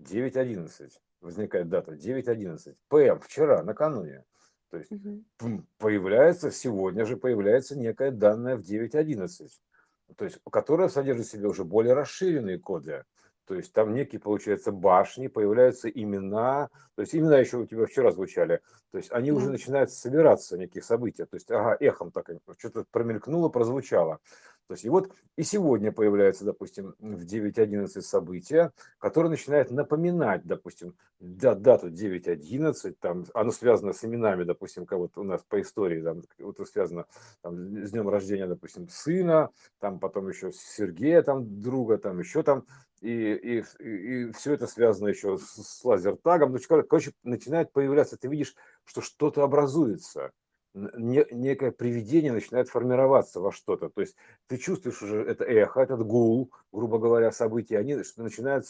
9.11, 0.00 0.90
возникает 1.20 1.68
дата, 1.68 1.92
9.11, 1.92 2.74
ПМ, 2.88 3.20
вчера, 3.20 3.62
накануне. 3.62 4.24
То 4.70 4.78
есть 4.78 4.90
угу. 4.90 5.64
появляется, 5.78 6.50
сегодня 6.50 7.04
же 7.04 7.16
появляется 7.16 7.76
некая 7.76 8.10
данная 8.10 8.56
в 8.56 8.60
9.11, 8.60 9.48
то 10.16 10.24
есть, 10.24 10.38
которая 10.50 10.88
содержит 10.88 11.26
в 11.26 11.30
себе 11.30 11.48
уже 11.48 11.64
более 11.64 11.94
расширенные 11.94 12.58
коды. 12.58 13.04
То 13.46 13.54
есть 13.54 13.72
там 13.72 13.92
некие, 13.92 14.20
получается, 14.20 14.72
башни, 14.72 15.26
появляются 15.26 15.88
имена. 15.88 16.68
То 16.94 17.02
есть 17.02 17.14
имена 17.14 17.38
еще 17.38 17.58
у 17.58 17.66
тебя 17.66 17.86
вчера 17.86 18.12
звучали. 18.12 18.60
То 18.92 18.98
есть 18.98 19.10
они 19.10 19.30
да. 19.30 19.36
уже 19.36 19.50
начинают 19.50 19.90
собираться, 19.90 20.56
некие 20.56 20.82
события. 20.82 21.26
То 21.26 21.36
есть, 21.36 21.50
ага, 21.50 21.76
эхом 21.80 22.12
так, 22.12 22.30
что-то 22.58 22.84
промелькнуло, 22.90 23.48
прозвучало. 23.48 24.20
То 24.68 24.74
есть 24.74 24.84
и 24.84 24.88
вот 24.88 25.10
и 25.36 25.42
сегодня 25.42 25.92
появляется, 25.92 26.44
допустим, 26.44 26.94
в 26.98 27.24
9.11 27.24 27.86
событие, 28.00 28.72
которое 28.98 29.28
начинает 29.28 29.70
напоминать, 29.70 30.44
допустим, 30.44 30.94
дату 31.20 31.88
9.11, 31.88 32.96
там, 33.00 33.24
оно 33.34 33.50
связано 33.50 33.92
с 33.92 34.04
именами, 34.04 34.44
допустим, 34.44 34.86
кого-то 34.86 35.20
у 35.20 35.24
нас 35.24 35.42
по 35.48 35.60
истории, 35.60 36.02
там, 36.02 36.22
вот 36.38 36.58
связано 36.68 37.06
там, 37.42 37.84
с 37.84 37.90
днем 37.90 38.08
рождения, 38.08 38.46
допустим, 38.46 38.88
сына, 38.88 39.50
там 39.78 39.98
потом 39.98 40.28
еще 40.28 40.52
Сергея, 40.52 41.22
там, 41.22 41.60
друга, 41.60 41.98
там 41.98 42.18
еще 42.18 42.42
там 42.42 42.64
и, 43.02 43.34
и, 43.34 43.84
и 43.84 44.32
все 44.32 44.54
это 44.54 44.66
связано 44.66 45.08
еще 45.08 45.36
с, 45.36 45.56
с 45.56 45.84
лазертагом. 45.84 46.52
Ну, 46.52 46.58
короче, 46.88 47.12
начинает 47.24 47.72
появляться, 47.72 48.16
ты 48.16 48.28
видишь, 48.28 48.54
что 48.84 49.00
что-то 49.00 49.42
образуется. 49.42 50.32
Не, 50.74 51.26
некое 51.30 51.70
привидение 51.70 52.32
начинает 52.32 52.68
формироваться 52.68 53.40
во 53.40 53.52
что-то. 53.52 53.88
То 53.90 54.00
есть 54.00 54.16
ты 54.46 54.56
чувствуешь 54.56 55.02
уже 55.02 55.22
это 55.22 55.44
эхо, 55.44 55.80
этот 55.80 56.06
гул, 56.06 56.50
грубо 56.72 56.98
говоря, 56.98 57.32
события, 57.32 57.78
они 57.78 57.96
начинают 58.16 58.66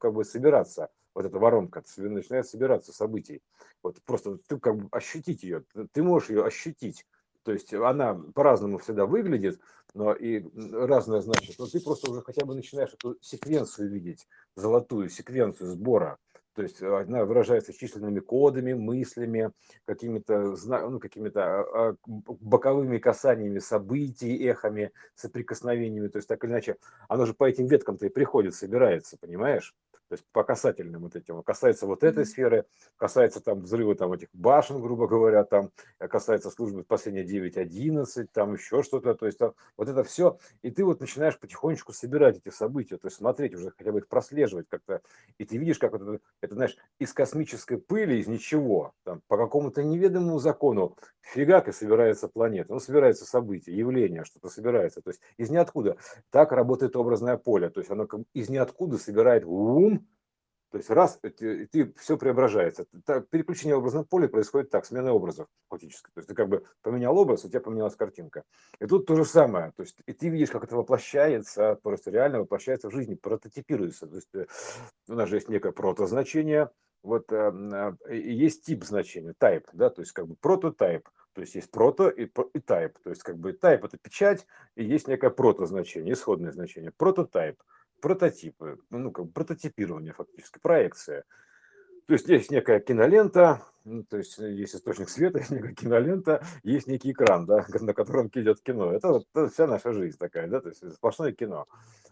как 0.00 0.12
бы 0.12 0.24
собираться, 0.24 0.90
вот 1.14 1.24
эта 1.26 1.38
воронка 1.38 1.82
начинает 1.96 2.46
собираться 2.46 2.92
событий. 2.92 3.42
Вот 3.82 4.02
просто 4.04 4.38
ты 4.46 4.58
как 4.58 4.76
бы 4.76 4.88
ощутить 4.90 5.42
ее, 5.42 5.64
ты 5.92 6.02
можешь 6.02 6.30
ее 6.30 6.44
ощутить. 6.44 7.06
То 7.44 7.52
есть 7.52 7.72
она 7.72 8.14
по-разному 8.34 8.78
всегда 8.78 9.06
выглядит, 9.06 9.58
но 9.94 10.12
и 10.12 10.44
разное 10.54 11.22
значит. 11.22 11.58
Но 11.58 11.66
ты 11.66 11.80
просто 11.80 12.10
уже 12.10 12.20
хотя 12.20 12.44
бы 12.44 12.54
начинаешь 12.54 12.92
эту 12.92 13.16
секвенцию 13.22 13.90
видеть, 13.90 14.28
золотую 14.54 15.08
секвенцию 15.08 15.70
сбора. 15.70 16.18
То 16.58 16.64
есть 16.64 16.82
она 16.82 17.24
выражается 17.24 17.72
численными 17.72 18.18
кодами, 18.18 18.72
мыслями, 18.72 19.52
какими-то 19.84 20.56
ну, 20.66 20.98
какими-то 20.98 21.60
а, 21.60 21.90
а, 21.90 21.96
боковыми 22.04 22.98
касаниями 22.98 23.60
событий, 23.60 24.36
эхами, 24.44 24.90
соприкосновениями. 25.14 26.08
То 26.08 26.16
есть 26.16 26.26
так 26.26 26.42
или 26.42 26.50
иначе, 26.50 26.74
оно 27.06 27.26
же 27.26 27.34
по 27.34 27.48
этим 27.48 27.68
веткам-то 27.68 28.06
и 28.06 28.08
приходит, 28.08 28.56
собирается, 28.56 29.16
понимаешь? 29.16 29.72
То 30.08 30.14
есть 30.14 30.24
по 30.32 30.42
касательным 30.42 31.02
вот 31.02 31.16
этим. 31.16 31.42
Касается 31.42 31.86
вот 31.86 32.02
этой 32.02 32.24
сферы, 32.24 32.64
касается 32.96 33.40
там 33.40 33.60
взрыва 33.60 33.94
там 33.94 34.12
этих 34.12 34.28
башен, 34.32 34.80
грубо 34.80 35.06
говоря, 35.06 35.44
там 35.44 35.70
э, 35.98 36.08
касается 36.08 36.50
службы 36.50 36.82
спасения 36.82 37.24
9.11, 37.24 38.28
там 38.32 38.54
еще 38.54 38.82
что-то. 38.82 39.14
То 39.14 39.26
есть 39.26 39.38
там, 39.38 39.52
вот 39.76 39.88
это 39.88 40.02
все. 40.04 40.38
И 40.62 40.70
ты 40.70 40.84
вот 40.84 41.00
начинаешь 41.00 41.38
потихонечку 41.38 41.92
собирать 41.92 42.38
эти 42.38 42.48
события, 42.48 42.96
то 42.96 43.08
есть 43.08 43.18
смотреть 43.18 43.54
уже, 43.54 43.72
хотя 43.76 43.92
бы 43.92 43.98
их 43.98 44.08
прослеживать 44.08 44.66
как-то. 44.68 45.02
И 45.36 45.44
ты 45.44 45.58
видишь, 45.58 45.78
как 45.78 45.94
это, 45.94 46.20
это 46.40 46.54
знаешь, 46.54 46.76
из 46.98 47.12
космической 47.12 47.78
пыли, 47.78 48.18
из 48.18 48.26
ничего, 48.26 48.94
там, 49.04 49.20
по 49.28 49.36
какому-то 49.36 49.82
неведомому 49.82 50.38
закону, 50.38 50.96
фигак 51.20 51.68
и 51.68 51.72
собирается 51.72 52.28
планета. 52.28 52.72
Ну, 52.72 52.80
собирается 52.80 53.24
событие, 53.24 53.76
явление, 53.76 54.24
что-то 54.24 54.48
собирается. 54.48 55.02
То 55.02 55.10
есть 55.10 55.20
из 55.36 55.50
ниоткуда. 55.50 55.96
Так 56.30 56.52
работает 56.52 56.96
образное 56.96 57.36
поле. 57.36 57.68
То 57.68 57.80
есть 57.80 57.90
оно 57.90 58.08
из 58.32 58.48
ниоткуда 58.48 58.98
собирает 58.98 59.44
ум, 59.44 59.97
то 60.70 60.76
есть 60.76 60.90
раз, 60.90 61.18
и 61.22 61.66
ты, 61.66 61.92
все 61.94 62.18
преображается. 62.18 62.84
переключение 63.30 63.76
в 63.76 63.78
образном 63.78 64.04
поле 64.04 64.28
происходит 64.28 64.70
так, 64.70 64.84
смена 64.84 65.12
образов 65.12 65.48
фактически. 65.68 66.10
То 66.14 66.18
есть 66.18 66.28
ты 66.28 66.34
как 66.34 66.48
бы 66.48 66.64
поменял 66.82 67.16
образ, 67.16 67.44
у 67.44 67.48
тебя 67.48 67.60
поменялась 67.60 67.96
картинка. 67.96 68.42
И 68.78 68.86
тут 68.86 69.06
то 69.06 69.16
же 69.16 69.24
самое. 69.24 69.72
То 69.76 69.82
есть 69.82 69.96
и 70.06 70.12
ты 70.12 70.28
видишь, 70.28 70.50
как 70.50 70.64
это 70.64 70.76
воплощается, 70.76 71.78
просто 71.82 72.10
реально 72.10 72.40
воплощается 72.40 72.90
в 72.90 72.92
жизни, 72.92 73.14
прототипируется. 73.14 74.06
То 74.06 74.16
есть 74.16 74.34
э, 74.34 74.46
у 75.08 75.14
нас 75.14 75.28
же 75.28 75.36
есть 75.36 75.48
некое 75.48 75.72
протозначение, 75.72 76.70
вот 77.02 77.32
э, 77.32 77.94
и 78.10 78.32
есть 78.32 78.66
тип 78.66 78.84
значения, 78.84 79.34
type, 79.40 79.64
да, 79.72 79.88
то 79.88 80.02
есть 80.02 80.12
как 80.12 80.26
бы 80.26 80.36
прототайп. 80.36 81.08
То 81.32 81.42
есть 81.42 81.54
есть 81.54 81.70
прото 81.70 82.08
и, 82.08 82.24
и 82.24 82.58
type. 82.58 82.94
То 83.04 83.10
есть 83.10 83.22
как 83.22 83.38
бы 83.38 83.52
type 83.52 83.86
это 83.86 83.96
печать, 83.96 84.46
и 84.74 84.84
есть 84.84 85.08
некое 85.08 85.30
протозначение, 85.30 86.12
исходное 86.12 86.52
значение. 86.52 86.92
Прототайп 86.96 87.62
прототипы, 88.00 88.78
ну, 88.90 89.10
как 89.10 89.32
прототипирование 89.32 90.12
фактически, 90.12 90.58
проекция. 90.60 91.24
То 92.06 92.14
есть 92.14 92.28
есть 92.28 92.50
некая 92.50 92.80
кинолента, 92.80 93.62
ну, 93.84 94.02
то 94.02 94.16
есть 94.16 94.38
есть 94.38 94.74
источник 94.74 95.10
света, 95.10 95.38
есть 95.40 95.50
некая 95.50 95.74
кинолента, 95.74 96.42
есть 96.62 96.86
некий 96.86 97.12
экран, 97.12 97.46
да, 97.46 97.66
на 97.80 97.92
котором 97.94 98.28
идет 98.28 98.60
кино. 98.62 98.92
Это, 98.92 99.22
это 99.34 99.48
вся 99.48 99.66
наша 99.66 99.92
жизнь 99.92 100.18
такая, 100.18 100.48
да, 100.48 100.60
то 100.60 100.70
есть 100.70 100.94
сплошное 100.94 101.32
кино, 101.32 101.66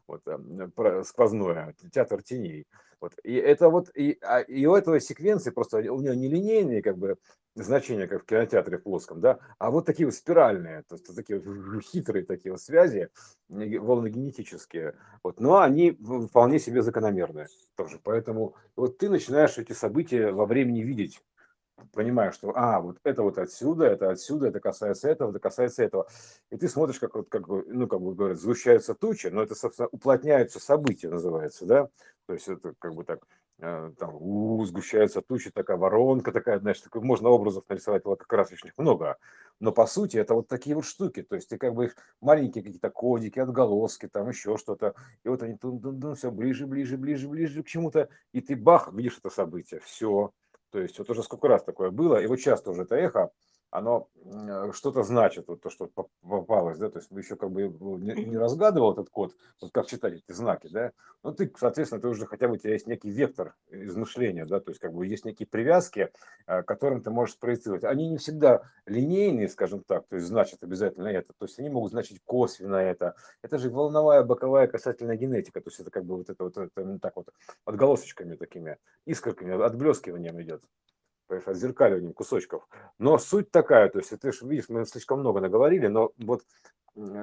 вот, 0.08 0.22
э, 0.26 1.02
сквозное, 1.04 1.74
театр 1.92 2.22
теней. 2.22 2.66
Вот. 3.00 3.12
И 3.24 3.34
это 3.34 3.68
вот, 3.68 3.90
и, 3.94 4.18
а, 4.22 4.40
и 4.40 4.64
у 4.66 4.74
этого 4.74 5.00
секвенции 5.00 5.50
просто, 5.50 5.78
у 5.92 6.00
нее 6.00 6.16
не 6.16 6.28
линейные 6.28 6.82
как 6.82 6.96
бы 6.96 7.18
значения, 7.54 8.06
как 8.06 8.22
в 8.22 8.26
кинотеатре 8.26 8.78
в 8.78 8.82
плоском, 8.82 9.20
да, 9.20 9.38
а 9.58 9.70
вот 9.70 9.86
такие 9.86 10.06
вот 10.06 10.14
спиральные, 10.14 10.82
то 10.88 10.94
есть 10.96 11.14
такие 11.14 11.40
вот 11.40 11.82
хитрые 11.84 12.24
такие 12.24 12.52
вот 12.52 12.60
связи, 12.60 13.08
волногенетические, 13.48 14.94
вот, 15.22 15.40
но 15.40 15.60
они 15.60 15.98
вполне 16.28 16.58
себе 16.58 16.82
закономерные 16.82 17.48
тоже, 17.76 17.98
поэтому 18.02 18.54
вот 18.76 18.98
ты 18.98 19.08
начинаешь 19.08 19.56
эти 19.56 19.72
события 19.72 20.32
во 20.32 20.44
времени 20.44 20.80
видеть, 20.80 21.22
понимаешь, 21.92 22.34
что, 22.34 22.52
а, 22.54 22.80
вот 22.80 22.98
это 23.04 23.22
вот 23.22 23.38
отсюда, 23.38 23.86
это 23.86 24.10
отсюда, 24.10 24.48
это 24.48 24.60
касается 24.60 25.08
этого, 25.08 25.30
это 25.30 25.38
касается 25.38 25.82
этого. 25.82 26.08
И 26.50 26.56
ты 26.56 26.68
смотришь, 26.68 26.98
как, 26.98 27.14
вот, 27.14 27.28
как 27.28 27.46
ну, 27.48 27.86
как 27.86 28.00
бы 28.00 28.14
говорят, 28.14 28.38
сгущаются 28.38 28.94
тучи, 28.94 29.28
но 29.28 29.42
это, 29.42 29.54
собственно, 29.54 29.88
уплотняются 29.90 30.60
события, 30.60 31.08
называется, 31.08 31.66
да, 31.66 31.88
то 32.26 32.32
есть 32.32 32.48
это 32.48 32.74
как 32.78 32.94
бы 32.94 33.04
так, 33.04 33.20
э, 33.60 33.92
там, 33.98 34.14
у, 34.14 34.64
сгущаются 34.64 35.22
тучи, 35.22 35.50
такая 35.50 35.76
воронка 35.76 36.32
такая, 36.32 36.58
знаешь, 36.58 36.80
такой, 36.80 37.02
можно 37.02 37.28
образов 37.28 37.64
нарисовать 37.68 38.02
красочных 38.26 38.76
много, 38.78 39.18
но 39.60 39.72
по 39.72 39.86
сути 39.86 40.16
это 40.16 40.34
вот 40.34 40.48
такие 40.48 40.74
вот 40.76 40.84
штуки, 40.84 41.22
то 41.22 41.36
есть 41.36 41.48
ты 41.48 41.58
как 41.58 41.74
бы 41.74 41.86
их 41.86 41.96
маленькие 42.20 42.64
какие-то 42.64 42.90
кодики, 42.90 43.38
отголоски, 43.38 44.08
там 44.08 44.28
еще 44.28 44.56
что-то, 44.56 44.94
и 45.24 45.28
вот 45.28 45.42
они 45.42 45.56
тун 45.56 45.78
-тун 45.78 45.98
-тун, 45.98 46.14
все 46.14 46.30
ближе, 46.30 46.66
ближе, 46.66 46.96
ближе, 46.96 47.28
ближе 47.28 47.62
к 47.62 47.66
чему-то, 47.66 48.08
и 48.32 48.40
ты 48.40 48.56
бах, 48.56 48.92
видишь 48.92 49.18
это 49.18 49.30
событие, 49.30 49.80
все, 49.80 50.32
то 50.76 50.82
есть 50.82 50.98
вот 50.98 51.08
уже 51.08 51.22
сколько 51.22 51.48
раз 51.48 51.64
такое 51.64 51.90
было, 51.90 52.20
и 52.20 52.26
вот 52.26 52.36
часто 52.36 52.70
уже 52.70 52.82
это 52.82 52.96
эхо, 52.96 53.30
оно 53.70 54.08
э, 54.24 54.70
что-то 54.72 55.02
значит, 55.02 55.48
вот 55.48 55.60
то, 55.60 55.70
что 55.70 55.90
попалось, 56.22 56.78
да, 56.78 56.88
то 56.88 56.98
есть 56.98 57.10
вы 57.10 57.20
еще 57.20 57.36
как 57.36 57.50
бы 57.50 57.62
не, 57.62 58.24
не 58.24 58.36
разгадывал 58.36 58.92
этот 58.92 59.10
код, 59.10 59.34
вот 59.60 59.72
как 59.72 59.86
читать 59.86 60.14
эти 60.14 60.32
знаки, 60.32 60.68
да, 60.68 60.92
но 61.22 61.32
ты, 61.32 61.52
соответственно, 61.56 62.00
ты 62.00 62.08
уже 62.08 62.26
хотя 62.26 62.48
бы 62.48 62.54
у 62.54 62.56
тебя 62.56 62.72
есть 62.72 62.86
некий 62.86 63.10
вектор 63.10 63.54
измышления, 63.68 64.46
да, 64.46 64.60
то 64.60 64.70
есть 64.70 64.80
как 64.80 64.92
бы 64.92 65.06
есть 65.06 65.24
некие 65.24 65.46
привязки, 65.46 66.10
э, 66.46 66.62
которым 66.62 67.02
ты 67.02 67.10
можешь 67.10 67.34
спроецировать. 67.34 67.84
Они 67.84 68.08
не 68.08 68.16
всегда 68.16 68.62
линейные, 68.86 69.48
скажем 69.48 69.82
так, 69.82 70.06
то 70.06 70.16
есть 70.16 70.28
значат 70.28 70.62
обязательно 70.62 71.08
это, 71.08 71.32
то 71.36 71.46
есть 71.46 71.58
они 71.58 71.68
могут 71.68 71.90
значить 71.90 72.22
косвенно 72.24 72.76
это. 72.76 73.14
Это 73.42 73.58
же 73.58 73.70
волновая 73.70 74.22
боковая 74.22 74.68
касательная 74.68 75.16
генетика, 75.16 75.60
то 75.60 75.68
есть 75.68 75.80
это 75.80 75.90
как 75.90 76.04
бы 76.04 76.16
вот 76.16 76.30
это 76.30 76.44
вот, 76.44 76.56
это, 76.56 76.98
так 76.98 77.16
вот 77.16 77.28
отголосочками 77.64 78.36
такими, 78.36 78.78
искорками, 79.04 79.60
отблескиванием 79.60 80.40
идет 80.40 80.62
понимаешь, 81.26 81.48
отзеркаливанием 81.48 82.12
кусочков. 82.12 82.68
Но 82.98 83.18
суть 83.18 83.50
такая, 83.50 83.88
то 83.88 83.98
есть 83.98 84.10
ты 84.18 84.32
же 84.32 84.46
видишь, 84.46 84.68
мы 84.68 84.84
слишком 84.84 85.20
много 85.20 85.40
наговорили, 85.40 85.86
но 85.86 86.12
вот 86.18 86.42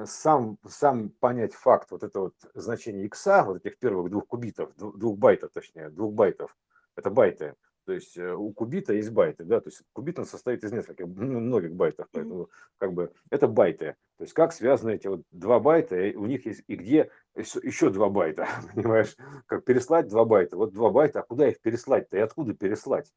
сам, 0.06 0.58
сам 0.68 1.10
понять 1.10 1.54
факт 1.54 1.92
вот 1.92 2.04
это 2.04 2.20
вот 2.20 2.36
значение 2.54 3.06
икса, 3.06 3.44
вот 3.44 3.58
этих 3.58 3.78
первых 3.80 4.12
двух 4.12 4.28
кубитов, 4.28 4.76
двух 4.76 5.18
байтов 5.18 5.52
точнее, 5.52 5.90
двух 5.90 6.14
байтов, 6.14 6.56
это 6.96 7.10
байты, 7.10 7.56
то 7.86 7.92
есть 7.92 8.18
э, 8.18 8.34
у 8.34 8.52
кубита 8.54 8.94
есть 8.94 9.12
байты, 9.12 9.44
да, 9.44 9.60
то 9.60 9.70
есть 9.70 9.82
кубит 9.92 10.18
он 10.18 10.26
состоит 10.26 10.64
из 10.64 10.72
нескольких, 10.72 11.06
ну, 11.06 11.40
многих 11.40 11.74
байтов, 11.74 12.08
поэтому 12.12 12.50
как 12.78 12.94
бы 12.94 13.12
это 13.30 13.48
байты. 13.48 13.96
То 14.18 14.24
есть 14.24 14.34
как 14.34 14.54
связаны 14.54 14.92
эти 14.92 15.08
вот 15.08 15.24
два 15.32 15.60
байта, 15.60 15.98
и 15.98 16.16
у 16.16 16.26
них 16.26 16.46
есть 16.46 16.64
и 16.68 16.76
где 16.76 17.10
еще 17.36 17.90
два 17.90 18.10
байта, 18.10 18.48
понимаешь, 18.76 19.16
как 19.48 19.66
переслать 19.66 20.08
два 20.08 20.24
байта, 20.24 20.56
вот 20.56 20.72
два 20.72 20.92
байта, 20.92 21.20
а 21.20 21.24
куда 21.24 21.50
их 21.50 21.60
переслать-то 21.60 22.18
и 22.18 22.22
откуда 22.22 22.54
переслать? 22.54 23.12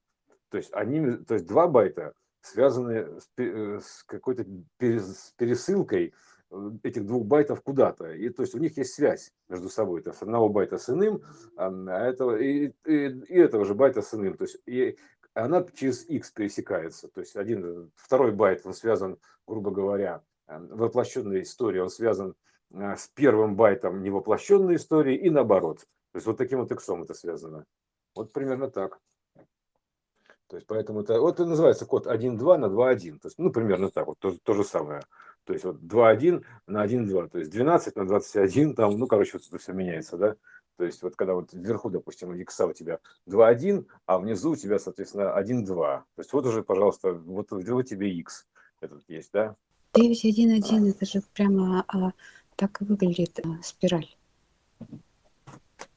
То 0.57 0.61
есть 0.61 0.73
они, 0.73 1.19
то 1.19 1.35
есть 1.35 1.47
два 1.47 1.67
байта 1.67 2.15
связаны 2.41 3.21
с, 3.21 3.29
э, 3.37 3.79
с 3.79 4.03
какой-то 4.05 4.47
пересылкой 4.79 6.15
э, 6.51 6.71
этих 6.83 7.05
двух 7.05 7.27
байтов 7.27 7.61
куда-то. 7.61 8.11
И 8.13 8.31
то 8.31 8.41
есть 8.41 8.55
у 8.55 8.59
них 8.59 8.75
есть 8.79 8.95
связь 8.95 9.35
между 9.51 9.69
собой. 9.69 10.01
То 10.01 10.13
есть 10.13 10.23
одного 10.23 10.49
байта 10.49 10.79
с 10.79 10.89
иным, 10.89 11.21
а, 11.59 11.67
а 11.69 12.09
этого, 12.09 12.39
и, 12.39 12.73
и, 12.87 12.93
и 12.95 13.35
этого 13.35 13.67
же 13.67 13.75
байта 13.75 14.01
с 14.01 14.15
иным. 14.15 14.39
То 14.39 14.45
есть 14.45 14.57
и 14.65 14.97
она 15.35 15.63
через 15.75 16.09
x 16.09 16.31
пересекается. 16.31 17.09
То 17.09 17.21
есть 17.21 17.37
один, 17.37 17.91
второй 17.95 18.33
байт, 18.33 18.65
он 18.65 18.73
связан, 18.73 19.19
грубо 19.47 19.71
говоря, 19.71 20.23
воплощенной 20.47 21.43
историей, 21.43 21.83
он 21.83 21.91
связан 21.91 22.35
с 22.71 23.09
первым 23.09 23.57
байтом 23.57 24.03
невоплощенной 24.03 24.77
истории 24.77 25.17
и 25.17 25.29
наоборот. 25.29 25.81
То 26.13 26.17
есть 26.17 26.27
вот 26.27 26.39
таким 26.39 26.61
вот 26.61 26.73
иксом 26.73 27.03
это 27.03 27.13
связано. 27.13 27.67
Вот 28.15 28.33
примерно 28.33 28.71
так. 28.71 28.99
То 30.49 30.57
есть 30.57 30.67
поэтому 30.67 31.01
это 31.01 31.21
вот 31.21 31.35
это 31.35 31.47
называется 31.47 31.87
код 31.87 32.07
1.2 32.07 32.57
на 32.57 32.67
2.1. 32.67 33.19
То 33.19 33.29
есть, 33.29 33.39
ну, 33.39 33.51
примерно 33.51 33.91
так, 33.91 34.07
вот 34.07 34.19
то, 34.19 34.37
то 34.43 34.55
же 34.55 34.65
самое. 34.65 35.03
То 35.45 35.53
есть 35.53 35.65
вот 35.65 35.77
2.1 35.77 36.45
на 36.67 36.85
1.2, 36.85 37.29
то 37.29 37.39
есть 37.39 37.51
12 37.51 37.97
на 37.97 38.07
21, 38.07 38.75
там, 38.75 38.99
ну, 38.99 39.07
короче, 39.07 39.33
вот 39.35 39.47
это 39.47 39.59
все 39.59 39.73
меняется, 39.73 40.17
да. 40.17 40.37
То 40.77 40.85
есть 40.85 41.03
вот 41.03 41.17
когда 41.17 41.35
вот 41.35 41.53
вверху, 41.53 41.89
допустим, 41.89 42.35
икса 42.35 42.67
у 42.67 42.73
тебя 42.73 42.99
2.1, 43.29 43.87
а 44.07 44.19
внизу 44.19 44.53
у 44.53 44.57
тебя, 44.57 44.79
соответственно, 44.79 45.35
1.2. 45.39 45.65
То 45.67 46.05
есть 46.19 46.33
вот 46.33 46.47
уже, 46.47 46.63
пожалуйста, 46.63 47.13
вот, 47.13 47.51
вот 47.51 47.87
тебе 47.87 48.11
x 48.11 48.47
этот 48.81 49.03
есть, 49.09 49.31
да. 49.33 49.57
9.1.1 49.95 50.91
это 50.91 51.07
же 51.07 51.23
прямо 51.33 51.85
а, 51.89 52.13
так 52.57 52.83
и 52.83 52.85
выглядит 52.85 53.41
а, 53.45 53.63
спираль. 53.63 54.15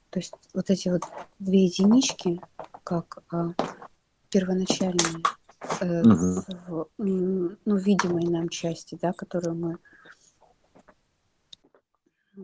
То 0.09 0.19
есть 0.19 0.33
вот 0.53 0.69
эти 0.69 0.89
вот 0.89 1.03
две 1.39 1.65
единички, 1.65 2.39
как 2.83 3.23
а, 3.31 3.53
первоначальной, 4.29 5.23
э, 5.81 6.01
угу. 6.01 6.43
в, 6.67 6.87
ну, 6.97 7.75
видимой 7.77 8.27
нам 8.27 8.49
части, 8.49 8.97
да, 9.01 9.13
которую 9.13 9.55
мы 9.55 9.77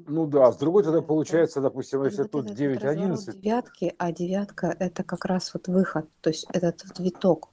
ну 0.07 0.27
да, 0.27 0.51
с 0.51 0.57
другой 0.57 0.83
тогда 0.83 1.01
получается, 1.01 1.61
допустим, 1.61 2.03
если 2.03 2.23
вот 2.23 2.31
тут 2.31 2.51
9-11. 2.51 3.39
девятки, 3.39 3.95
а 3.97 4.11
девятка 4.11 4.75
это 4.77 5.05
как 5.05 5.23
раз 5.23 5.53
вот 5.53 5.69
выход, 5.69 6.09
то 6.19 6.29
есть 6.29 6.45
этот 6.51 6.99
виток. 6.99 7.49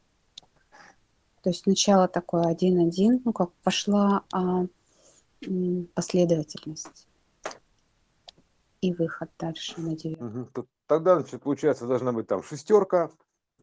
То 1.42 1.50
есть 1.50 1.62
сначала 1.62 2.08
такое 2.08 2.42
один-один, 2.42 3.22
ну 3.24 3.32
как 3.32 3.52
пошла 3.62 4.24
а, 4.32 4.66
последовательность 5.94 7.06
и 8.80 8.92
выход 8.92 9.30
дальше 9.38 9.80
на 9.80 9.96
девятку. 9.96 10.24
Угу. 10.24 10.66
Тогда, 10.86 11.20
значит, 11.20 11.42
получается, 11.42 11.86
должна 11.86 12.12
быть 12.12 12.26
там 12.26 12.42
шестерка, 12.42 13.10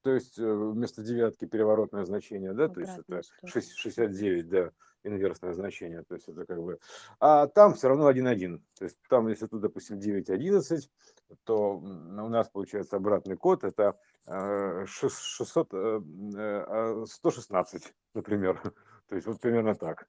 то 0.01 0.11
есть 0.11 0.37
э, 0.39 0.53
вместо 0.53 1.03
девятки 1.03 1.45
переворотное 1.45 2.05
значение, 2.05 2.53
да, 2.53 2.67
то 2.67 2.79
есть 2.79 2.97
это 2.97 3.21
6, 3.45 3.75
69, 3.75 4.49
да, 4.49 4.71
инверсное 5.03 5.53
значение, 5.53 6.03
то 6.03 6.15
есть 6.15 6.27
это 6.27 6.45
как 6.45 6.61
бы, 6.61 6.79
а 7.19 7.47
там 7.47 7.73
все 7.73 7.89
равно 7.89 8.11
1-1, 8.11 8.61
то 8.77 8.85
есть 8.85 8.97
там, 9.09 9.27
если 9.27 9.47
тут, 9.47 9.61
допустим, 9.61 9.97
9-11, 9.97 10.89
то 11.43 11.77
у 11.77 12.29
нас 12.29 12.49
получается 12.49 12.97
обратный 12.97 13.37
код, 13.37 13.63
это 13.63 13.97
600, 14.25 15.67
116, 15.67 15.73
э, 15.73 15.99
э, 16.37 16.63
а, 16.67 17.65
например, 18.13 18.61
то 19.07 19.15
есть 19.15 19.27
вот 19.27 19.39
примерно 19.39 19.75
так. 19.75 20.07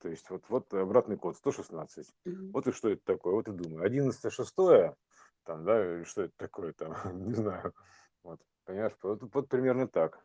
То 0.00 0.08
есть 0.08 0.30
вот, 0.30 0.44
вот 0.48 0.72
обратный 0.72 1.18
код 1.18 1.36
116. 1.36 2.06
Mm-hmm. 2.24 2.50
Вот 2.52 2.66
и 2.66 2.72
что 2.72 2.88
это 2.88 3.04
такое? 3.04 3.34
Вот 3.34 3.48
и 3.48 3.52
думаю. 3.52 3.84
11 3.84 4.32
шестое, 4.32 4.96
там, 5.44 5.64
да, 5.64 6.04
что 6.04 6.22
это 6.22 6.32
такое 6.36 6.72
там, 6.72 6.94
не 7.26 7.34
знаю. 7.34 7.74
Вот. 8.22 8.40
Понимаешь, 8.64 8.92
вот, 9.02 9.22
вот 9.32 9.48
примерно 9.48 9.88
так. 9.88 10.20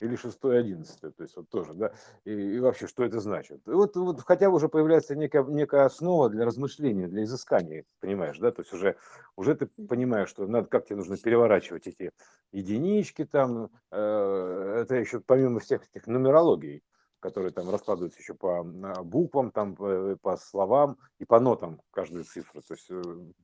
Или 0.00 0.16
шестое, 0.16 0.60
одиннадцатое, 0.60 1.12
то 1.12 1.22
есть 1.22 1.36
вот 1.36 1.48
тоже, 1.48 1.74
да, 1.74 1.92
и, 2.24 2.32
и 2.32 2.58
вообще, 2.58 2.88
что 2.88 3.04
это 3.04 3.20
значит. 3.20 3.60
И 3.68 3.70
вот, 3.70 3.94
вот 3.94 4.20
хотя 4.22 4.50
бы 4.50 4.56
уже 4.56 4.68
появляется 4.68 5.14
некая, 5.14 5.44
некая 5.44 5.84
основа 5.84 6.28
для 6.28 6.44
размышления, 6.44 7.06
для 7.06 7.22
изыскания, 7.22 7.84
понимаешь, 8.00 8.36
да, 8.38 8.50
то 8.50 8.62
есть 8.62 8.72
уже, 8.72 8.96
уже 9.36 9.54
ты 9.54 9.66
понимаешь, 9.66 10.28
что 10.28 10.46
надо, 10.48 10.66
как 10.66 10.86
тебе 10.86 10.96
нужно 10.96 11.16
переворачивать 11.18 11.86
эти 11.86 12.10
единички 12.50 13.24
там, 13.24 13.70
э, 13.92 14.78
это 14.82 14.96
еще 14.96 15.20
помимо 15.20 15.60
всех 15.60 15.86
этих 15.86 16.08
нумерологий, 16.08 16.82
которые 17.20 17.52
там 17.52 17.70
раскладываются 17.70 18.18
еще 18.18 18.34
по 18.34 18.64
буквам, 19.04 19.52
там, 19.52 19.76
по, 19.76 20.16
по 20.20 20.36
словам 20.36 20.98
и 21.20 21.24
по 21.24 21.38
нотам 21.38 21.80
каждой 21.92 22.24
цифры, 22.24 22.60
то 22.62 22.74
есть 22.74 22.90
э, 22.90 23.02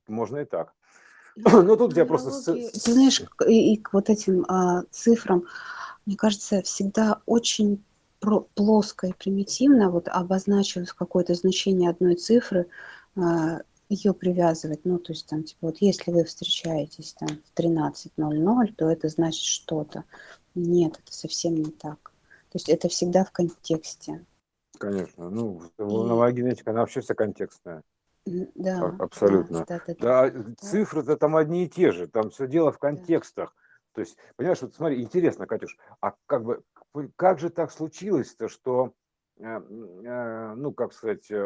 можно 0.09 0.39
и 0.39 0.45
так. 0.45 0.75
Ну, 1.45 1.77
тут 1.77 1.97
я 1.97 2.05
просто... 2.05 2.31
Ты 2.53 2.71
знаешь, 2.73 3.23
и, 3.47 3.75
и 3.75 3.77
к 3.77 3.93
вот 3.93 4.11
этим 4.11 4.45
а, 4.49 4.83
цифрам, 4.91 5.45
мне 6.07 6.17
кажется, 6.17 6.63
всегда 6.63 7.21
очень 7.27 7.83
про- 8.21 8.47
плоско 8.55 9.09
и 9.09 9.13
примитивно 9.13 9.91
вот 9.91 10.09
обозначивать 10.09 10.91
какое-то 10.91 11.35
значение 11.35 11.91
одной 11.91 12.17
цифры, 12.17 12.67
а, 13.17 13.61
ее 13.89 14.13
привязывать, 14.13 14.81
ну, 14.85 14.99
то 14.99 15.13
есть 15.13 15.27
там, 15.27 15.45
типа, 15.45 15.69
вот 15.69 15.79
если 15.81 16.11
вы 16.11 16.25
встречаетесь 16.25 17.15
там 17.15 17.29
в 17.29 17.59
13.00, 17.59 18.75
то 18.77 18.91
это 18.91 19.09
значит 19.09 19.43
что-то. 19.43 20.05
Нет, 20.55 20.99
это 21.03 21.13
совсем 21.13 21.55
не 21.57 21.71
так. 21.71 22.13
То 22.51 22.57
есть 22.57 22.69
это 22.69 22.89
всегда 22.89 23.25
в 23.25 23.33
контексте. 23.33 24.25
Конечно. 24.79 25.31
Ну, 25.31 25.63
волновая 25.79 26.33
генетика, 26.33 26.71
она 26.71 26.81
вообще 26.81 27.01
вся 27.01 27.15
контекстная. 27.15 27.83
Да, 28.55 28.95
Абсолютно. 28.99 29.65
Да, 29.67 29.81
да, 29.87 29.95
да, 29.99 30.31
да. 30.31 30.55
цифры-то 30.59 31.17
там 31.17 31.37
одни 31.37 31.65
и 31.65 31.69
те 31.69 31.93
же, 31.93 32.07
там 32.07 32.31
все 32.31 32.47
дело 32.47 32.73
в 32.73 32.79
контекстах. 32.79 33.55
То 33.93 34.03
есть, 34.03 34.17
понимаешь, 34.37 34.63
вот 34.63 34.75
смотри, 34.75 35.03
интересно, 35.03 35.47
Катюш, 35.47 35.77
а 36.01 36.15
как 36.27 36.45
бы, 36.45 36.63
как 37.17 37.41
же 37.41 37.51
так 37.51 37.73
случилось-то, 37.73 38.49
что, 38.49 38.93
э, 39.39 39.45
э, 39.45 40.55
ну, 40.55 40.73
как 40.73 40.93
сказать, 40.93 41.31
э, 41.31 41.45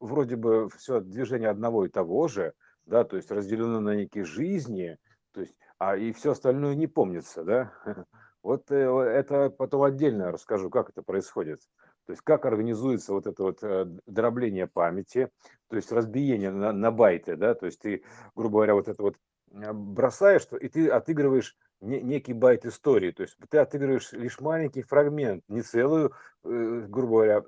вроде 0.00 0.36
бы 0.36 0.68
все 0.76 1.00
движение 1.00 1.48
одного 1.48 1.86
и 1.86 1.88
того 1.88 2.28
же, 2.28 2.52
да, 2.84 3.04
то 3.04 3.16
есть 3.16 3.30
разделено 3.30 3.80
на 3.80 3.94
некие 3.94 4.24
жизни, 4.24 4.98
то 5.32 5.40
есть, 5.40 5.56
а 5.78 5.96
и 5.96 6.12
все 6.12 6.32
остальное 6.32 6.74
не 6.74 6.86
помнится, 6.86 7.42
да? 7.42 7.72
Вот 8.42 8.70
это 8.70 9.48
потом 9.48 9.84
отдельно 9.84 10.30
расскажу, 10.30 10.68
как 10.68 10.90
это 10.90 11.02
происходит. 11.02 11.60
То 12.06 12.12
есть 12.12 12.22
как 12.22 12.44
организуется 12.44 13.12
вот 13.12 13.26
это 13.26 13.42
вот 13.42 13.62
э, 13.62 13.86
дробление 14.06 14.66
памяти, 14.66 15.30
то 15.68 15.76
есть 15.76 15.90
разбиение 15.90 16.50
на, 16.50 16.72
на 16.72 16.90
байты, 16.90 17.36
да, 17.36 17.54
то 17.54 17.66
есть 17.66 17.80
ты, 17.80 18.04
грубо 18.34 18.56
говоря, 18.56 18.74
вот 18.74 18.88
это 18.88 19.02
вот 19.02 19.16
э, 19.52 19.72
бросаешь, 19.72 20.46
и 20.60 20.68
ты 20.68 20.88
отыгрываешь 20.88 21.56
не, 21.80 22.02
некий 22.02 22.34
байт 22.34 22.66
истории, 22.66 23.10
то 23.10 23.22
есть 23.22 23.36
ты 23.48 23.58
отыгрываешь 23.58 24.12
лишь 24.12 24.40
маленький 24.40 24.82
фрагмент, 24.82 25.44
не 25.48 25.62
целую, 25.62 26.12
э, 26.44 26.86
грубо 26.88 27.12
говоря, 27.12 27.44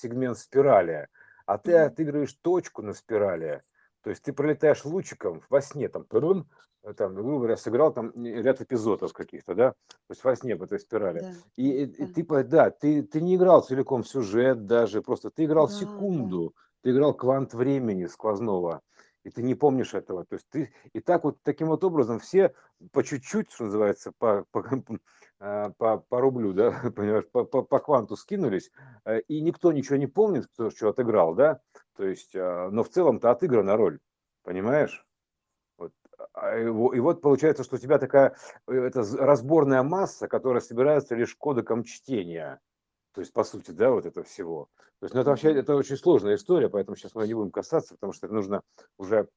сегмент 0.00 0.38
спирали, 0.38 1.08
а 1.44 1.58
ты 1.58 1.74
отыгрываешь 1.76 2.32
точку 2.40 2.80
на 2.80 2.94
спирали, 2.94 3.62
то 4.02 4.08
есть 4.08 4.22
ты 4.22 4.32
пролетаешь 4.32 4.86
лучиком 4.86 5.42
во 5.50 5.60
сне, 5.60 5.88
там, 5.90 6.04
там, 6.96 7.14
грубо 7.14 7.36
говоря, 7.38 7.56
сыграл 7.56 7.92
там 7.92 8.12
ряд 8.24 8.60
эпизодов 8.60 9.12
каких-то, 9.12 9.54
да, 9.54 9.70
то 9.70 10.10
есть 10.10 10.24
во 10.24 10.34
сне 10.34 10.56
в 10.56 10.62
этой 10.62 10.78
спирали. 10.78 11.20
Да. 11.20 11.32
И, 11.56 11.86
да. 11.86 12.04
и 12.04 12.06
ты, 12.06 12.44
да, 12.44 12.70
ты, 12.70 13.02
ты 13.02 13.20
не 13.20 13.36
играл 13.36 13.62
целиком 13.62 14.04
сюжет 14.04 14.66
даже, 14.66 15.02
просто 15.02 15.30
ты 15.30 15.44
играл 15.44 15.68
да, 15.68 15.74
секунду, 15.74 16.54
да. 16.54 16.62
ты 16.82 16.90
играл 16.90 17.14
квант 17.14 17.54
времени 17.54 18.06
сквозного, 18.06 18.80
и 19.24 19.30
ты 19.30 19.42
не 19.42 19.54
помнишь 19.54 19.92
этого. 19.92 20.24
То 20.24 20.36
есть 20.36 20.46
ты 20.48 20.72
и 20.94 21.00
так 21.00 21.24
вот 21.24 21.36
таким 21.42 21.68
вот 21.68 21.84
образом 21.84 22.18
все 22.18 22.54
по 22.92 23.04
чуть-чуть, 23.04 23.52
что 23.52 23.64
называется, 23.64 24.12
по, 24.18 24.46
по, 24.50 24.64
а, 25.38 25.70
по, 25.78 25.98
по 25.98 26.20
рублю, 26.20 26.54
да, 26.54 26.70
понимаешь, 26.96 27.28
по, 27.30 27.44
по, 27.44 27.62
по 27.62 27.78
кванту 27.78 28.16
скинулись, 28.16 28.70
э, 29.04 29.20
и 29.20 29.42
никто 29.42 29.70
ничего 29.72 29.96
не 29.96 30.06
помнит, 30.06 30.46
кто 30.46 30.70
что 30.70 30.88
отыграл, 30.88 31.34
да, 31.34 31.60
то 31.94 32.06
есть, 32.06 32.34
но 32.34 32.82
в 32.82 32.88
целом-то 32.88 33.30
отыграна 33.30 33.76
роль, 33.76 33.98
понимаешь? 34.42 35.04
А, 36.32 36.58
и 36.58 36.68
вот 36.68 37.20
получается, 37.20 37.64
что 37.64 37.76
у 37.76 37.78
тебя 37.78 37.98
такая 37.98 38.34
э, 38.66 38.74
это 38.74 39.02
разборная 39.18 39.82
масса, 39.82 40.28
которая 40.28 40.60
собирается 40.60 41.14
лишь 41.14 41.34
кодеком 41.34 41.84
чтения. 41.84 42.60
То 43.12 43.20
есть, 43.20 43.32
по 43.32 43.44
сути, 43.44 43.72
да, 43.72 43.90
вот 43.90 44.06
это 44.06 44.22
всего. 44.22 44.68
То 45.00 45.06
есть, 45.06 45.14
ну, 45.14 45.22
это 45.22 45.30
вообще 45.30 45.52
это 45.52 45.74
очень 45.74 45.96
сложная 45.96 46.36
история, 46.36 46.68
поэтому 46.68 46.96
сейчас 46.96 47.14
мы 47.14 47.26
не 47.26 47.34
будем 47.34 47.50
касаться, 47.50 47.94
потому 47.94 48.12
что 48.12 48.28
нужно 48.28 48.62
уже 48.98 49.28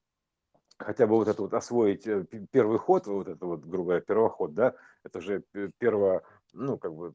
хотя 0.78 1.06
бы 1.06 1.16
вот 1.16 1.28
это 1.28 1.42
вот 1.42 1.54
освоить 1.54 2.06
э, 2.06 2.24
первый 2.50 2.78
ход, 2.78 3.06
вот 3.06 3.28
это 3.28 3.46
вот, 3.46 3.64
грубо 3.64 3.84
говоря, 3.84 4.00
первоход, 4.00 4.54
да, 4.54 4.74
это 5.04 5.20
же 5.20 5.42
перво, 5.78 6.22
ну, 6.52 6.78
как 6.78 6.94
бы, 6.94 7.14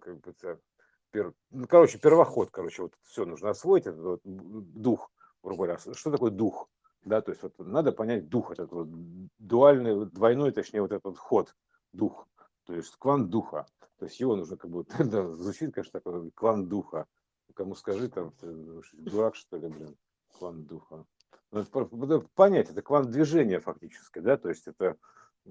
как 0.00 0.20
бы 0.20 0.30
это, 0.30 0.58
пер, 1.10 1.32
ну, 1.50 1.66
короче, 1.66 1.98
первоход, 1.98 2.50
короче, 2.50 2.82
вот 2.82 2.94
все 3.04 3.24
нужно 3.24 3.50
освоить, 3.50 3.86
этот 3.86 4.00
вот 4.00 4.20
дух, 4.24 5.10
грубо 5.42 5.64
говоря. 5.64 5.94
Что 5.94 6.10
такое 6.10 6.30
дух? 6.30 6.68
Да, 7.06 7.22
то 7.22 7.30
есть 7.30 7.42
вот 7.42 7.58
надо 7.58 7.92
понять 7.92 8.28
дух, 8.28 8.50
этот 8.50 8.72
вот 8.72 8.88
дуальный, 9.38 10.06
двойной, 10.06 10.50
точнее, 10.50 10.82
вот 10.82 10.92
этот 10.92 11.16
ход, 11.16 11.54
дух, 11.92 12.26
то 12.64 12.74
есть 12.74 12.94
квант 12.96 13.30
духа, 13.30 13.66
то 13.98 14.06
есть 14.06 14.18
его 14.18 14.34
нужно 14.34 14.56
как 14.56 14.70
бы, 14.70 14.84
да, 14.98 15.32
звучит, 15.32 15.72
конечно, 15.72 16.00
такой 16.00 16.30
квант 16.32 16.68
духа, 16.68 17.06
кому 17.54 17.76
скажи, 17.76 18.08
там, 18.08 18.32
дурак, 18.92 19.36
что 19.36 19.56
ли, 19.56 19.68
блин, 19.68 19.96
квант 20.36 20.66
духа. 20.66 21.06
Ну, 21.52 21.60
это, 21.60 22.26
понять, 22.34 22.70
это 22.70 22.82
квант 22.82 23.10
движения 23.10 23.60
фактически, 23.60 24.18
да, 24.18 24.36
то 24.36 24.48
есть 24.48 24.66
это 24.66 24.96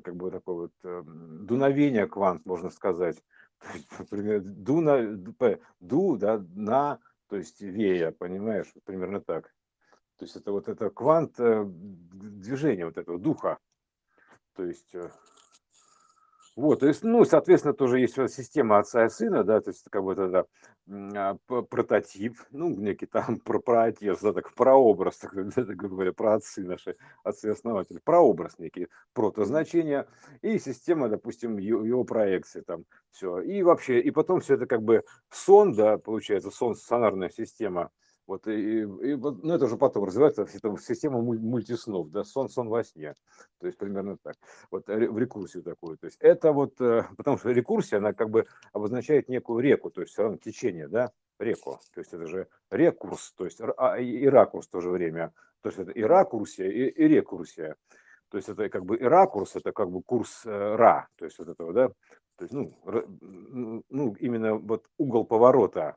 как 0.03 0.17
бы 0.17 0.29
такое 0.29 0.55
вот 0.55 0.73
э, 0.83 1.03
дуновение 1.05 2.05
квант, 2.05 2.45
можно 2.45 2.69
сказать, 2.69 3.23
например, 3.97 4.41
ду, 4.41 4.81
на, 4.81 5.17
ду, 5.79 6.17
да, 6.17 6.43
на, 6.53 6.99
то 7.29 7.37
есть 7.37 7.61
вея, 7.61 8.11
понимаешь, 8.11 8.73
примерно 8.83 9.21
так. 9.21 9.55
То 10.17 10.25
есть 10.25 10.35
это 10.35 10.51
вот 10.51 10.67
это 10.67 10.89
квант 10.89 11.39
э, 11.39 11.65
движения, 11.65 12.85
вот 12.85 12.97
этого 12.97 13.19
духа. 13.19 13.57
То 14.55 14.63
есть 14.63 14.95
э, 14.95 15.09
вот, 16.55 16.79
то 16.79 16.87
есть, 16.87 17.03
ну, 17.03 17.25
соответственно, 17.25 17.73
тоже 17.73 17.99
есть 17.99 18.13
система 18.13 18.79
отца 18.79 19.05
и 19.05 19.09
сына, 19.09 19.43
да, 19.43 19.59
то 19.59 19.71
есть 19.71 19.83
как 19.89 20.03
бы 20.03 20.13
это 20.13 20.47
да, 20.85 21.37
прототип, 21.47 22.37
ну, 22.51 22.69
некий 22.69 23.07
там 23.07 23.39
про, 23.43 23.59
про 23.59 23.83
отец, 23.85 24.21
да, 24.21 24.31
так 24.31 24.53
прообраз, 24.53 25.17
так, 25.17 25.33
так 25.55 25.75
говоря, 25.75 26.13
про 26.13 26.35
отцы 26.35 26.63
наши, 26.63 26.95
отцы-основатели, 27.25 27.99
прообраз 28.01 28.57
некий, 28.57 28.87
протозначение, 29.11 30.07
и 30.41 30.57
система, 30.57 31.09
допустим, 31.09 31.57
его, 31.57 31.83
его 31.83 32.05
проекции 32.05 32.61
там, 32.61 32.85
все. 33.11 33.41
И 33.41 33.61
вообще, 33.61 33.99
и 33.99 34.09
потом 34.11 34.39
все 34.39 34.53
это 34.53 34.65
как 34.65 34.81
бы 34.81 35.03
сон, 35.29 35.73
да, 35.73 35.97
получается, 35.97 36.51
сон, 36.51 36.75
сонарная 36.75 37.29
система, 37.29 37.91
вот, 38.27 38.47
и, 38.47 38.81
и, 38.81 39.13
вот, 39.13 39.43
ну, 39.43 39.53
это 39.53 39.65
уже 39.65 39.77
потом 39.77 40.05
развивается 40.05 40.43
это, 40.43 40.77
система 40.77 41.21
мультиснов, 41.21 42.09
да, 42.09 42.23
сон, 42.23 42.49
сон 42.49 42.69
во 42.69 42.83
сне. 42.83 43.13
То 43.59 43.67
есть 43.67 43.77
примерно 43.77 44.17
так. 44.17 44.35
Вот 44.71 44.87
в 44.87 45.17
рекурсию 45.17 45.63
такую. 45.63 45.97
То 45.97 46.07
есть 46.07 46.17
это 46.19 46.51
вот, 46.51 46.81
э, 46.81 47.03
потому 47.17 47.37
что 47.37 47.51
рекурсия, 47.51 47.99
она 47.99 48.13
как 48.13 48.29
бы 48.29 48.45
обозначает 48.73 49.29
некую 49.29 49.59
реку, 49.59 49.91
то 49.91 50.01
есть 50.01 50.13
все 50.13 50.23
равно 50.23 50.37
течение, 50.37 50.87
да, 50.87 51.11
реку. 51.39 51.79
То 51.93 51.99
есть 51.99 52.13
это 52.13 52.25
же 52.25 52.47
рекурс, 52.71 53.33
то 53.33 53.45
есть 53.45 53.59
а, 53.61 53.99
и 53.99 54.25
ракурс 54.25 54.67
в 54.67 54.71
то 54.71 54.81
же 54.81 54.89
время. 54.89 55.31
То 55.61 55.69
есть 55.69 55.79
это 55.79 55.91
и 55.91 56.01
ракурсия, 56.01 56.67
и, 56.67 56.89
и 56.89 57.07
рекурсия. 57.07 57.75
То 58.29 58.37
есть 58.37 58.49
это 58.49 58.69
как 58.69 58.85
бы 58.85 58.97
и 58.97 59.03
ракурс, 59.03 59.55
это 59.55 59.71
как 59.71 59.91
бы 59.91 60.01
курс 60.01 60.45
э, 60.45 60.49
ра, 60.49 61.07
то 61.15 61.25
есть 61.25 61.37
вот 61.37 61.47
этого, 61.47 61.73
да, 61.73 61.89
то 62.37 62.43
есть, 62.43 62.53
ну, 62.53 63.83
ну, 63.89 64.15
именно 64.19 64.55
вот 64.55 64.85
угол 64.97 65.25
поворота 65.25 65.95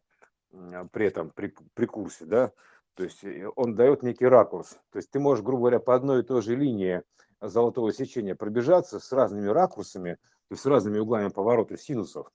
при 0.93 1.07
этом, 1.07 1.31
при, 1.31 1.55
при 1.75 1.87
курсе, 1.87 2.25
да, 2.25 2.53
то 2.95 3.05
есть 3.05 3.23
э, 3.23 3.49
он 3.55 3.75
дает 3.75 4.03
некий 4.03 4.27
ракурс. 4.27 4.71
То 4.91 4.99
есть 4.99 5.11
ты 5.11 5.21
можешь, 5.21 5.45
грубо 5.45 5.63
говоря, 5.63 5.79
по 5.79 5.95
одной 5.95 6.21
и 6.21 6.25
той 6.25 6.43
же 6.43 6.57
линии 6.57 7.03
золотого 7.41 7.93
сечения 7.93 8.35
пробежаться 8.35 8.99
с 8.99 9.13
разными 9.13 9.47
ракурсами, 9.47 10.15
то 10.15 10.53
есть 10.53 10.63
с 10.63 10.67
разными 10.67 10.99
углами 10.99 11.29
поворота 11.29 11.77
синусов. 11.77 12.29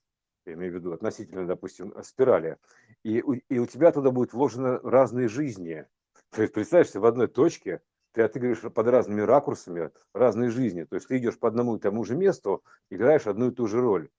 я 0.46 0.54
имею 0.54 0.72
в 0.72 0.76
виду 0.76 0.94
относительно, 0.94 1.46
допустим, 1.46 1.94
спирали, 2.04 2.58
и, 3.04 3.18
и 3.50 3.60
у 3.60 3.66
тебя 3.66 3.92
туда 3.92 4.12
будут 4.12 4.34
вложены 4.34 4.80
разные 4.80 5.28
жизни. 5.28 5.86
То 6.32 6.42
есть, 6.42 6.54
представляешь, 6.54 6.94
в 6.94 7.06
одной 7.06 7.28
точке 7.28 7.82
ты 8.14 8.22
отыгрываешь 8.22 8.62
под 8.62 8.88
разными 8.88 9.22
ракурсами 9.22 9.92
разные 10.14 10.50
жизни. 10.50 10.84
То 10.84 10.96
есть 10.96 11.08
ты 11.08 11.18
идешь 11.18 11.38
по 11.38 11.48
одному 11.48 11.76
и 11.76 11.80
тому 11.80 12.06
же 12.06 12.16
месту, 12.16 12.64
играешь 12.90 13.28
одну 13.28 13.50
и 13.50 13.54
ту 13.54 13.68
же 13.68 13.82
роль. 13.82 14.10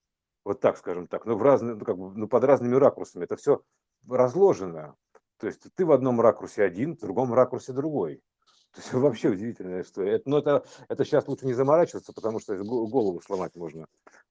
Вот 0.44 0.60
так, 0.60 0.76
скажем 0.76 1.06
так, 1.06 1.24
но 1.24 1.36
в 1.36 1.42
разные, 1.42 1.74
ну, 1.74 1.84
как 1.84 1.96
бы, 1.96 2.12
ну, 2.14 2.28
под 2.28 2.44
разными 2.44 2.74
ракурсами. 2.74 3.24
Это 3.24 3.36
все 3.36 3.62
разложено. 4.08 4.96
То 5.38 5.46
есть 5.46 5.62
ты 5.74 5.84
в 5.84 5.92
одном 5.92 6.20
ракурсе 6.20 6.62
один, 6.62 6.96
в 6.96 7.00
другом 7.00 7.34
ракурсе 7.34 7.72
другой. 7.72 8.22
То 8.74 8.80
есть 8.80 8.92
вообще 8.92 9.28
удивительная 9.28 9.82
история. 9.82 10.16
Это, 10.16 10.28
но 10.28 10.38
это, 10.38 10.64
это 10.88 11.04
сейчас 11.04 11.28
лучше 11.28 11.46
не 11.46 11.54
заморачиваться, 11.54 12.12
потому 12.12 12.40
что 12.40 12.56
голову 12.56 13.20
сломать 13.20 13.54
можно. 13.56 13.86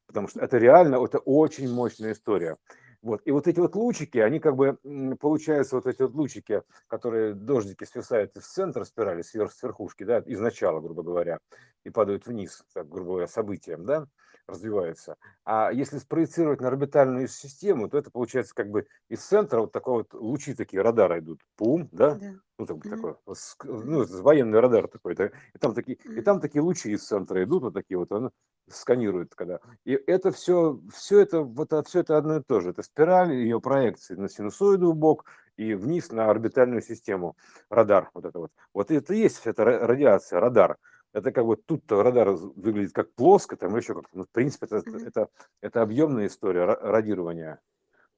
Потому 0.08 0.28
что 0.28 0.42
это 0.42 0.58
реально, 0.58 1.04
это 1.04 1.20
очень 1.20 1.72
мощная 1.72 2.14
история. 2.14 2.58
Вот. 3.02 3.22
И 3.26 3.32
вот 3.32 3.48
эти 3.48 3.60
вот 3.60 3.76
лучики, 3.76 4.18
они 4.18 4.40
как 4.40 4.56
бы, 4.56 4.78
получаются 5.20 5.76
вот 5.76 5.88
эти 5.88 6.02
вот 6.02 6.14
лучики, 6.14 6.62
которые 6.88 7.34
дождики 7.34 7.84
свисают 7.84 8.36
из 8.38 8.46
центра 8.46 8.86
спирали, 8.86 9.22
сверх, 9.22 9.52
с 9.52 9.62
верхушки, 9.62 10.06
да, 10.06 10.20
из 10.20 10.40
начала, 10.40 10.80
грубо 10.80 11.04
говоря, 11.04 11.40
и 11.84 11.90
падают 11.90 12.26
вниз, 12.28 12.64
так, 12.74 12.88
грубо 12.88 13.12
говоря, 13.12 13.28
событием, 13.28 13.84
да, 13.84 14.08
развиваются. 14.48 15.16
А 15.46 15.72
если 15.72 15.98
спроецировать 15.98 16.62
на 16.62 16.68
орбитальную 16.68 17.28
систему, 17.28 17.90
то 17.90 17.98
это 17.98 18.12
получается 18.12 18.54
как 18.54 18.70
бы 18.70 18.88
из 19.10 19.22
центра 19.22 19.62
вот 19.62 19.72
такой 19.72 19.94
вот 19.94 20.14
лучи 20.14 20.54
такие, 20.54 20.82
радары 20.82 21.20
идут, 21.20 21.42
пум, 21.56 21.90
да, 21.92 22.16
да. 22.16 22.34
ну, 22.58 22.66
так, 22.66 22.78
mm-hmm. 22.78 22.90
такой, 22.90 23.84
ну, 23.86 24.06
военный 24.22 24.60
радар 24.60 24.88
такой, 24.88 25.14
-то. 25.14 25.32
и 25.54 25.58
там 25.58 25.74
такие, 25.74 25.98
mm-hmm. 25.98 26.20
и 26.20 26.22
там 26.22 26.40
такие 26.40 26.62
лучи 26.62 26.92
из 26.92 27.06
центра 27.06 27.44
идут, 27.44 27.64
вот 27.64 27.74
такие 27.74 27.98
вот, 27.98 28.12
он 28.12 28.32
сканирует, 28.70 29.36
когда, 29.36 29.60
и 29.86 29.92
это 29.92 30.32
все, 30.32 30.80
все 30.94 31.20
это, 31.20 31.42
вот 31.42 31.72
все 31.88 32.00
это 32.00 32.18
одно 32.18 32.38
и 32.38 32.44
то 32.44 32.60
же, 32.60 32.72
это 32.72 32.84
спираль, 32.84 33.34
ее 33.34 33.62
проекции 33.62 34.16
на 34.16 34.30
синусоиду 34.30 34.92
в 34.92 34.96
бок 34.96 35.26
и 35.58 35.74
вниз 35.74 36.12
на 36.12 36.30
орбитальную 36.30 36.82
систему, 36.82 37.38
радар, 37.70 38.10
вот 38.14 38.26
это 38.26 38.40
вот, 38.40 38.52
вот 38.74 38.92
это 38.92 39.14
и 39.14 39.20
есть 39.20 39.46
эта 39.46 39.64
радиация, 39.64 40.40
радар, 40.40 40.78
это 41.14 41.32
как 41.32 41.46
бы 41.46 41.56
тут-то 41.56 42.02
радар 42.04 42.32
выглядит 42.32 42.94
как 42.94 43.14
плоско, 43.14 43.56
там 43.56 43.76
еще 43.76 43.94
как-то. 43.94 44.18
Ну, 44.18 44.24
в 44.24 44.30
принципе, 44.30 44.66
это, 44.66 44.78
mm-hmm. 44.78 45.08
это, 45.08 45.30
это 45.62 45.82
объемная 45.82 46.28
история 46.28 46.66
радирования. 46.66 47.62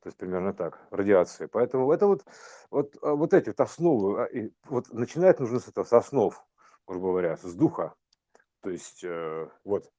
То 0.02 0.08
есть 0.08 0.18
примерно 0.18 0.54
так, 0.54 0.80
радиации. 0.91 1.48
Поэтому 1.48 1.91
это 1.91 2.08
вот, 2.08 2.24
вот, 2.70 2.96
а, 3.02 3.16
вот 3.16 3.34
эти 3.34 3.50
вот 3.50 3.60
основы, 3.60 4.22
а, 4.22 4.50
вот 4.70 4.91
начинать 4.93 5.39
нужно 5.39 5.60
с 5.60 5.68
этого, 5.68 5.84
с 5.84 5.93
основ, 5.93 6.39
грубо 6.88 7.08
говоря, 7.08 7.38
с 7.38 7.54
духа. 7.54 7.96
То 8.62 8.70
есть 8.70 9.04
э, 9.04 9.50
вот 9.64 9.91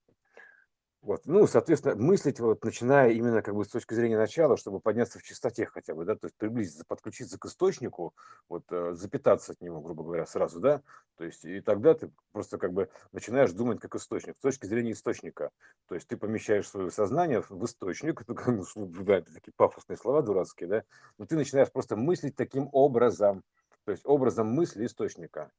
вот. 1.07 1.23
Ну, 1.25 1.47
соответственно, 1.47 1.95
мыслить 1.95 2.41
вот, 2.41 2.65
начиная 2.65 3.13
именно 3.13 3.41
как 3.41 3.55
бы 3.55 3.65
с 3.65 3.69
точки 3.69 3.95
зрения 3.95 4.19
начала, 4.19 4.57
чтобы 4.57 4.81
подняться 4.81 5.21
в 5.21 5.23
чистоте 5.23 5.65
хотя 5.65 5.95
бы, 5.95 6.05
да, 6.05 6.17
то 6.17 6.27
есть 6.27 6.37
приблизиться, 6.37 6.85
подключиться 6.85 7.39
к 7.39 7.45
источнику, 7.45 8.13
вот, 8.49 8.65
э, 8.73 8.93
запитаться 8.95 9.53
от 9.53 9.61
него, 9.61 9.81
грубо 9.81 10.03
говоря, 10.03 10.27
сразу, 10.27 10.59
да, 10.59 10.83
то 11.17 11.25
есть 11.25 11.45
и 11.45 11.61
тогда 11.61 11.95
ты 11.95 12.11
просто 12.33 12.59
как 12.59 12.73
бы 12.73 12.89
начинаешь 13.13 13.53
думать 13.53 13.79
как 13.79 13.95
источник, 13.95 14.37
с 14.37 14.41
точки 14.41 14.67
зрения 14.67 14.91
источника, 14.91 15.51
то 15.87 15.95
есть 15.95 16.09
ты 16.09 16.17
помещаешь 16.17 16.69
свое 16.69 16.91
сознание 16.91 17.41
в 17.41 17.65
источник, 17.65 18.21
это 18.29 18.35
бы, 18.35 19.05
да, 19.05 19.21
такие 19.23 19.53
пафосные 19.57 19.97
слова 19.97 20.23
дурацкие, 20.23 20.69
да, 20.69 20.83
но 21.19 21.27
ты 21.27 21.37
начинаешь 21.37 21.71
просто 21.71 21.95
мыслить 21.95 22.35
таким 22.35 22.69
образом, 22.73 23.45
то 23.85 23.93
есть 23.93 24.03
образом 24.05 24.49
мысли 24.49 24.85
источника, 24.85 25.53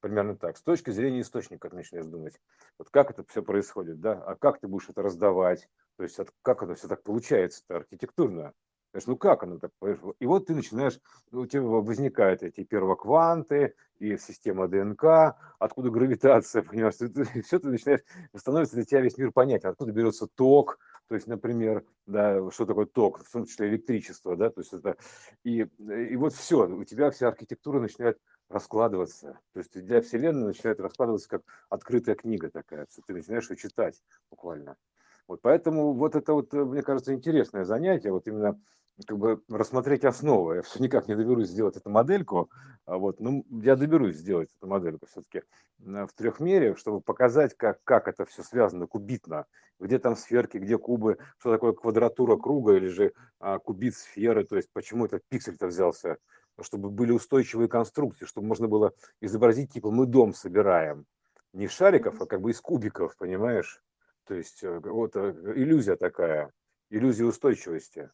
примерно 0.00 0.36
так. 0.36 0.56
С 0.56 0.62
точки 0.62 0.90
зрения 0.90 1.20
источника 1.20 1.68
ты 1.68 1.76
начинаешь 1.76 2.06
думать, 2.06 2.40
вот 2.78 2.90
как 2.90 3.10
это 3.10 3.24
все 3.28 3.42
происходит, 3.42 4.00
да, 4.00 4.12
а 4.12 4.34
как 4.34 4.60
ты 4.60 4.68
будешь 4.68 4.88
это 4.88 5.02
раздавать, 5.02 5.68
то 5.96 6.02
есть 6.02 6.18
как 6.42 6.62
это 6.62 6.74
все 6.74 6.88
так 6.88 7.02
получается 7.02 7.62
архитектурно. 7.68 8.52
Знаешь, 8.92 9.06
ну 9.06 9.16
как 9.16 9.44
оно 9.44 9.58
так? 9.58 9.70
И 10.18 10.26
вот 10.26 10.46
ты 10.46 10.54
начинаешь, 10.54 10.98
у 11.30 11.46
тебя 11.46 11.62
возникают 11.62 12.42
эти 12.42 12.64
первокванты 12.64 13.74
и 14.00 14.16
система 14.16 14.66
ДНК, 14.66 15.36
откуда 15.60 15.90
гравитация, 15.90 16.62
понимаешь, 16.68 16.96
ты, 16.96 17.42
все 17.42 17.60
ты 17.60 17.68
начинаешь, 17.68 18.00
становится 18.34 18.74
для 18.74 18.84
тебя 18.84 19.00
весь 19.00 19.16
мир 19.16 19.30
понятен, 19.30 19.68
откуда 19.68 19.92
берется 19.92 20.26
ток, 20.26 20.80
то 21.06 21.14
есть, 21.14 21.28
например, 21.28 21.84
да, 22.06 22.50
что 22.50 22.66
такое 22.66 22.86
ток, 22.86 23.24
в 23.24 23.30
том 23.30 23.44
числе 23.46 23.68
электричество, 23.68 24.36
да, 24.36 24.50
то 24.50 24.60
есть 24.60 24.72
это, 24.72 24.96
и, 25.44 25.66
и 25.78 26.16
вот 26.16 26.32
все, 26.32 26.68
у 26.68 26.84
тебя 26.84 27.10
вся 27.10 27.28
архитектура 27.28 27.78
начинает 27.78 28.18
раскладываться. 28.50 29.38
То 29.52 29.60
есть 29.60 29.72
для 29.72 30.02
Вселенной 30.02 30.48
начинает 30.48 30.80
раскладываться 30.80 31.28
как 31.28 31.42
открытая 31.68 32.16
книга 32.16 32.50
такая. 32.50 32.86
Ты 33.06 33.14
начинаешь 33.14 33.48
ее 33.48 33.56
читать 33.56 34.02
буквально. 34.30 34.76
Вот 35.28 35.40
поэтому 35.42 35.92
вот 35.92 36.16
это 36.16 36.34
вот, 36.34 36.52
мне 36.52 36.82
кажется, 36.82 37.14
интересное 37.14 37.64
занятие, 37.64 38.10
вот 38.10 38.26
именно 38.26 38.60
как 39.06 39.16
бы 39.16 39.42
рассмотреть 39.48 40.04
основы. 40.04 40.56
Я 40.56 40.62
все 40.62 40.82
никак 40.82 41.08
не 41.08 41.14
доберусь 41.14 41.48
сделать 41.48 41.76
эту 41.76 41.88
модельку, 41.88 42.50
а 42.84 42.98
вот, 42.98 43.20
ну, 43.20 43.46
я 43.62 43.76
доберусь 43.76 44.16
сделать 44.16 44.50
эту 44.58 44.66
модельку 44.66 45.06
все-таки 45.06 45.42
в 45.78 46.08
трехмере, 46.14 46.74
чтобы 46.74 47.00
показать, 47.00 47.56
как, 47.56 47.82
как 47.84 48.08
это 48.08 48.26
все 48.26 48.42
связано 48.42 48.86
кубитно, 48.86 49.46
где 49.78 49.98
там 49.98 50.16
сферки, 50.16 50.58
где 50.58 50.76
кубы, 50.76 51.18
что 51.38 51.52
такое 51.52 51.72
квадратура 51.72 52.36
круга 52.36 52.74
или 52.74 52.88
же 52.88 53.12
а, 53.38 53.58
кубит 53.58 53.96
сферы, 53.96 54.44
то 54.44 54.56
есть 54.56 54.68
почему 54.72 55.06
этот 55.06 55.22
пиксель-то 55.28 55.68
взялся 55.68 56.18
чтобы 56.60 56.90
были 56.90 57.12
устойчивые 57.12 57.68
конструкции, 57.68 58.26
чтобы 58.26 58.46
можно 58.46 58.68
было 58.68 58.92
изобразить, 59.20 59.72
типа, 59.72 59.90
мы 59.90 60.06
дом 60.06 60.34
собираем. 60.34 61.06
Не 61.52 61.64
из 61.64 61.72
шариков, 61.72 62.20
а 62.20 62.26
как 62.26 62.40
бы 62.40 62.50
из 62.50 62.60
кубиков, 62.60 63.16
понимаешь? 63.16 63.82
То 64.24 64.34
есть 64.34 64.62
э, 64.62 64.78
вот 64.78 65.16
э, 65.16 65.34
иллюзия 65.56 65.96
такая, 65.96 66.52
иллюзия 66.90 67.24
устойчивости. 67.24 68.10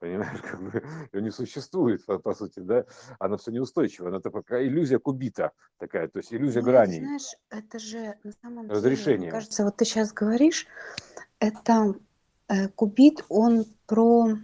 Понимаешь, 0.00 0.40
как 0.42 0.60
бы 0.60 0.82
ее 1.12 1.22
не 1.22 1.30
существует, 1.30 2.04
по, 2.04 2.18
по 2.18 2.34
сути, 2.34 2.58
да, 2.58 2.84
она 3.20 3.36
все 3.36 3.52
неустойчиво, 3.52 4.08
она 4.08 4.18
такая 4.18 4.66
иллюзия 4.66 4.98
кубита 4.98 5.52
такая, 5.78 6.08
то 6.08 6.18
есть 6.18 6.34
иллюзия 6.34 6.60
ну, 6.60 6.66
граней. 6.66 6.98
Знаешь, 6.98 7.36
это 7.50 7.78
же 7.78 8.18
на 8.24 8.32
самом 8.42 8.68
Разрешение. 8.68 9.04
деле, 9.04 9.18
мне 9.18 9.30
кажется, 9.30 9.64
вот 9.64 9.76
ты 9.76 9.84
сейчас 9.84 10.12
говоришь, 10.12 10.66
это 11.38 11.94
э, 12.48 12.66
кубит, 12.70 13.24
он 13.28 13.64
про 13.86 14.38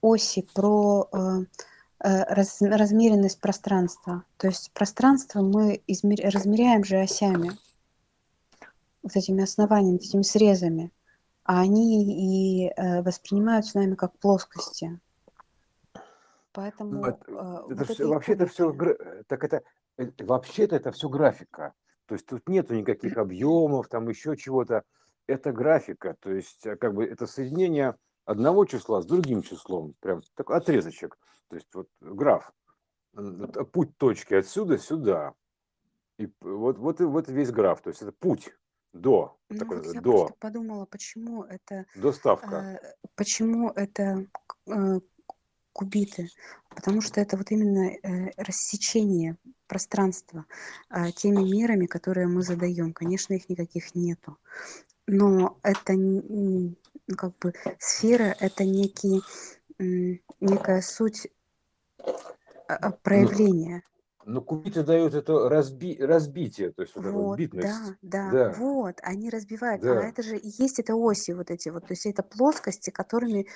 оси, 0.00 0.48
про 0.54 1.08
Э, 1.12 1.44
раз, 2.00 2.60
размеренность 2.60 3.40
пространства. 3.40 4.24
То 4.36 4.48
есть 4.48 4.70
пространство 4.72 5.40
мы 5.42 5.82
измер, 5.86 6.18
размеряем 6.32 6.84
же 6.84 6.96
осями, 6.96 7.52
вот 9.02 9.16
этими 9.16 9.42
основаниями, 9.42 9.96
этими 9.96 10.22
срезами, 10.22 10.92
а 11.44 11.60
они 11.60 12.66
и 12.66 12.68
э, 12.68 13.02
воспринимаются 13.02 13.78
нами 13.78 13.94
как 13.94 14.18
плоскости. 14.18 15.00
Поэтому 16.52 17.06
это, 17.06 17.18
э, 17.28 17.72
это 17.72 17.84
вот 17.84 17.88
все, 17.88 18.08
вообще 18.08 18.32
это 18.32 18.46
все 18.46 18.74
так 19.28 19.44
это 19.44 19.62
э, 19.96 20.10
вообще-то 20.18 20.76
это 20.76 20.92
все 20.92 21.08
графика. 21.08 21.72
То 22.06 22.14
есть 22.14 22.26
тут 22.26 22.48
нету 22.48 22.74
никаких 22.74 23.16
объемов, 23.16 23.88
там 23.88 24.08
еще 24.08 24.36
чего-то. 24.36 24.82
Это 25.26 25.52
графика, 25.52 26.16
то 26.20 26.30
есть 26.30 26.66
э, 26.66 26.76
как 26.76 26.94
бы 26.94 27.04
это 27.04 27.26
соединение 27.26 27.96
одного 28.28 28.66
числа 28.66 29.00
с 29.00 29.06
другим 29.06 29.42
числом, 29.42 29.94
прям 30.00 30.20
такой 30.34 30.58
отрезочек. 30.58 31.18
То 31.48 31.56
есть 31.56 31.68
вот 31.72 31.88
граф, 32.00 32.52
путь 33.72 33.96
точки 33.96 34.34
отсюда 34.34 34.78
сюда. 34.78 35.32
И 36.18 36.30
вот, 36.40 36.78
вот, 36.78 37.00
вот 37.00 37.28
весь 37.28 37.50
граф, 37.50 37.80
то 37.80 37.88
есть 37.88 38.02
это 38.02 38.12
путь 38.12 38.50
до. 38.92 39.38
Ну, 39.48 39.58
такой, 39.58 39.78
вот 39.78 39.94
я 39.94 40.00
до. 40.00 40.28
подумала, 40.38 40.84
почему 40.84 41.44
это... 41.44 41.86
Доставка. 41.96 42.80
Э, 42.82 42.94
почему 43.14 43.70
это 43.70 44.26
э, 44.66 45.00
кубиты? 45.72 46.28
Потому 46.68 47.00
что 47.00 47.20
это 47.20 47.36
вот 47.38 47.50
именно 47.50 47.92
э, 47.92 48.32
рассечение 48.36 49.38
пространства 49.68 50.44
э, 50.90 51.12
теми 51.12 51.48
мерами, 51.50 51.86
которые 51.86 52.26
мы 52.26 52.42
задаем. 52.42 52.92
Конечно, 52.92 53.34
их 53.34 53.48
никаких 53.48 53.94
нету. 53.94 54.36
Но 55.08 55.58
это 55.62 55.94
ну, 55.94 56.74
как 57.16 57.36
бы 57.38 57.54
сфера, 57.78 58.36
это 58.38 58.64
некий, 58.64 59.22
некая 59.78 60.82
суть 60.82 61.28
а, 62.68 62.74
а, 62.74 62.90
проявления. 62.90 63.82
Но, 64.26 64.34
но 64.34 64.40
кубиты 64.42 64.82
дают 64.82 65.14
это 65.14 65.48
разби, 65.48 65.96
разбитие, 65.98 66.72
то 66.72 66.82
есть 66.82 66.94
вот, 66.94 67.06
вот 67.06 67.38
битность. 67.38 67.66
Да, 67.66 67.96
да, 68.02 68.30
да, 68.30 68.54
вот, 68.58 68.96
они 69.02 69.30
разбивают. 69.30 69.82
А 69.82 69.94
да. 69.94 70.00
А 70.00 70.02
это 70.02 70.22
же 70.22 70.36
и 70.36 70.62
есть 70.62 70.78
это 70.78 70.94
оси 70.94 71.32
вот 71.32 71.50
эти 71.50 71.70
вот, 71.70 71.86
то 71.86 71.94
есть 71.94 72.04
это 72.04 72.22
плоскости, 72.22 72.90
которыми 72.90 73.46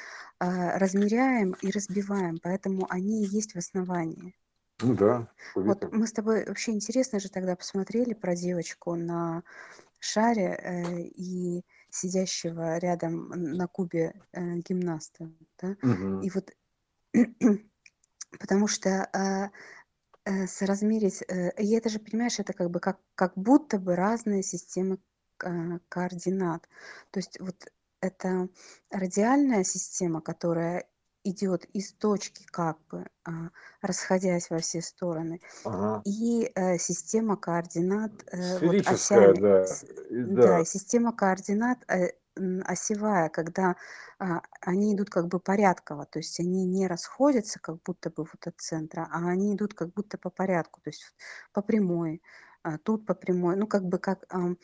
э, 0.41 0.79
размеряем 0.79 1.55
и 1.61 1.71
разбиваем, 1.71 2.39
поэтому 2.43 2.87
они 2.89 3.25
и 3.25 3.27
есть 3.27 3.53
в 3.53 3.59
основании. 3.59 4.35
Ну 4.81 4.95
да. 4.95 5.29
Кубиты. 5.53 5.87
Вот 5.87 5.93
мы 5.93 6.07
с 6.07 6.13
тобой 6.13 6.47
вообще 6.47 6.73
интересно 6.73 7.21
же 7.21 7.29
тогда 7.29 7.57
посмотрели 7.57 8.15
про 8.15 8.35
девочку 8.35 8.95
на 8.95 9.43
шаре 10.03 10.59
э, 10.61 11.01
и 11.01 11.65
сидящего 11.91 12.79
рядом 12.79 13.29
на 13.31 13.67
кубе 13.69 14.15
э, 14.33 14.57
гимнаста, 14.57 15.31
да? 15.61 15.77
Угу. 15.83 16.23
И 16.23 16.31
вот 16.31 16.51
потому 18.41 18.67
что 18.67 18.89
э, 19.13 19.51
э, 20.25 20.47
соразмерить, 20.47 21.23
и 21.23 21.75
это 21.75 21.89
же, 21.89 21.99
понимаешь, 21.99 22.41
это 22.41 22.53
как 22.53 22.71
бы 22.71 22.81
как, 22.81 22.99
как 23.15 23.33
будто 23.37 23.79
бы 23.79 23.95
разные 23.95 24.43
системы 24.43 24.99
э, 25.45 25.79
координат. 25.89 26.69
То 27.11 27.21
есть 27.21 27.39
вот 27.39 27.57
это 28.01 28.49
радиальная 28.91 29.63
система, 29.63 30.21
которая 30.21 30.89
идет 31.25 31.65
из 31.67 31.93
точки, 31.93 32.45
как 32.47 32.79
бы 32.87 33.07
а, 33.25 33.51
расходясь 33.81 34.51
во 34.51 34.59
все 34.59 34.83
стороны, 34.83 35.41
Ага. 35.65 36.03
и 36.05 36.51
э, 36.55 36.79
система 36.79 37.37
координат 37.37 38.13
э, 38.33 38.59
вот 38.59 38.75
осями, 38.87 39.41
да. 39.41 39.67
с- 39.67 39.85
да, 40.11 40.59
да. 40.59 40.65
система 40.65 41.13
координат 41.13 41.79
э, 41.89 42.11
осевая, 42.65 43.29
когда 43.29 43.77
а, 44.19 44.43
они 44.61 44.95
идут 44.95 45.11
как 45.11 45.29
бы 45.29 45.39
порядково, 45.39 46.07
то 46.07 46.19
есть 46.19 46.41
они 46.41 46.65
не 46.65 46.87
расходятся 46.87 47.61
как 47.61 47.83
будто 47.83 48.11
бы 48.11 48.25
вот 48.25 48.47
от 48.47 48.61
центра, 48.61 49.09
а 49.13 49.29
они 49.29 49.55
идут 49.55 49.75
как 49.75 49.93
будто 49.93 50.19
по 50.19 50.31
порядку, 50.31 50.81
то 50.81 50.91
есть 50.91 51.05
по 51.53 51.63
прямой, 51.63 52.23
а, 52.63 52.79
тут 52.79 53.07
по 53.07 53.15
прямой, 53.15 53.57
ну 53.57 53.67
как 53.67 53.85
бы 53.85 53.99
как 53.99 54.25
ам, 54.31 54.59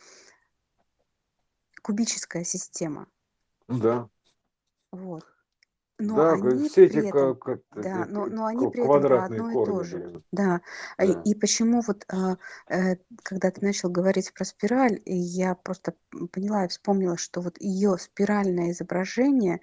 кубическая 1.81 2.43
система, 2.43 3.07
да. 3.67 4.09
вот. 4.91 5.25
Но 5.99 6.15
Да, 6.15 6.33
они 6.33 6.69
все 6.69 6.85
при 6.85 6.95
эти 6.95 7.07
этом 7.07 7.35
ка- 7.35 7.57
как 7.69 7.83
Да, 7.83 8.05
но, 8.09 8.25
но 8.25 8.45
они 8.45 8.67
при 8.67 8.83
этом 8.83 9.01
про 9.03 9.25
одно 9.25 9.51
и 9.51 9.53
то 9.53 9.83
же. 9.83 10.21
Да. 10.31 10.61
А 10.97 11.05
И, 11.05 11.11
Да. 11.11 11.23
и 11.25 11.35
почему 11.35 11.81
вот, 11.85 12.05
а, 12.07 12.37
э, 12.69 12.95
когда 13.23 13.51
ты 13.51 13.65
начал 13.65 13.89
говорить 13.89 14.33
про 14.33 14.45
спираль, 14.45 15.01
и 15.05 15.15
я 15.15 15.55
просто 15.55 15.93
поняла 16.31 16.65
и 16.65 16.67
вспомнила, 16.69 17.17
что 17.17 17.41
вот 17.41 17.57
ее 17.59 17.97
спиральное 17.97 18.71
изображение, 18.71 19.59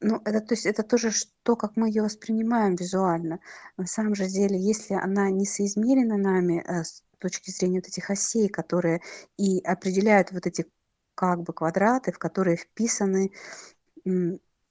ну, 0.00 0.20
это, 0.24 0.40
то 0.40 0.54
есть 0.54 0.66
это 0.66 0.82
тоже 0.82 1.10
то, 1.42 1.56
как 1.56 1.76
мы 1.76 1.88
ее 1.88 2.02
воспринимаем 2.02 2.76
визуально. 2.76 3.40
На 3.76 3.86
самом 3.86 4.14
же 4.14 4.26
деле, 4.26 4.58
если 4.58 4.94
она 4.94 5.30
не 5.30 5.46
соизмерена 5.46 6.16
нами 6.16 6.62
э, 6.66 6.84
с 6.84 7.02
точки 7.18 7.50
зрения 7.50 7.78
вот 7.78 7.88
этих 7.88 8.10
осей, 8.10 8.48
которые 8.48 9.00
и 9.38 9.60
определяют 9.60 10.32
вот 10.32 10.46
эти 10.46 10.66
как 11.14 11.42
бы 11.42 11.52
квадраты, 11.54 12.12
в 12.12 12.18
которые 12.18 12.56
вписаны 12.58 13.32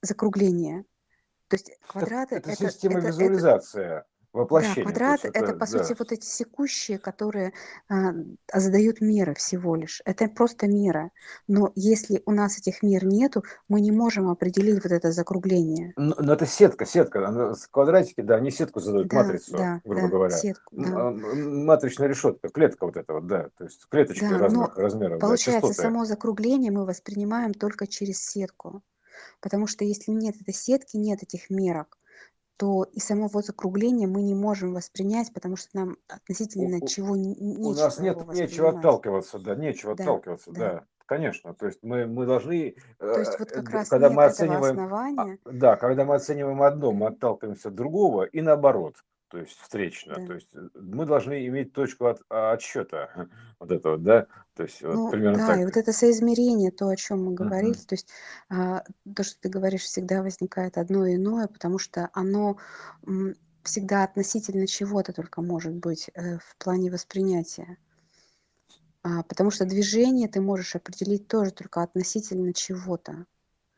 закругления. 0.01 0.85
То 1.47 1.55
есть 1.57 1.71
квадраты 1.87 2.35
это 2.35 2.51
это, 2.51 2.69
система 2.71 2.99
это, 2.99 3.07
это, 3.09 3.17
визуализация, 3.17 3.89
да, 3.89 4.05
воплощение. 4.35 4.83
То 4.83 4.89
есть 4.89 4.97
квадраты 4.97 5.27
это, 5.27 5.39
это, 5.39 5.53
по 5.53 5.65
сути, 5.65 5.89
да. 5.89 5.95
вот 5.99 6.11
эти 6.11 6.25
секущие, 6.25 6.97
которые 6.97 7.53
а, 7.87 8.13
задают 8.53 8.99
меры 8.99 9.35
всего 9.35 9.75
лишь. 9.75 10.01
Это 10.05 10.27
просто 10.27 10.67
мера. 10.67 11.11
Но 11.47 11.71
если 11.75 12.23
у 12.25 12.31
нас 12.31 12.57
этих 12.57 12.81
мер 12.81 13.05
нету, 13.05 13.43
мы 13.67 13.79
не 13.81 13.91
можем 13.91 14.29
определить 14.29 14.83
вот 14.83 14.91
это 14.91 15.11
закругление. 15.11 15.93
Но, 15.97 16.15
но 16.17 16.33
это 16.33 16.45
сетка, 16.45 16.85
сетка. 16.85 17.27
Она 17.27 17.53
Квадратики, 17.71 18.21
да, 18.21 18.35
они 18.35 18.51
сетку 18.51 18.79
задают, 18.79 19.07
Да, 19.07 19.17
матрицу, 19.17 19.51
да, 19.51 19.81
грубо 19.83 20.01
да, 20.01 20.07
говоря. 20.07 20.35
сетку, 20.35 20.75
да. 20.75 21.09
а, 21.09 21.11
Матричная 21.11 22.07
решетка, 22.07 22.49
клетка 22.49 22.85
вот 22.85 22.97
эта 22.97 23.13
вот, 23.13 23.27
да. 23.27 23.49
То 23.57 23.65
есть 23.65 23.85
клеточки 23.87 24.27
Да, 24.27 24.39
разных 24.39 24.75
размеров, 24.77 25.19
да, 25.19 25.27
получается, 25.27 25.69
частоты. 25.69 25.87
само 25.87 26.05
закругление 26.05 26.71
мы 26.71 26.85
воспринимаем 26.85 27.53
только 27.53 27.85
через 27.85 28.21
сетку. 28.25 28.81
Потому 29.39 29.67
что 29.67 29.85
если 29.85 30.11
нет 30.11 30.35
этой 30.41 30.53
сетки, 30.53 30.97
нет 30.97 31.23
этих 31.23 31.49
мерок, 31.49 31.97
то 32.57 32.83
и 32.83 32.99
самого 32.99 33.41
закругления 33.41 34.07
мы 34.07 34.21
не 34.21 34.33
можем 34.33 34.73
воспринять, 34.73 35.33
потому 35.33 35.57
что 35.57 35.69
нам 35.73 35.97
относительно 36.07 36.77
у- 36.81 36.87
чего 36.87 37.15
н- 37.15 37.35
у 37.59 37.73
нас 37.73 37.99
нет 37.99 38.25
нечего 38.33 38.69
отталкиваться, 38.69 39.39
да, 39.39 39.55
нечего 39.55 39.95
Да, 39.95 40.03
отталкиваться, 40.03 40.51
да. 40.51 40.59
да, 40.59 40.85
конечно. 41.05 41.53
То 41.53 41.65
есть 41.65 41.79
мы, 41.83 42.05
мы 42.05 42.25
должны, 42.25 42.75
То 42.97 43.19
есть 43.19 43.33
э, 43.33 43.35
вот 43.39 43.51
э, 43.51 43.55
как 43.55 43.69
раз 43.71 43.89
когда 43.89 44.09
мы 44.09 44.23
оцениваем, 44.23 44.79
а, 44.79 44.83
основания. 44.83 45.39
да, 45.45 45.75
когда 45.75 46.05
мы 46.05 46.15
оцениваем 46.15 46.61
одно, 46.61 46.91
мы 46.93 47.07
отталкиваемся 47.07 47.69
от 47.69 47.75
другого 47.75 48.23
и 48.23 48.41
наоборот, 48.41 49.03
то 49.35 49.41
есть 49.41 49.57
встречно. 49.59 50.15
Да. 50.15 50.21
То 50.21 50.33
есть 50.35 50.49
э, 50.53 50.69
мы 50.75 51.05
должны 51.05 51.45
иметь 51.47 51.73
точку 51.73 52.05
от, 52.07 52.21
а, 52.29 52.53
отсчета 52.53 53.29
вот 53.59 53.71
этого, 53.71 53.97
да, 53.97 54.27
то 54.55 54.63
есть 54.63 54.81
вот 54.81 55.03
Ну 55.03 55.03
примерно 55.07 55.39
да, 55.39 55.59
и 55.59 55.65
так. 55.65 55.65
вот 55.65 55.77
это 55.77 55.91
соизмерение, 55.93 56.71
то, 56.71 56.87
о 56.87 56.95
чем 56.95 57.23
мы 57.25 57.33
говорили, 57.33 57.73
Мгм. 57.73 57.85
то 57.87 57.93
есть 57.95 58.09
а, 58.49 58.83
то, 59.15 59.23
что 59.23 59.39
ты 59.41 59.49
говоришь, 59.49 59.83
всегда 59.83 60.21
возникает 60.21 60.77
одно 60.77 61.05
и 61.07 61.15
иное, 61.15 61.47
потому 61.47 61.79
что 61.79 62.09
оно 62.13 62.57
м, 63.05 63.35
всегда 63.63 64.03
относительно 64.03 64.67
чего-то 64.67 65.11
только 65.13 65.41
может 65.41 65.73
быть 65.75 66.09
э, 66.13 66.37
в 66.37 66.55
плане 66.57 66.91
воспринятия. 66.91 67.77
А, 69.03 69.23
потому 69.23 69.51
что 69.51 69.65
движение 69.65 70.27
ты 70.27 70.41
можешь 70.41 70.75
определить 70.75 71.27
тоже 71.27 71.51
только 71.51 71.81
относительно 71.81 72.53
чего-то. 72.53 73.25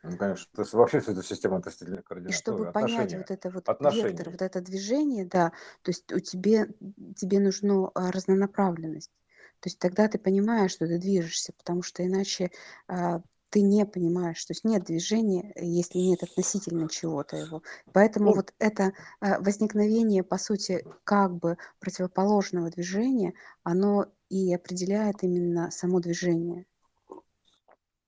Ну, 0.09 0.17
конечно, 0.17 0.49
то 0.55 0.61
есть 0.61 0.73
вообще 0.73 0.99
вся 1.01 1.11
эта 1.11 1.23
система 1.23 1.57
относительных 1.57 2.03
И 2.25 2.31
координат 2.31 2.33
чтобы 2.33 2.65
тоже, 2.65 2.71
понять 2.71 3.13
отношения, 3.13 3.17
вот 3.17 3.31
это 3.31 3.49
вот 3.49 3.69
вектор, 3.79 4.29
отношений. 4.29 4.31
вот 4.31 4.41
это 4.41 4.61
движение, 4.61 5.25
да, 5.25 5.51
то 5.81 5.91
есть 5.91 6.11
у 6.11 6.19
тебе, 6.19 6.67
тебе 7.15 7.39
нужна 7.39 7.89
разнонаправленность. 7.95 9.11
То 9.59 9.69
есть 9.69 9.79
тогда 9.79 10.07
ты 10.07 10.19
понимаешь, 10.19 10.71
что 10.71 10.87
ты 10.87 10.99
движешься, 10.99 11.53
потому 11.53 11.81
что 11.83 12.05
иначе 12.05 12.51
а, 12.87 13.21
ты 13.49 13.61
не 13.61 13.85
понимаешь, 13.85 14.43
то 14.45 14.51
есть 14.51 14.63
нет 14.65 14.83
движения, 14.85 15.51
если 15.55 15.97
нет 15.99 16.21
относительно 16.23 16.87
чего-то 16.89 17.37
его. 17.37 17.63
Поэтому 17.93 18.31
Ну, 18.31 18.33
вот 18.33 18.53
это 18.59 18.93
а, 19.19 19.39
возникновение, 19.39 20.23
по 20.23 20.37
сути, 20.37 20.85
как 21.05 21.35
бы 21.35 21.57
противоположного 21.79 22.69
движения, 22.69 23.33
оно 23.63 24.05
и 24.29 24.53
определяет 24.53 25.23
именно 25.23 25.71
само 25.71 25.99
движение. 26.01 26.65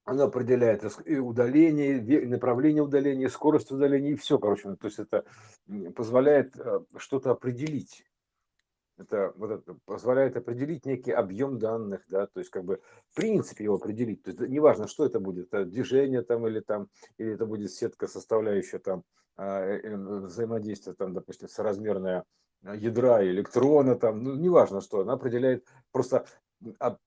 Оно 0.09 0.23
определяет 0.23 0.83
и 1.05 1.17
удаление, 1.17 1.99
и 1.99 2.25
направление 2.25 2.81
удаления, 2.81 3.27
и 3.27 3.29
скорость 3.29 3.71
удаления, 3.71 4.13
и 4.13 4.15
все, 4.15 4.39
короче. 4.39 4.69
ну, 4.69 4.75
То 4.75 4.87
есть 4.87 4.97
это 4.97 5.23
позволяет 5.95 6.57
э, 6.57 6.79
что-то 6.97 7.29
определить. 7.29 8.03
Это, 8.97 9.31
вот 9.35 9.51
это 9.51 9.77
позволяет 9.85 10.35
определить 10.35 10.87
некий 10.87 11.11
объем 11.11 11.59
данных, 11.59 12.01
да, 12.09 12.25
то 12.25 12.39
есть 12.39 12.49
как 12.49 12.65
бы 12.65 12.81
в 13.11 13.15
принципе 13.15 13.65
его 13.65 13.75
определить. 13.75 14.23
То 14.23 14.31
есть 14.31 14.41
неважно, 14.41 14.87
что 14.87 15.05
это 15.05 15.19
будет, 15.19 15.53
это 15.53 15.63
движение 15.65 16.23
там 16.23 16.47
или 16.47 16.59
там, 16.59 16.89
или 17.19 17.35
это 17.35 17.45
будет 17.45 17.71
сетка, 17.71 18.07
составляющая 18.07 18.79
там 18.79 19.03
а, 19.37 19.61
э, 19.61 19.79
э, 19.83 19.95
взаимодействие 19.95 20.95
там, 20.95 21.13
допустим, 21.13 21.47
соразмерная 21.47 22.25
а, 22.65 22.75
ядра 22.75 23.23
электрона 23.23 23.95
там, 23.95 24.23
ну 24.23 24.33
неважно 24.33 24.81
что, 24.81 25.01
она 25.01 25.13
определяет 25.13 25.65
просто 25.91 26.25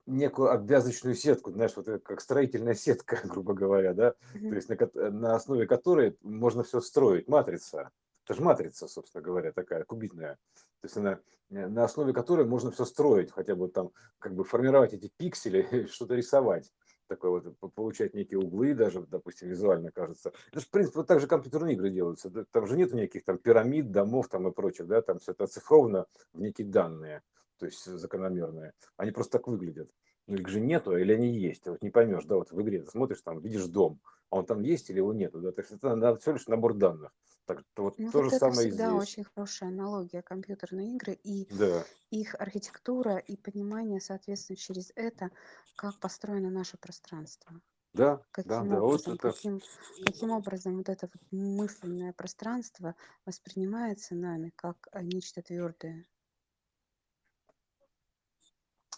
некую 0.07 0.51
обвязочную 0.51 1.15
сетку, 1.15 1.51
знаешь, 1.51 1.77
вот 1.77 1.89
это 1.89 1.99
как 1.99 2.21
строительная 2.21 2.75
сетка, 2.75 3.21
грубо 3.25 3.55
говоря, 3.55 3.93
да, 3.95 4.13
то 4.13 4.19
Мгм. 4.35 4.55
есть 4.55 4.69
на, 4.69 4.77
кот- 4.77 4.95
на 4.95 5.35
основе 5.35 5.67
которой 5.67 6.17
можно 6.23 6.63
все 6.63 6.81
строить, 6.81 7.29
матрица. 7.29 7.91
Это 8.25 8.35
же 8.35 8.43
матрица, 8.43 8.87
собственно 8.89 9.23
говоря, 9.23 9.53
такая 9.53 9.85
кубитная. 9.85 10.39
То 10.81 10.87
есть 10.87 10.97
она 10.97 11.21
э, 11.51 11.67
на 11.67 11.85
основе 11.85 12.13
которой 12.13 12.47
можно 12.47 12.71
все 12.71 12.85
строить, 12.85 13.31
хотя 13.33 13.55
бы 13.55 13.69
там 13.69 13.91
как 14.19 14.35
бы 14.35 14.45
формировать 14.45 14.95
эти 14.95 15.11
пиксели, 15.17 15.87
что-то 15.91 16.15
рисовать. 16.15 16.71
Такое 17.09 17.31
вот, 17.33 17.59
по- 17.59 17.69
получать 17.69 18.15
некие 18.15 18.39
углы 18.39 18.75
даже, 18.75 19.03
допустим, 19.03 19.49
визуально 19.49 19.91
кажется. 19.91 20.33
Это 20.51 20.61
же, 20.61 20.67
в 20.67 20.71
принципе, 20.71 21.01
вот 21.01 21.09
так 21.09 21.21
же 21.21 21.27
компьютерные 21.27 21.75
игры 21.75 21.91
делаются. 21.91 22.31
Там 22.53 22.67
же 22.67 22.77
нет 22.77 22.93
никаких 22.95 23.25
там 23.25 23.39
пирамид, 23.39 23.91
домов 23.91 24.29
там 24.29 24.49
и 24.49 24.53
прочих, 24.53 24.87
да, 24.87 25.03
там 25.03 25.19
все 25.19 25.33
это 25.33 25.45
оцифровано 25.45 26.07
в 26.33 26.41
некие 26.41 26.67
данные, 26.69 27.23
то 27.63 27.67
есть 27.67 27.85
закономерные. 27.85 28.73
Они 28.97 29.13
просто 29.13 29.39
так 29.39 29.47
выглядят. 29.49 29.91
Но 30.27 30.37
их 30.37 30.49
же 30.49 30.61
нету, 30.61 30.97
или 30.97 31.13
они 31.15 31.29
есть. 31.37 31.67
Вот 31.67 31.83
не 31.83 31.91
поймешь, 31.91 32.25
да, 32.25 32.37
вот 32.37 32.51
в 32.53 32.61
игре 32.63 32.83
ты 32.83 32.91
смотришь, 32.91 33.23
там 33.23 33.41
видишь 33.41 33.67
дом, 33.67 34.01
а 34.31 34.39
он 34.39 34.47
там 34.47 34.63
есть 34.63 34.91
или 34.91 34.99
его 34.99 35.13
нету, 35.13 35.41
да, 35.41 35.53
то 35.53 35.61
есть 35.63 35.73
это 35.73 36.17
всего 36.17 36.35
лишь 36.35 36.47
набор 36.47 36.75
данных. 36.75 37.13
Так 37.47 37.65
вот 37.77 37.97
Ну 37.97 38.11
то 38.11 38.23
вот 38.23 38.25
же 38.25 38.31
это 38.33 38.51
самое 38.51 38.53
всегда 38.53 38.95
здесь. 38.95 38.97
очень 38.97 39.25
хорошая 39.25 39.71
аналогия 39.71 40.21
компьютерные 40.23 40.95
игры 40.95 41.15
и 41.15 41.49
Да, 41.49 41.89
их 42.11 42.35
архитектура 42.39 43.19
и 43.19 43.37
понимание, 43.37 44.01
соответственно, 44.01 44.57
через 44.57 44.93
это, 44.97 45.31
как 45.77 46.01
построено 46.01 46.51
наше 46.51 46.79
пространство. 46.79 47.61
да, 47.95 48.25
да, 48.45 48.65
Каким 48.65 48.67
да, 48.67 48.81
вот 48.81 48.95
образом, 48.97 49.09
это 49.09 49.35
каким, 49.35 49.63
каким 50.01 50.31
образом 50.33 50.79
вот 50.79 50.89
это 50.91 51.09
вот 51.13 51.23
мысленное 51.33 52.13
пространство 52.15 52.97
воспринимается 53.27 54.15
нами 54.17 54.53
как 54.57 54.89
а, 54.93 55.03
нечто 55.03 55.43
твердое. 55.43 56.07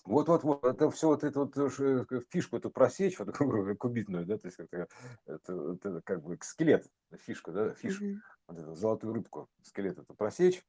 Вот, 0.05 0.29
вот, 0.29 0.43
вот, 0.45 0.65
это 0.65 0.91
все 0.91 1.09
вот 1.09 1.25
эту 1.25 1.47
вот 1.47 1.57
э, 1.57 2.05
к- 2.05 2.21
фишку 2.31 2.57
эту 2.59 2.71
просечь, 2.71 3.19
вот 3.19 3.29
говоря, 3.39 3.75
кубитную, 3.75 4.27
да, 4.27 4.39
то 4.39 4.47
есть 4.47 4.59
это, 4.61 4.87
вот 5.27 5.85
это 5.87 6.03
как 6.03 6.23
бы 6.23 6.39
скелет, 6.43 6.89
фишка, 7.19 7.53
да, 7.53 7.75
фиш, 7.75 8.03
Мгм. 8.03 8.23
вот 8.47 8.59
эту 8.59 8.75
золотую 8.75 9.15
рыбку, 9.15 9.49
скелет 9.63 9.99
эту 9.99 10.15
просечь, 10.15 10.63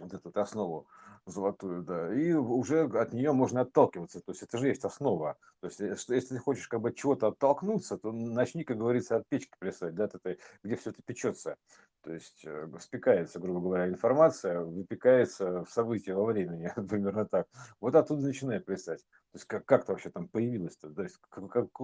вот 0.00 0.14
эту 0.14 0.30
основу 0.40 0.88
золотую, 1.26 1.82
да, 1.82 2.14
и 2.14 2.32
уже 2.32 2.84
от 2.84 3.12
нее 3.12 3.32
можно 3.32 3.62
отталкиваться, 3.62 4.20
то 4.20 4.32
есть 4.32 4.42
это 4.42 4.58
же 4.58 4.68
есть 4.68 4.84
основа, 4.84 5.38
то 5.60 5.66
есть 5.68 5.80
э, 5.80 5.88
если 6.08 6.36
ты 6.36 6.38
хочешь 6.38 6.68
как 6.68 6.80
бы 6.80 6.90
от 6.90 6.96
чего-то 6.96 7.28
оттолкнуться, 7.28 7.98
то 7.98 8.12
начни, 8.12 8.64
как 8.64 8.78
говорится, 8.78 9.16
от 9.16 9.28
печки 9.28 9.54
плясать, 9.58 9.94
да, 9.94 10.04
от 10.04 10.14
этой, 10.14 10.38
где 10.62 10.76
все 10.76 10.90
это 10.90 11.02
печется, 11.04 11.56
то 12.02 12.12
есть 12.12 12.44
э, 12.44 12.68
спекается, 12.80 13.40
грубо 13.40 13.60
говоря, 13.60 13.88
информация, 13.88 14.60
выпекается 14.60 15.64
в 15.64 15.70
события 15.70 16.14
во 16.14 16.24
времени, 16.24 16.72
примерно 16.88 17.26
так, 17.26 17.46
вот 17.80 17.94
оттуда 17.94 18.22
начинай 18.22 18.60
плясать, 18.60 19.00
то 19.32 19.36
есть 19.36 19.44
как, 19.46 19.64
как-то 19.66 19.92
вообще 19.92 20.10
там 20.10 20.28
появилось-то, 20.28 20.90
то 20.90 21.02
есть 21.02 21.18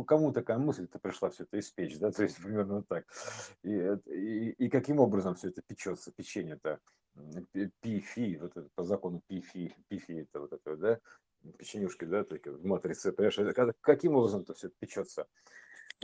кому 0.07 0.33
такая 0.33 0.59
мысль-то 0.59 0.99
пришла 0.99 1.31
все 1.31 1.45
это 1.45 1.59
испечь, 1.59 1.99
да, 1.99 2.11
то 2.13 2.23
есть 2.23 2.43
примерно 2.43 2.83
так, 2.83 3.05
и, 3.63 3.97
и, 4.07 4.51
и 4.51 4.69
каким 4.69 5.01
образом 5.01 5.35
все 5.35 5.49
это 5.49 5.63
печется, 5.67 6.13
печенье-то, 6.13 6.79
м, 7.17 7.47
пи, 7.53 7.71
пи, 7.81 8.01
фи, 8.01 8.39
вот 8.41 8.57
это 8.57 8.69
по 8.75 8.83
закону 8.85 9.21
пи, 9.27 9.41
фи, 9.41 9.75
пи, 9.89 9.99
фи, 9.99 10.15
это 10.21 10.41
вот 10.41 10.53
это, 10.53 10.77
да, 10.77 10.99
печенюшки, 11.59 12.05
да, 12.05 12.25
такие 12.25 12.55
в 12.57 12.65
матрице, 12.65 13.13
понимаешь, 13.13 13.55
как- 13.55 13.77
каким 13.81 14.15
образом 14.17 14.43
это 14.43 14.55
все 14.55 14.71
печется. 14.79 15.27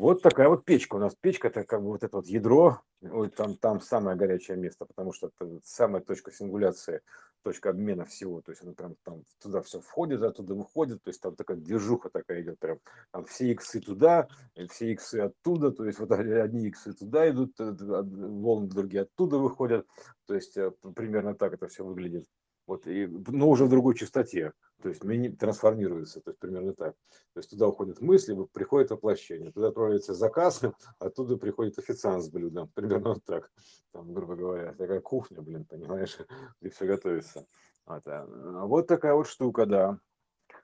Вот 0.01 0.23
такая 0.23 0.49
вот 0.49 0.65
печка 0.65 0.95
у 0.95 0.99
нас. 0.99 1.15
Печка 1.15 1.49
это 1.49 1.63
как 1.63 1.83
бы 1.83 1.89
вот 1.89 2.03
это 2.03 2.17
вот 2.17 2.27
ядро, 2.27 2.81
вот 3.03 3.35
там, 3.35 3.55
там 3.59 3.83
самое 3.83 4.17
горячее 4.17 4.57
место, 4.57 4.87
потому 4.87 5.13
что 5.13 5.27
это 5.27 5.61
самая 5.63 6.01
точка 6.01 6.33
сингуляции, 6.33 7.03
точка 7.43 7.69
обмена 7.69 8.07
всего. 8.07 8.41
То 8.41 8.53
есть 8.53 8.63
она 8.63 8.73
прям 8.73 8.97
там 9.05 9.25
туда 9.43 9.61
все 9.61 9.79
входит, 9.83 10.23
оттуда 10.23 10.55
выходит. 10.55 11.03
То 11.03 11.11
есть 11.11 11.21
там 11.21 11.37
такая 11.37 11.59
движуха 11.59 12.09
такая 12.09 12.41
идет 12.41 12.59
прям. 12.59 12.79
Там 13.11 13.27
все 13.27 13.53
иксы 13.53 13.79
туда, 13.79 14.29
все 14.71 14.91
иксы 14.91 15.17
оттуда. 15.17 15.71
То 15.71 15.85
есть 15.85 15.99
вот 15.99 16.11
одни 16.13 16.69
иксы 16.69 16.95
туда 16.95 17.29
идут, 17.29 17.61
э, 17.61 17.71
волны 17.71 18.69
другие 18.69 19.03
оттуда 19.03 19.37
выходят. 19.37 19.87
То 20.27 20.35
есть 20.35 20.57
э, 20.57 20.73
примерно 20.97 21.35
так 21.35 21.53
это 21.53 21.69
все 21.69 21.85
выглядит. 21.85 22.25
Вот, 22.67 22.87
и, 22.87 23.07
но 23.07 23.49
уже 23.49 23.65
в 23.65 23.69
другой 23.69 23.97
частоте, 23.97 24.53
то 24.83 24.89
есть 24.89 25.03
мини, 25.05 25.29
трансформируется, 25.29 26.21
то 26.21 26.31
есть 26.31 26.39
примерно 26.39 26.73
так. 26.75 26.95
То 27.35 27.41
есть 27.41 27.51
туда 27.51 27.69
уходят 27.69 28.01
мысли, 28.01 28.37
приходит 28.53 28.91
воплощение, 28.91 29.51
туда 29.53 29.69
отправляется 29.69 30.15
заказ, 30.15 30.63
оттуда 30.99 31.37
приходит 31.37 31.79
официант 31.79 32.25
с 32.25 32.29
блюдом, 32.29 32.71
примерно 32.75 33.11
вот 33.11 33.25
так, 33.25 33.51
там, 33.93 34.13
грубо 34.13 34.37
говоря, 34.37 34.73
такая 34.75 35.01
кухня, 35.01 35.43
блин, 35.43 35.65
понимаешь, 35.65 36.17
где 36.61 36.71
все 36.71 36.87
готовится. 36.87 37.47
Вот, 37.87 38.07
а, 38.07 38.27
вот 38.67 38.87
такая 38.87 39.15
вот 39.15 39.27
штука, 39.27 39.67
да, 39.67 39.99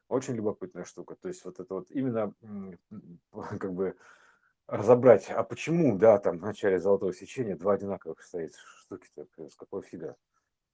очень 0.09 0.35
любопытная 0.35 0.85
штука. 0.85 1.17
То 1.17 1.29
есть 1.29 1.45
вот 1.45 1.59
это 1.61 1.75
вот 1.75 1.91
именно 1.91 2.33
как 3.59 3.75
бы 3.75 3.97
разобрать, 4.67 5.31
а 5.31 5.43
почему, 5.45 5.97
да, 5.97 6.19
там 6.19 6.39
в 6.39 6.43
начале 6.43 6.79
золотого 6.79 7.13
сечения 7.13 7.57
два 7.57 7.75
одинаковых 7.75 8.23
стоит 8.23 8.55
штуки-то, 8.55 9.27
с 9.49 9.55
какого 9.55 9.83
фига? 9.83 10.17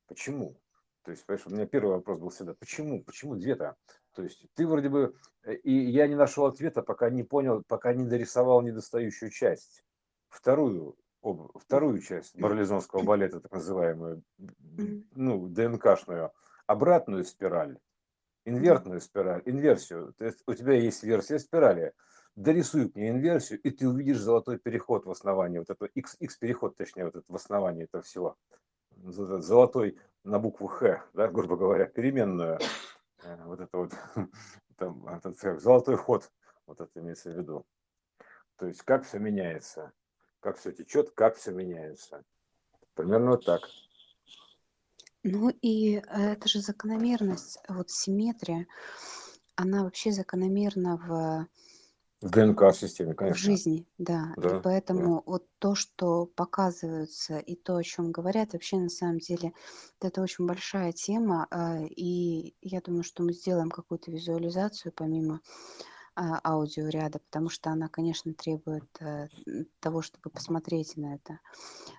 Почему? 0.07 0.57
То 1.05 1.11
есть, 1.11 1.26
понимаешь, 1.26 1.46
у 1.46 1.50
меня 1.50 1.66
первый 1.66 1.96
вопрос 1.96 2.18
был 2.18 2.28
всегда, 2.28 2.55
почему, 2.55 3.03
почему 3.03 3.34
две-то? 3.34 3.76
То 4.14 4.22
есть 4.22 4.46
ты 4.55 4.66
вроде 4.66 4.88
бы, 4.88 5.16
э, 5.44 5.55
и 5.55 5.72
я 5.72 6.07
не 6.07 6.14
нашел 6.14 6.46
ответа, 6.46 6.82
пока 6.82 7.11
не 7.11 7.24
понял, 7.24 7.62
пока 7.66 7.92
не 7.92 8.05
дорисовал 8.05 8.62
недостающую 8.62 9.30
часть. 9.30 9.84
Вторую, 10.28 10.96
об, 11.22 11.59
вторую 11.59 12.00
часть 12.00 12.38
барлизонского 12.38 13.03
балета, 13.03 13.40
так 13.40 13.53
называемую, 13.53 14.22
ну, 15.14 15.48
ДНКшную, 15.48 16.32
обратную 16.66 17.24
спираль, 17.24 17.78
инвертную 18.44 19.00
спираль, 19.00 19.42
инверсию. 19.44 20.14
То 20.18 20.24
есть 20.24 20.42
у 20.46 20.55
тебя 20.55 20.74
есть 20.74 21.03
версия 21.03 21.38
спирали, 21.38 21.94
дорисуй 22.36 22.90
мне 22.94 23.11
инверсию, 23.11 23.61
и 23.61 23.70
ты 23.70 23.88
увидишь 23.88 24.18
золотой 24.20 24.59
переход 24.59 25.05
в 25.05 25.11
основании, 25.11 25.59
вот 25.59 25.70
это 25.70 25.86
X, 25.86 26.16
X 26.20 26.36
переход, 26.36 26.76
точнее, 26.76 27.07
вот 27.07 27.16
это 27.16 27.24
в 27.28 27.34
основании 27.34 27.84
этого 27.84 28.03
всего. 28.03 28.36
Золотой 29.03 29.98
на 30.24 30.38
букву 30.38 30.68
Х, 30.68 31.05
да, 31.12 31.28
грубо 31.28 31.57
говоря, 31.57 31.86
переменную, 31.86 32.59
э, 33.24 33.44
вот 33.44 33.61
это 33.61 33.76
вот, 33.76 33.92
там, 34.76 35.07
этот, 35.09 35.38
золотой 35.61 35.96
ход, 35.96 36.30
вот 36.66 36.80
это 36.80 37.00
имеется 37.00 37.30
в 37.30 37.36
виду. 37.36 37.66
То 38.57 38.66
есть 38.66 38.82
как 38.82 39.05
все 39.05 39.18
меняется, 39.18 39.92
как 40.40 40.57
все 40.57 40.70
течет, 40.72 41.11
как 41.11 41.36
все 41.36 41.50
меняется. 41.50 42.24
Примерно 42.94 43.32
вот 43.32 43.44
так. 43.44 43.62
Ну 45.24 45.50
и 45.50 45.96
э, 45.96 46.32
это 46.32 46.48
же 46.48 46.61
закономерность, 46.61 47.59
вот 47.68 47.90
симметрия, 47.90 48.66
она 49.57 49.84
вообще 49.84 50.12
закономерна 50.12 50.96
в 50.96 51.46
в 52.23 52.31
ДНК-системе, 52.31 53.14
конечно. 53.14 53.39
В 53.39 53.43
жизни, 53.43 53.87
да. 53.99 54.33
Да, 54.37 54.57
И 54.57 54.61
поэтому 54.62 55.16
да. 55.16 55.23
вот 55.27 55.47
то, 55.59 55.75
что 55.75 56.27
показываются, 56.27 57.39
и 57.39 57.57
то, 57.57 57.77
о 57.77 57.83
чем 57.83 58.12
говорят, 58.12 58.53
вообще 58.53 58.77
на 58.79 58.89
самом 58.89 59.18
деле 59.18 59.53
это 60.01 60.23
очень 60.23 60.47
большая 60.47 60.93
тема. 60.93 61.49
а, 61.51 61.81
И 61.85 62.55
я 62.61 62.81
думаю, 62.81 63.03
что 63.03 63.25
мы 63.25 63.33
сделаем 63.33 63.70
какую-то 63.70 64.12
визуализацию 64.12 64.93
помимо 64.95 65.41
а, 66.14 66.39
аудиоряда, 66.45 67.18
потому 67.18 67.49
что 67.49 67.70
она, 67.70 67.89
конечно, 67.89 68.35
требует 68.35 68.85
э, 69.01 69.29
того, 69.81 70.03
чтобы 70.03 70.31
посмотреть 70.31 70.97
на 70.97 71.14
это. 71.16 71.41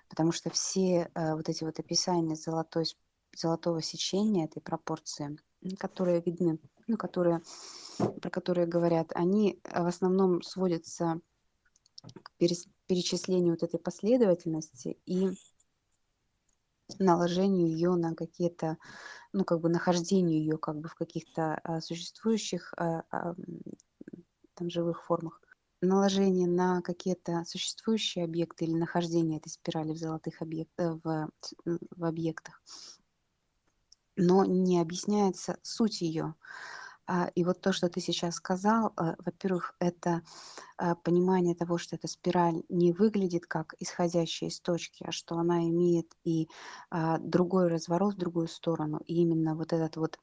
Потому 0.08 0.32
что 0.32 0.50
все 0.50 1.10
э, 1.14 1.34
вот 1.34 1.48
эти 1.48 1.64
вот 1.64 1.78
описания 1.80 2.34
золотой, 2.36 2.84
золотого 3.36 3.82
сечения 3.82 4.46
этой 4.46 4.60
пропорции, 4.62 5.36
которые 5.78 6.22
видны, 6.24 6.58
ну, 6.86 6.96
которые 6.96 7.40
про 7.98 8.30
которые 8.30 8.66
говорят, 8.66 9.12
они 9.14 9.60
э, 9.64 9.82
в 9.82 9.86
основном 9.86 10.42
сводятся 10.42 11.20
к 12.22 12.32
перечислению 12.86 13.52
вот 13.52 13.62
этой 13.62 13.78
последовательности 13.78 14.98
и 15.06 15.30
наложению 16.98 17.68
ее 17.68 17.94
на 17.96 18.14
какие-то, 18.14 18.76
ну, 19.32 19.44
как 19.44 19.60
бы 19.60 19.68
нахождению 19.68 20.38
ее 20.38 20.58
как 20.58 20.78
бы 20.78 20.88
в 20.88 20.94
каких-то 20.94 21.54
а, 21.64 21.80
существующих 21.80 22.74
а, 22.76 23.04
а, 23.10 23.34
там 24.54 24.68
живых 24.68 25.02
формах. 25.04 25.40
Наложение 25.80 26.46
на 26.46 26.82
какие-то 26.82 27.44
существующие 27.46 28.24
объекты 28.24 28.64
или 28.66 28.74
нахождение 28.74 29.38
этой 29.38 29.48
спирали 29.48 29.92
в 29.92 29.98
золотых 29.98 30.42
объектах, 30.42 30.98
в, 31.02 31.30
в 31.64 32.04
объектах. 32.04 32.62
Но 34.16 34.44
не 34.44 34.80
объясняется 34.80 35.58
суть 35.62 36.00
ее. 36.00 36.34
А, 37.06 37.26
и 37.34 37.44
вот 37.44 37.60
то, 37.60 37.72
что 37.72 37.88
ты 37.88 38.00
сейчас 38.00 38.36
сказал, 38.36 38.94
э, 38.96 39.14
во-первых, 39.18 39.74
это 39.78 40.22
а, 40.78 40.94
понимание 40.94 41.54
того, 41.54 41.76
что 41.78 41.96
эта 41.96 42.08
спираль 42.08 42.62
не 42.70 42.92
выглядит 42.92 43.46
как 43.46 43.74
исходящая 43.78 44.48
из 44.50 44.60
точки, 44.60 45.04
а 45.06 45.12
что 45.12 45.36
она 45.36 45.64
имеет 45.68 46.06
и 46.24 46.48
а, 46.90 47.18
другой 47.18 47.68
разворот 47.68 48.14
в 48.14 48.18
другую 48.18 48.48
сторону. 48.48 49.00
И 49.06 49.16
именно 49.16 49.54
вот 49.54 49.72
этот 49.74 49.96
вот 49.96 50.18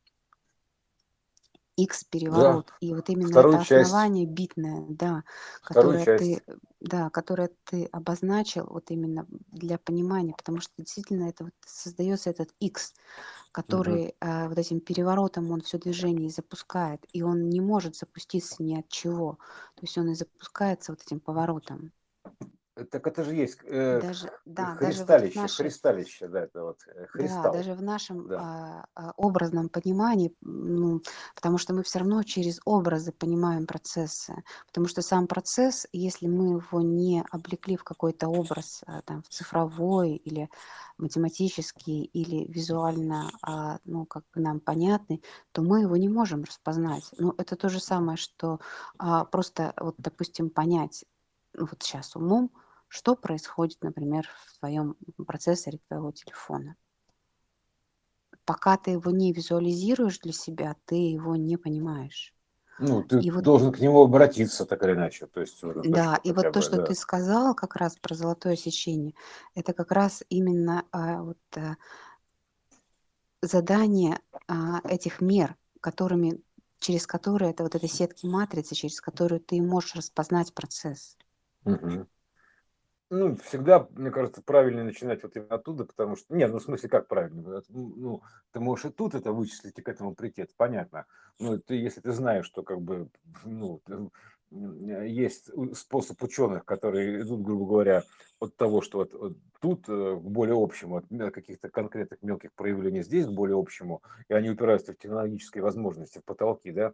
X 1.84 2.03
переворот. 2.03 2.67
Да. 2.67 2.73
И 2.79 2.93
вот 2.93 3.09
именно 3.09 3.29
Вторую 3.29 3.55
это 3.55 3.65
часть. 3.65 3.88
основание 3.88 4.25
битное, 4.25 4.86
да, 4.89 5.23
которое 5.63 6.17
ты, 6.17 6.43
да, 6.79 7.09
которое 7.09 7.49
ты 7.65 7.86
обозначил 7.86 8.67
вот 8.69 8.91
именно 8.91 9.25
для 9.51 9.77
понимания, 9.77 10.34
потому 10.38 10.59
что 10.59 10.71
действительно 10.77 11.29
это 11.29 11.45
вот 11.45 11.53
создается 11.65 12.29
этот 12.29 12.49
X, 12.59 12.93
который 13.51 14.03
угу. 14.03 14.15
э, 14.21 14.47
вот 14.47 14.57
этим 14.57 14.79
переворотом 14.79 15.51
он 15.51 15.61
все 15.61 15.77
движение 15.77 16.29
запускает, 16.29 17.05
и 17.13 17.23
он 17.23 17.49
не 17.49 17.61
может 17.61 17.95
запуститься 17.95 18.61
ни 18.63 18.77
от 18.77 18.88
чего. 18.89 19.38
То 19.75 19.82
есть 19.82 19.97
он 19.97 20.09
и 20.09 20.15
запускается 20.15 20.91
вот 20.91 21.01
этим 21.01 21.19
поворотом. 21.19 21.91
Так 22.74 23.05
это 23.05 23.26
же 23.26 23.36
есть 23.36 23.59
э, 23.65 23.99
даже, 24.01 24.32
да, 24.45 24.76
христалище, 24.76 25.05
даже 25.05 25.28
вот 25.36 25.36
нашей, 25.36 25.63
христалище, 25.63 26.28
да, 26.30 26.43
это 26.43 26.63
вот 26.63 26.78
э, 26.88 27.05
христалл. 27.07 27.43
Да, 27.43 27.51
даже 27.51 27.74
в 27.74 27.82
нашем 27.82 28.28
да. 28.30 28.39
а, 28.39 28.86
а, 28.95 29.11
образном 29.17 29.67
понимании, 29.67 30.34
ну, 30.39 31.01
потому 31.36 31.57
что 31.57 31.74
мы 31.74 31.84
все 31.84 31.99
равно 31.99 32.24
через 32.24 32.61
образы 32.63 33.11
понимаем 33.11 33.67
процессы, 33.67 34.41
потому 34.67 34.88
что 34.88 35.01
сам 35.01 35.28
процесс, 35.28 35.86
если 35.91 36.28
мы 36.28 36.61
его 36.61 36.82
не 36.82 37.26
облекли 37.30 37.76
в 37.76 37.84
какой-то 37.84 38.30
образ, 38.30 38.84
а, 38.88 39.01
там, 39.01 39.22
в 39.24 39.28
цифровой 39.28 40.15
или 40.15 40.49
математический 40.97 42.03
или 42.05 42.49
визуально, 42.49 43.32
а, 43.41 43.80
ну, 43.84 44.05
как 44.05 44.24
нам 44.34 44.61
понятный, 44.61 45.22
то 45.51 45.61
мы 45.61 45.82
его 45.82 45.97
не 45.97 46.07
можем 46.07 46.43
распознать. 46.43 47.03
Ну, 47.17 47.34
это 47.38 47.57
то 47.57 47.67
же 47.67 47.82
самое, 47.82 48.17
что 48.17 48.61
а, 48.97 49.26
просто, 49.26 49.74
вот, 49.78 49.95
допустим, 49.97 50.49
понять, 50.49 51.03
вот 51.58 51.84
сейчас 51.84 52.16
умом, 52.16 52.52
что 52.88 53.16
происходит, 53.16 53.82
например, 53.82 54.28
в 54.47 54.60
твоем 54.60 54.95
процессоре 55.26 55.80
твоего 55.88 56.12
телефона. 56.12 56.76
Пока 58.43 58.78
ты 58.78 58.91
его 58.91 59.12
не 59.12 59.32
визуализируешь 59.34 60.20
для 60.20 60.34
себя, 60.34 60.76
ты 60.86 60.95
его 60.95 61.36
не 61.36 61.58
понимаешь. 61.58 62.34
Ну, 62.80 63.04
ты 63.04 63.20
и 63.20 63.30
вот, 63.30 63.43
должен 63.43 63.72
к 63.72 63.80
нему 63.80 64.02
обратиться 64.02 64.66
так 64.66 64.84
или 64.84 64.93
иначе. 64.93 65.28
То 65.28 65.41
есть, 65.41 65.60
да, 65.62 66.20
и 66.24 66.32
вот 66.32 66.45
бы, 66.45 66.52
то, 66.52 66.62
что 66.62 66.78
да. 66.78 66.86
ты 66.86 66.95
сказал 66.95 67.54
как 67.54 67.76
раз 67.76 67.95
про 67.97 68.16
золотое 68.16 68.56
сечение, 68.56 69.14
это 69.54 69.74
как 69.74 69.91
раз 69.91 70.24
именно 70.30 70.86
а, 70.91 71.22
вот, 71.22 71.38
а, 71.56 71.76
задание 73.41 74.20
а, 74.47 74.82
этих 74.84 75.22
мер, 75.22 75.56
которыми, 75.80 76.41
через 76.80 77.06
которые, 77.06 77.52
это 77.52 77.64
вот 77.64 77.76
этой 77.76 77.89
сетки 77.89 78.26
матрицы, 78.26 78.74
через 78.74 78.99
которую 78.99 79.41
ты 79.41 79.62
можешь 79.62 79.95
распознать 79.95 80.54
процесс. 80.54 81.18
Угу. 81.66 82.07
Ну, 83.14 83.36
всегда, 83.36 83.88
мне 83.91 84.09
кажется, 84.09 84.41
правильно 84.41 84.86
начинать 84.86 85.22
вот 85.22 85.36
именно 85.36 85.55
оттуда, 85.55 85.84
потому 85.84 86.16
что, 86.16 86.34
нет, 86.34 86.49
ну, 86.49 86.59
в 86.59 86.64
смысле, 86.64 86.88
как 86.88 87.09
правильно? 87.09 87.62
Ну, 87.68 88.22
ты 88.53 88.62
можешь 88.62 88.86
и 88.86 88.89
тут 88.89 89.16
это 89.16 89.34
вычислить, 89.34 89.78
и 89.78 89.82
к 89.82 89.89
этому 89.89 90.16
прийти, 90.16 90.43
это 90.43 90.53
понятно. 90.55 91.05
Но 91.38 91.57
ты, 91.57 91.76
если 91.76 91.99
ты 91.99 92.14
знаешь, 92.14 92.45
что, 92.45 92.64
как 92.64 92.82
бы, 92.82 93.09
ну, 93.43 93.82
есть 94.49 95.49
способ 95.76 96.24
ученых, 96.24 96.64
которые 96.64 97.22
идут, 97.22 97.41
грубо 97.41 97.66
говоря, 97.66 98.03
от 98.39 98.55
того, 98.55 98.82
что 98.82 98.99
вот, 98.99 99.14
вот 99.14 99.38
тут 99.59 99.88
э, 99.88 100.16
к 100.16 100.24
более 100.24 100.55
общему, 100.62 100.97
от 100.97 101.34
каких-то 101.34 101.70
конкретных 101.70 102.22
мелких 102.22 102.53
проявлений 102.53 103.03
здесь 103.03 103.26
к 103.26 103.32
более 103.32 103.57
общему, 103.57 104.01
и 104.30 104.34
они 104.34 104.49
упираются 104.49 104.93
в 104.93 104.97
технологические 104.97 105.64
возможности, 105.64 106.20
в 106.20 106.26
потолки, 106.26 106.72
да, 106.72 106.93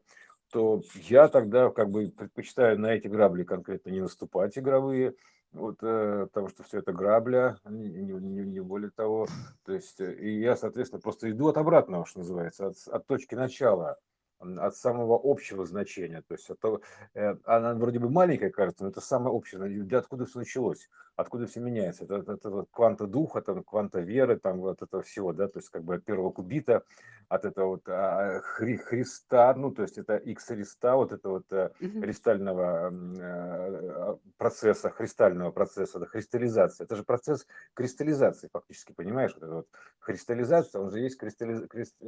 то 0.51 0.81
я 0.95 1.27
тогда 1.27 1.69
как 1.69 1.89
бы 1.89 2.09
предпочитаю 2.09 2.79
на 2.79 2.87
эти 2.87 3.07
грабли 3.07 3.43
конкретно 3.43 3.89
не 3.89 4.01
наступать 4.01 4.57
игровые, 4.57 5.15
вот, 5.51 5.77
э, 5.81 6.27
потому 6.27 6.49
что 6.49 6.63
все 6.63 6.79
это 6.79 6.93
грабля, 6.93 7.57
не, 7.65 7.89
не, 7.89 8.45
не 8.45 8.59
более 8.59 8.91
того. 8.91 9.27
То 9.65 9.73
есть, 9.73 9.99
э, 9.99 10.13
и 10.13 10.39
я, 10.39 10.55
соответственно, 10.55 11.01
просто 11.01 11.31
иду 11.31 11.47
от 11.47 11.57
обратного, 11.57 12.05
что 12.05 12.19
называется, 12.19 12.67
от, 12.67 12.75
от 12.87 13.07
точки 13.07 13.35
начала. 13.35 13.97
от 14.39 14.75
самого 14.75 15.19
общего 15.23 15.65
значения. 15.65 16.21
То 16.27 16.35
есть 16.35 16.49
это, 16.49 16.79
э, 17.13 17.35
она 17.45 17.73
вроде 17.73 17.99
бы 17.99 18.09
маленькая 18.09 18.51
кажется, 18.51 18.83
но 18.83 18.89
это 18.89 19.01
самое 19.01 19.31
общее. 19.31 19.59
Откуда 19.97 20.25
все 20.25 20.39
началось? 20.39 20.89
Откуда 21.18 21.47
все 21.47 21.59
меняется? 21.59 22.03
Это, 22.03 22.18
это, 22.18 22.34
это 22.34 22.65
кванта 22.72 23.07
духа, 23.07 23.41
там, 23.41 23.63
кванта 23.63 23.99
веры, 24.01 24.38
там 24.38 24.59
вот 24.59 24.84
этого 24.84 25.01
всего, 25.01 25.34
да, 25.34 25.47
то 25.47 25.57
есть 25.57 25.70
как 25.70 25.84
бы 25.84 25.95
от 25.95 26.05
первого 26.05 26.30
кубита, 26.30 26.84
от 27.28 27.43
этого 27.43 27.70
вот 27.70 27.89
а, 27.89 28.39
хри, 28.41 28.78
Христа, 28.78 29.53
ну, 29.55 29.72
то 29.72 29.82
есть 29.82 29.97
это 29.97 30.18
X 30.18 30.45
Христа, 30.45 30.95
вот 30.95 31.11
это 31.11 31.30
вот 31.30 31.45
mm-hmm. 31.51 32.01
кристального 32.01 32.93
а, 33.20 34.20
процесса, 34.38 34.91
христального 34.91 35.49
процесса, 35.49 35.97
да, 35.97 36.05
христаллизация. 36.05 36.86
Это 36.86 36.95
же 36.95 37.03
процесс 37.03 37.47
кристаллизации 37.74 38.49
фактически, 38.53 38.93
понимаешь? 38.93 39.34
Вот 39.34 39.43
это 39.43 39.53
вот 39.55 39.68
христаллизация, 39.97 40.80
он 40.80 40.91
же 40.91 40.99
есть 40.99 41.18
кристаллиз... 41.18 41.63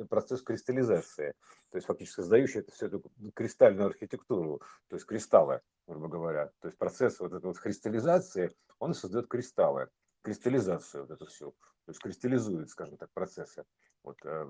процесс 0.07 0.43
кристаллизации. 0.43 1.33
То 1.71 1.77
есть 1.77 1.87
фактически 1.87 2.21
создающий 2.21 2.59
это 2.59 2.71
всю 2.71 2.85
эту 2.85 3.03
кристальную 3.33 3.87
архитектуру, 3.87 4.61
то 4.87 4.95
есть 4.95 5.07
кристаллы, 5.07 5.61
грубо 5.89 6.07
говоря. 6.07 6.51
То 6.61 6.67
есть 6.67 6.77
процесс 6.77 7.19
вот 7.19 7.33
этой 7.33 7.45
вот 7.45 7.59
кристаллизации, 7.59 8.51
он 8.79 8.93
создает 8.93 9.27
кристаллы, 9.27 9.89
кристаллизацию 10.21 11.03
вот 11.03 11.11
эту 11.11 11.25
всю, 11.25 11.51
то 11.85 11.91
есть 11.91 11.99
кристаллизует, 11.99 12.69
скажем 12.69 12.97
так, 12.97 13.09
процессы. 13.13 13.65
Вот, 14.03 14.17
э, 14.23 14.45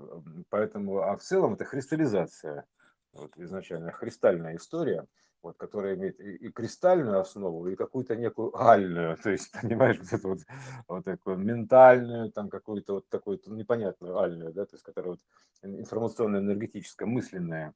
поэтому, 0.50 1.00
а 1.00 1.16
в 1.16 1.22
целом 1.22 1.54
это 1.54 1.64
кристаллизация, 1.64 2.66
вот 3.12 3.36
изначально 3.36 3.90
христальная 3.90 4.56
история, 4.56 5.06
вот, 5.42 5.56
которая 5.56 5.96
имеет 5.96 6.20
и, 6.20 6.36
и 6.36 6.52
кристальную 6.52 7.18
основу, 7.18 7.66
и 7.66 7.74
какую-то 7.74 8.14
некую 8.14 8.56
альную, 8.60 9.16
то 9.22 9.30
есть, 9.30 9.50
понимаешь, 9.60 9.98
вот 9.98 10.12
эту 10.12 10.28
вот, 10.28 10.40
вот 10.86 11.04
такую 11.04 11.38
ментальную, 11.38 12.30
там 12.30 12.48
какую-то 12.50 12.94
вот 12.94 13.08
такую 13.08 13.40
непонятную 13.46 14.18
альную, 14.18 14.52
да, 14.52 14.66
то 14.66 14.74
есть, 14.74 14.84
которая 14.84 15.12
вот 15.12 15.20
информационно-энергетическая, 15.62 17.08
мысленная, 17.08 17.74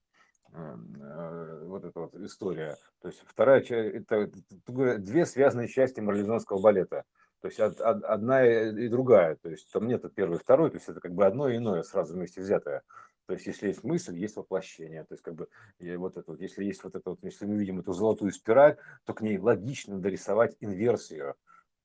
вот 0.55 1.85
эта 1.85 2.01
вот 2.01 2.15
история. 2.15 2.77
То 3.03 3.09
есть 3.09 3.23
вторая 3.27 3.61
часть, 3.61 3.95
это 3.95 4.31
две 4.67 5.27
связанные 5.27 5.69
части 5.69 6.01
марлезонского 6.01 6.61
балета. 6.61 7.05
То 7.41 7.49
есть 7.49 7.61
одна 7.61 8.47
и 8.47 8.89
другая. 8.89 9.37
То 9.37 9.51
есть 9.51 9.71
там 9.73 9.87
нет 9.87 10.03
первой 10.15 10.37
и 10.37 10.41
второй, 10.41 10.71
то 10.71 10.77
есть 10.77 10.89
это 10.89 11.01
как 11.01 11.13
бы 11.13 11.27
одно 11.27 11.49
и 11.49 11.57
иное 11.57 11.83
сразу 11.83 12.15
вместе 12.15 12.41
взятое. 12.41 12.83
То 13.27 13.33
есть, 13.33 13.47
если 13.47 13.69
есть 13.69 13.83
мысль, 13.85 14.19
есть 14.19 14.37
воплощение. 14.37 15.05
То 15.05 15.15
есть, 15.15 15.23
как 15.23 15.35
бы, 15.35 15.49
вот 15.97 16.19
это 16.19 16.33
вот, 16.33 16.41
если 16.41 16.63
есть 16.63 16.85
вот 16.85 16.95
это 16.95 17.09
вот, 17.09 17.21
если 17.23 17.47
мы 17.47 17.57
видим 17.57 17.81
эту 17.81 17.95
золотую 17.95 18.31
спираль, 18.33 18.77
то 19.05 19.15
к 19.15 19.23
ней 19.23 19.39
логично 19.39 19.99
дорисовать 19.99 20.57
инверсию. 20.61 21.35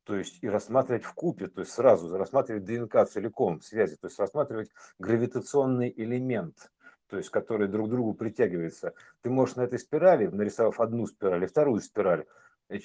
То 0.04 0.18
есть, 0.18 0.40
и 0.42 0.50
рассматривать 0.50 1.06
в 1.06 1.14
купе, 1.14 1.48
то 1.48 1.62
есть 1.62 1.72
сразу 1.72 2.10
рассматривать 2.18 2.66
ДНК 2.66 3.08
целиком 3.08 3.60
в 3.60 3.64
связи, 3.64 3.96
то 3.96 4.08
есть 4.08 4.20
рассматривать 4.20 4.70
гравитационный 4.98 5.94
элемент, 5.96 6.72
то 7.10 7.18
есть, 7.18 7.30
который 7.30 7.68
друг 7.68 7.88
к 7.88 7.92
другу 7.92 8.14
притягивается. 8.14 8.94
Ты 9.22 9.30
можешь 9.30 9.56
на 9.56 9.62
этой 9.62 9.80
спирали, 9.80 10.28
нарисовав 10.28 10.80
одну 10.80 11.08
спираль 11.08 11.46
вторую 11.48 11.82
спираль, 11.82 12.26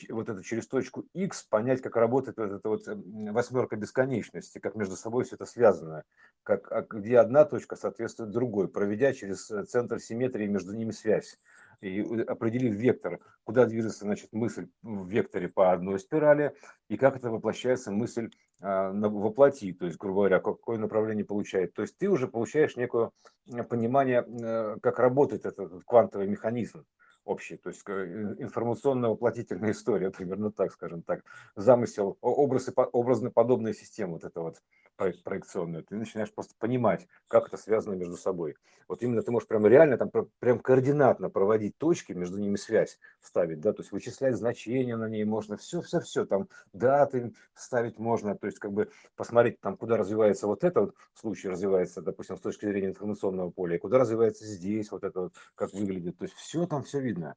вот 0.08 0.28
это 0.30 0.42
через 0.42 0.66
точку 0.66 1.06
X 1.12 1.42
понять, 1.42 1.82
как 1.82 1.96
работает 1.96 2.38
вот 2.38 2.52
эта 2.52 2.68
вот 2.68 2.82
восьмерка 2.86 3.76
бесконечности, 3.76 4.58
как 4.58 4.74
между 4.74 4.96
собой 4.96 5.24
все 5.24 5.36
это 5.36 5.44
связано, 5.44 6.04
как, 6.42 6.72
а 6.72 6.82
где 6.82 7.18
одна 7.18 7.44
точка 7.44 7.76
соответствует 7.76 8.30
другой, 8.30 8.68
проведя 8.68 9.12
через 9.12 9.50
э, 9.50 9.64
центр 9.64 10.00
симметрии 10.00 10.46
между 10.46 10.74
ними 10.74 10.90
связь 10.90 11.38
и 11.80 12.00
определив 12.00 12.74
вектор, 12.74 13.20
куда 13.44 13.66
движется 13.66 14.04
значит, 14.04 14.32
мысль 14.32 14.68
в 14.82 15.08
векторе 15.08 15.48
по 15.48 15.72
одной 15.72 15.98
спирали, 15.98 16.54
и 16.88 16.96
как 16.96 17.16
это 17.16 17.30
воплощается 17.30 17.90
мысль 17.90 18.30
а, 18.62 18.92
воплоти, 18.92 19.72
то 19.72 19.86
есть, 19.86 19.98
грубо 19.98 20.20
говоря, 20.20 20.40
какое 20.40 20.78
направление 20.78 21.24
получает. 21.24 21.74
То 21.74 21.82
есть 21.82 21.98
ты 21.98 22.08
уже 22.08 22.28
получаешь 22.28 22.76
некое 22.76 23.10
понимание, 23.68 24.24
э, 24.26 24.76
как 24.80 24.98
работает 24.98 25.44
этот 25.44 25.84
квантовый 25.84 26.28
механизм 26.28 26.86
общий, 27.24 27.56
то 27.56 27.70
есть 27.70 27.82
э, 27.86 28.36
информационно-воплотительная 28.38 29.72
история, 29.72 30.10
примерно 30.16 30.52
так, 30.52 30.72
скажем 30.72 31.02
так, 31.02 31.24
замысел, 31.56 32.16
образ, 32.20 32.70
образно 32.92 33.30
подобная 33.30 33.72
система, 33.72 34.12
вот 34.14 34.24
это 34.24 34.40
вот 34.40 34.62
проекционную, 34.96 35.84
ты 35.84 35.96
начинаешь 35.96 36.32
просто 36.32 36.54
понимать, 36.58 37.06
как 37.28 37.48
это 37.48 37.56
связано 37.56 37.94
между 37.94 38.16
собой. 38.16 38.56
Вот 38.88 39.02
именно 39.02 39.22
ты 39.22 39.30
можешь 39.30 39.48
прям 39.48 39.66
реально 39.66 39.96
там 39.96 40.10
прям 40.38 40.58
координатно 40.58 41.30
проводить 41.30 41.76
точки, 41.78 42.12
между 42.12 42.38
ними 42.38 42.56
связь 42.56 42.98
ставить, 43.20 43.60
да, 43.60 43.72
то 43.72 43.82
есть 43.82 43.92
вычислять 43.92 44.36
значения 44.36 44.96
на 44.96 45.08
ней 45.08 45.24
можно, 45.24 45.56
все, 45.56 45.80
все, 45.80 46.00
все, 46.00 46.26
там 46.26 46.48
даты 46.72 47.32
ставить 47.54 47.98
можно, 47.98 48.36
то 48.36 48.46
есть 48.46 48.58
как 48.58 48.72
бы 48.72 48.90
посмотреть 49.16 49.60
там, 49.60 49.76
куда 49.76 49.96
развивается 49.96 50.46
вот 50.46 50.64
этот 50.64 50.76
вот 50.76 50.94
случай 51.14 51.48
развивается, 51.48 52.02
допустим, 52.02 52.36
с 52.36 52.40
точки 52.40 52.66
зрения 52.66 52.88
информационного 52.88 53.50
поля, 53.50 53.78
куда 53.78 53.98
развивается 53.98 54.44
здесь 54.44 54.90
вот 54.90 55.04
это 55.04 55.20
вот, 55.22 55.34
как 55.54 55.72
выглядит, 55.72 56.18
то 56.18 56.24
есть 56.24 56.34
все 56.36 56.66
там 56.66 56.82
все 56.82 57.00
видно. 57.00 57.36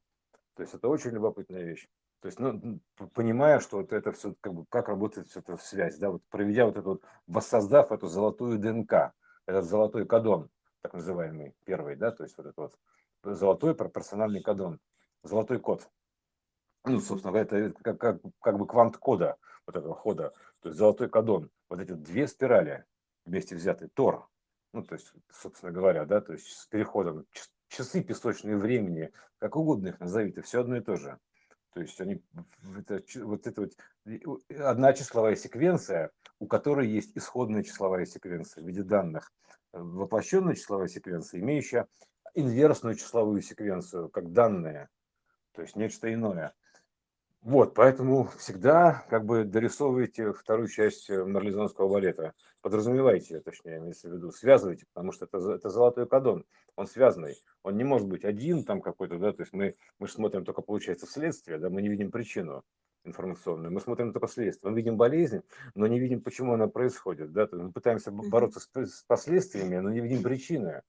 То 0.56 0.64
есть 0.64 0.74
это 0.74 0.88
очень 0.88 1.12
любопытная 1.12 1.64
вещь. 1.64 1.88
То 2.22 2.28
есть, 2.28 2.40
ну, 2.40 2.80
понимая, 3.14 3.60
что 3.60 3.78
вот 3.78 3.94
это 3.94 4.12
все, 4.12 4.34
как 4.42 4.54
бы, 4.54 4.66
как 4.70 4.88
работает 4.88 5.28
все 5.28 5.40
это 5.40 5.56
в 5.56 5.62
связь, 5.62 5.98
да, 5.98 6.10
вот 6.10 6.24
проведя 6.30 6.66
вот 6.66 6.78
вот, 6.78 7.04
воссоздав 7.28 7.92
эту 7.92 8.08
золотую 8.08 8.58
ДНК, 8.58 9.14
этот 9.46 9.66
золотой 9.66 10.06
кадон, 10.08 10.50
так 10.82 10.94
называемый 10.94 11.54
первый, 11.64 11.96
да, 11.96 12.12
то 12.12 12.24
есть 12.24 12.36
вот 12.38 12.48
этот 12.48 12.58
вот 12.58 13.36
золотой 13.36 13.76
пропорциональный 13.76 14.42
кадон, 14.42 14.80
золотой 15.24 15.60
код. 15.60 15.88
Ну, 16.86 17.00
собственно, 17.00 17.36
это 17.38 17.72
как, 17.84 18.00
как, 18.00 18.22
как 18.42 18.58
бы 18.58 18.66
квант 18.66 18.98
кода 18.98 19.38
вот 19.68 19.76
этого 19.76 19.94
хода, 19.94 20.34
то 20.62 20.70
есть 20.70 20.80
золотой 20.80 21.10
кадон, 21.10 21.52
вот 21.70 21.80
эти 21.80 21.92
две 21.92 22.28
спирали 22.28 22.86
вместе 23.26 23.56
взятые, 23.56 23.90
Тор, 23.90 24.28
ну, 24.74 24.84
то 24.84 24.96
есть, 24.96 25.14
собственно 25.32 25.72
говоря, 25.72 26.06
да, 26.06 26.22
то 26.22 26.34
есть 26.34 26.48
с 26.48 26.66
переходом 26.66 27.26
часы 27.68 28.02
песочные 28.02 28.58
времени, 28.58 29.12
как 29.40 29.56
угодно 29.56 29.90
их 29.90 30.00
назовите, 30.00 30.42
все 30.42 30.62
одно 30.62 30.78
и 30.78 30.82
то 30.82 30.96
же. 30.96 31.20
То 31.74 31.82
есть 31.82 32.00
они, 32.02 32.24
это, 32.78 33.02
вот 33.24 33.48
это 33.48 33.62
вот 33.62 33.74
одна 34.58 34.94
числовая 34.94 35.36
секвенция, 35.36 36.12
у 36.40 36.48
которой 36.48 36.88
есть 36.88 37.16
исходная 37.16 37.64
числовая 37.64 38.06
секвенция 38.06 38.64
в 38.64 38.68
виде 38.68 38.84
данных, 38.84 39.32
э, 39.74 39.80
воплощенная 39.80 40.56
числовая 40.56 40.88
секвенция, 40.88 41.40
имеющая 41.40 41.88
инверсную 42.34 42.96
числовую 42.96 43.42
секвенцию, 43.42 44.10
как 44.10 44.32
данные, 44.32 44.90
то 45.54 45.62
есть 45.62 45.76
нечто 45.76 46.12
иное. 46.14 46.54
Вот, 47.48 47.76
поэтому 47.76 48.26
всегда 48.38 49.06
как 49.10 49.24
бы 49.24 49.46
дорисовывайте 49.46 50.34
вторую 50.34 50.68
часть 50.68 51.10
э, 51.10 51.24
марлезонского 51.24 51.88
балета. 51.88 52.34
Подразумевайте, 52.60 53.40
точнее, 53.40 53.78
имеется 53.78 54.10
в 54.10 54.12
виду, 54.12 54.32
связывайте, 54.32 54.86
потому 54.94 55.14
что 55.14 55.24
это, 55.24 55.54
это 55.54 55.70
золотой 55.70 56.10
кадон, 56.10 56.44
он 56.76 56.88
связанный. 56.88 57.42
Он 57.64 57.78
не 57.78 57.86
может 57.86 58.06
быть 58.06 58.26
один 58.26 58.66
там 58.66 58.82
какой-то, 58.82 59.18
да, 59.18 59.32
то 59.32 59.44
есть 59.44 59.54
мы, 59.54 59.76
мы 59.98 60.08
же 60.08 60.14
смотрим 60.14 60.44
только, 60.44 60.62
получается, 60.62 61.08
следствие, 61.08 61.58
да, 61.58 61.70
мы 61.70 61.82
не 61.82 61.88
видим 61.88 62.12
причину 62.12 62.66
информационную, 63.06 63.72
мы 63.72 63.80
смотрим 63.80 64.12
только 64.12 64.28
следствие. 64.28 64.70
Мы 64.70 64.76
видим 64.76 64.98
болезнь, 64.98 65.40
но 65.74 65.88
не 65.88 66.02
видим, 66.02 66.22
почему 66.22 66.52
она 66.52 66.68
происходит, 66.68 67.32
да, 67.32 67.48
мы 67.54 67.72
пытаемся 67.72 68.12
бороться 68.12 68.60
с, 68.60 68.70
с 68.76 69.04
последствиями, 69.04 69.78
но 69.78 69.90
не 69.90 70.02
видим 70.02 70.22
причины. 70.22 70.82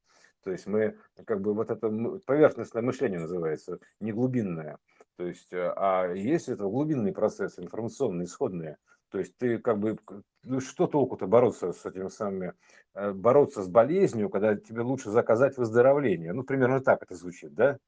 То 0.42 0.50
есть 0.50 0.66
мы, 0.66 0.96
как 1.24 1.40
бы, 1.40 1.54
вот 1.54 1.70
это 1.70 1.88
поверхностное 2.26 2.82
мышление 2.82 3.20
называется, 3.20 3.78
не 4.00 4.12
глубинное. 4.12 4.78
То 5.18 5.26
есть, 5.26 5.52
э, 5.52 5.72
а 5.76 6.12
есть 6.12 6.48
это 6.48 6.64
глубинные 6.64 7.12
процессы, 7.12 7.60
информационные, 7.60 8.26
исходные. 8.26 8.76
То 9.10 9.18
есть 9.18 9.36
ты 9.36 9.58
как 9.58 9.80
бы, 9.80 9.98
ну 10.44 10.60
что 10.60 10.86
толку-то 10.86 11.26
бороться 11.26 11.72
с 11.72 11.84
этими 11.84 12.06
самыми, 12.06 12.54
э, 12.94 13.10
бороться 13.10 13.64
с 13.64 13.68
болезнью, 13.68 14.30
когда 14.30 14.54
тебе 14.54 14.82
лучше 14.82 15.10
заказать 15.10 15.56
выздоровление. 15.56 16.32
Ну, 16.32 16.44
примерно 16.44 16.80
так 16.80 17.02
это 17.02 17.16
звучит, 17.16 17.52
да? 17.52 17.78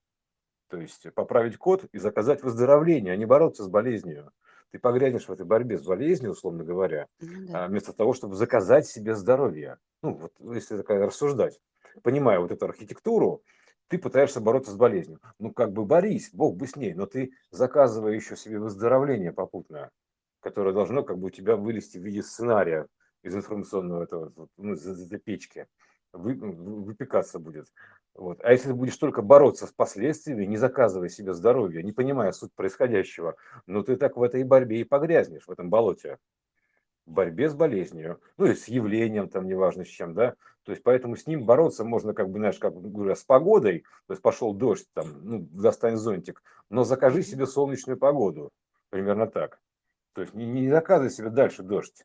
То 0.71 0.81
есть 0.81 1.07
поправить 1.15 1.57
код 1.57 1.85
и 1.93 1.99
заказать 1.99 2.43
выздоровление, 2.43 3.13
а 3.13 3.17
не 3.17 3.27
бороться 3.27 3.63
с 3.63 3.69
болезнью. 3.69 4.33
Ты 4.73 4.81
погрянешь 4.81 5.29
в 5.29 5.33
этой 5.33 5.47
борьбе 5.47 5.79
с 5.79 5.85
болезнью, 5.85 6.33
условно 6.33 6.65
говоря, 6.65 7.07
ну 7.21 7.47
да. 7.47 7.65
А 7.65 7.69
вместо 7.69 7.93
того, 7.93 8.13
чтобы 8.13 8.35
заказать 8.35 8.89
себе 8.89 9.15
здоровье. 9.15 9.79
Ну, 10.03 10.15
вот 10.15 10.33
если 10.53 10.77
такая 10.77 11.07
рассуждать, 11.07 11.61
понимая 12.03 12.41
вот 12.41 12.51
эту 12.51 12.65
архитектуру, 12.65 13.45
ты 13.91 13.99
пытаешься 13.99 14.41
бороться 14.41 14.71
с 14.71 14.77
болезнью. 14.77 15.21
Ну, 15.41 15.53
как 15.53 15.73
бы 15.73 15.85
борись, 15.85 16.31
Бог 16.33 16.57
бы 16.57 16.69
с 16.69 16.77
ней, 16.77 16.95
но 16.95 17.07
ты 17.07 17.33
заказывая 17.51 18.13
еще 18.13 18.37
себе 18.37 18.61
выздоровление 18.61 19.33
попутное, 19.33 19.91
которое 20.39 20.73
должно 20.73 21.03
как 21.03 21.19
бы 21.19 21.27
у 21.27 21.31
тебя 21.31 21.57
вылезти 21.57 21.99
в 21.99 22.05
виде 22.05 22.23
сценария 22.23 22.87
из 23.25 23.35
информационного 23.35 24.05
этого, 24.05 24.33
ну, 24.57 24.75
из 24.75 24.87
этой 24.87 25.19
печки, 25.19 25.67
вы, 26.13 26.35
выпекаться 26.35 27.41
будет. 27.41 27.67
Вот. 28.15 28.39
А 28.45 28.53
если 28.53 28.69
ты 28.69 28.75
будешь 28.75 28.97
только 28.97 29.23
бороться 29.23 29.67
с 29.67 29.73
последствиями, 29.73 30.45
не 30.45 30.57
заказывая 30.57 31.09
себе 31.09 31.35
здоровье, 31.35 31.83
не 31.83 31.93
понимая 31.93 32.31
суть 32.31 32.55
происходящего, 32.55 33.35
ну 33.67 33.83
ты 33.83 33.97
так 33.97 34.17
в 34.17 34.23
этой 34.23 34.45
борьбе 34.45 34.81
и 34.81 34.85
погрязнешь, 34.85 35.49
в 35.49 35.51
этом 35.51 35.69
болоте 35.69 36.19
борьбе 37.11 37.49
с 37.49 37.55
болезнью, 37.55 38.21
ну 38.37 38.47
и 38.47 38.55
с 38.55 38.69
явлением, 38.69 39.29
там, 39.29 39.47
неважно 39.47 39.85
с 39.85 39.89
чем, 39.89 40.15
да, 40.15 40.35
то 40.65 40.73
есть 40.73 40.83
поэтому 40.83 41.17
с 41.17 41.27
ним 41.27 41.45
бороться 41.45 41.85
можно, 41.85 42.15
как 42.15 42.31
бы, 42.31 42.39
знаешь, 42.39 42.59
как 42.59 42.81
говоря, 42.81 43.15
с 43.15 43.25
погодой, 43.25 43.85
то 44.07 44.13
есть 44.13 44.23
пошел 44.23 44.55
дождь, 44.55 44.87
там, 44.95 45.07
ну, 45.23 45.49
достань 45.51 45.97
зонтик, 45.97 46.43
но 46.69 46.85
закажи 46.85 47.23
себе 47.23 47.47
солнечную 47.47 47.99
погоду, 47.99 48.51
примерно 48.91 49.27
так. 49.27 49.61
То 50.15 50.23
есть 50.23 50.35
не, 50.35 50.47
не 50.47 50.71
заказывай 50.71 51.11
себе 51.11 51.31
дальше 51.31 51.63
дождь. 51.63 52.05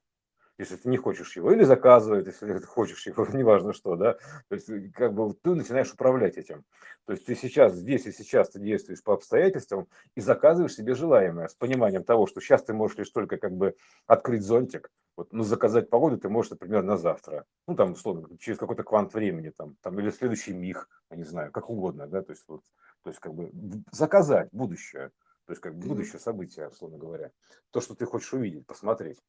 Если 0.57 0.75
ты 0.75 0.89
не 0.89 0.97
хочешь 0.97 1.35
его, 1.35 1.51
или 1.51 1.63
заказывает, 1.63 2.27
если 2.27 2.59
ты 2.59 2.65
хочешь 2.65 3.05
его, 3.07 3.25
неважно 3.33 3.73
что, 3.73 3.95
да, 3.95 4.13
то 4.47 4.55
есть 4.55 4.69
э, 4.69 4.91
как 4.93 5.13
бы 5.13 5.33
ты 5.33 5.55
начинаешь 5.55 5.91
управлять 5.91 6.37
этим. 6.37 6.63
То 7.05 7.13
есть 7.13 7.25
ты 7.25 7.35
сейчас, 7.35 7.73
здесь 7.75 8.05
и 8.05 8.11
сейчас 8.11 8.49
ты 8.49 8.59
действуешь 8.59 9.03
по 9.03 9.13
обстоятельствам 9.13 9.87
и 10.15 10.21
заказываешь 10.21 10.73
себе 10.73 10.95
желаемое 10.95 11.47
с 11.47 11.55
пониманием 11.55 12.03
того, 12.03 12.25
что 12.25 12.41
сейчас 12.41 12.63
ты 12.63 12.73
можешь 12.73 12.97
лишь 12.97 13.09
только 13.09 13.37
как 13.37 13.51
бы 13.51 13.75
открыть 14.07 14.43
зонтик, 14.43 14.89
вот, 15.17 15.31
ну, 15.31 15.43
заказать 15.43 15.89
погоду 15.89 16.17
ты 16.17 16.29
можешь, 16.29 16.51
например, 16.51 16.83
на 16.83 16.97
завтра, 16.97 17.45
ну, 17.67 17.75
там, 17.75 17.93
условно, 17.93 18.27
через 18.37 18.57
какой-то 18.57 18.83
квант 18.83 19.13
времени, 19.13 19.51
там, 19.55 19.75
там, 19.81 19.99
или 19.99 20.09
следующий 20.09 20.53
миг, 20.53 20.89
я 21.09 21.17
не 21.17 21.23
знаю, 21.23 21.51
как 21.51 21.69
угодно, 21.69 22.07
да, 22.07 22.21
то 22.21 22.31
есть 22.31 22.43
вот, 22.47 22.63
то 23.03 23.09
есть 23.09 23.19
как 23.19 23.33
бы 23.33 23.51
заказать 23.91 24.49
будущее, 24.51 25.11
то 25.45 25.51
есть 25.51 25.61
как 25.61 25.75
бы 25.75 25.87
будущее 25.87 26.19
событие, 26.19 26.67
условно 26.67 26.97
говоря, 26.97 27.31
то, 27.71 27.79
что 27.79 27.95
ты 27.95 28.05
хочешь 28.05 28.33
увидеть, 28.33 28.65
посмотреть. 28.65 29.19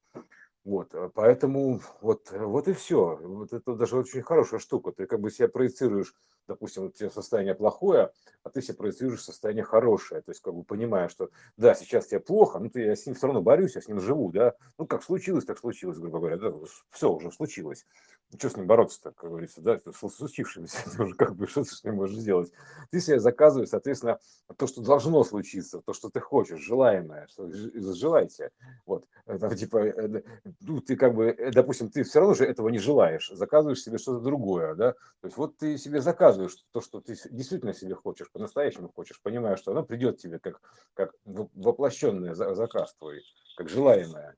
Вот, 0.66 0.94
э, 0.94 1.10
поэтому 1.14 1.80
вот, 2.00 2.32
э, 2.32 2.44
вот 2.44 2.66
и 2.66 2.72
все. 2.72 3.16
Вот 3.22 3.52
это 3.52 3.76
даже 3.76 3.96
очень 3.98 4.20
хорошая 4.22 4.58
штука. 4.58 4.90
Ты 4.90 5.06
как 5.06 5.20
бы 5.20 5.30
себя 5.30 5.46
проецируешь, 5.48 6.12
допустим, 6.46 6.84
у 6.84 6.90
тебя 6.90 7.10
состояние 7.10 7.54
плохое, 7.54 8.10
а 8.42 8.50
ты 8.50 8.62
себя 8.62 8.74
проецируешь 8.74 9.22
состояние 9.22 9.64
хорошее. 9.64 10.22
То 10.22 10.30
есть 10.30 10.40
как 10.40 10.54
бы 10.54 10.62
понимая, 10.62 11.08
что 11.08 11.30
да, 11.56 11.74
сейчас 11.74 12.06
тебе 12.06 12.20
плохо, 12.20 12.58
но 12.58 12.68
ты, 12.68 12.80
я 12.82 12.96
с 12.96 13.06
ним 13.06 13.14
все 13.14 13.26
равно 13.26 13.42
борюсь, 13.42 13.74
я 13.74 13.80
с 13.80 13.88
ним 13.88 14.00
живу, 14.00 14.30
да. 14.32 14.54
Ну 14.78 14.86
как 14.86 15.02
случилось, 15.02 15.44
так 15.44 15.58
случилось, 15.58 15.98
грубо 15.98 16.18
говоря. 16.18 16.36
Да, 16.36 16.52
все 16.90 17.10
уже 17.10 17.30
случилось. 17.32 17.86
Ну, 18.32 18.38
что 18.38 18.50
с 18.50 18.56
ним 18.56 18.66
бороться-то, 18.66 19.12
как 19.12 19.30
говорится, 19.30 19.60
да, 19.60 19.78
с 19.78 20.08
случившимся, 20.08 20.78
уже 21.02 21.14
как 21.14 21.36
бы, 21.36 21.46
что 21.46 21.62
ты 21.62 21.70
с 21.70 21.84
ним 21.84 21.96
можешь 21.96 22.16
сделать? 22.16 22.52
Ты 22.90 23.00
себе 23.00 23.20
заказываешь, 23.20 23.68
соответственно, 23.68 24.18
то, 24.56 24.66
что 24.66 24.82
должно 24.82 25.22
случиться, 25.22 25.80
то, 25.80 25.92
что 25.92 26.08
ты 26.10 26.18
хочешь, 26.18 26.60
желаемое, 26.60 27.28
что 27.28 27.48
желайте. 27.94 28.50
Вот, 28.84 29.06
там, 29.26 29.54
типа, 29.54 29.78
э, 29.78 30.22
ну, 30.60 30.80
ты 30.80 30.96
как 30.96 31.14
бы, 31.14 31.26
э, 31.26 31.52
допустим, 31.52 31.88
ты 31.88 32.02
все 32.02 32.18
равно 32.18 32.34
же 32.34 32.44
этого 32.44 32.68
не 32.68 32.78
желаешь, 32.78 33.30
заказываешь 33.32 33.82
себе 33.82 33.98
что-то 33.98 34.20
другое, 34.20 34.74
да, 34.74 34.92
то 34.92 35.26
есть 35.26 35.36
вот 35.36 35.56
ты 35.56 35.78
себе 35.78 36.00
заказываешь 36.00 36.35
то, 36.72 36.80
что 36.80 37.00
ты 37.00 37.16
действительно 37.30 37.74
себе 37.74 37.94
хочешь, 37.94 38.30
по-настоящему 38.30 38.92
хочешь, 38.92 39.20
понимая, 39.20 39.56
что 39.56 39.72
оно 39.72 39.82
придет 39.82 40.18
тебе 40.18 40.38
как, 40.38 40.60
как 40.94 41.14
воплощенный 41.24 42.34
заказ 42.34 42.94
твой, 42.94 43.22
как 43.56 43.68
желаемое. 43.68 44.36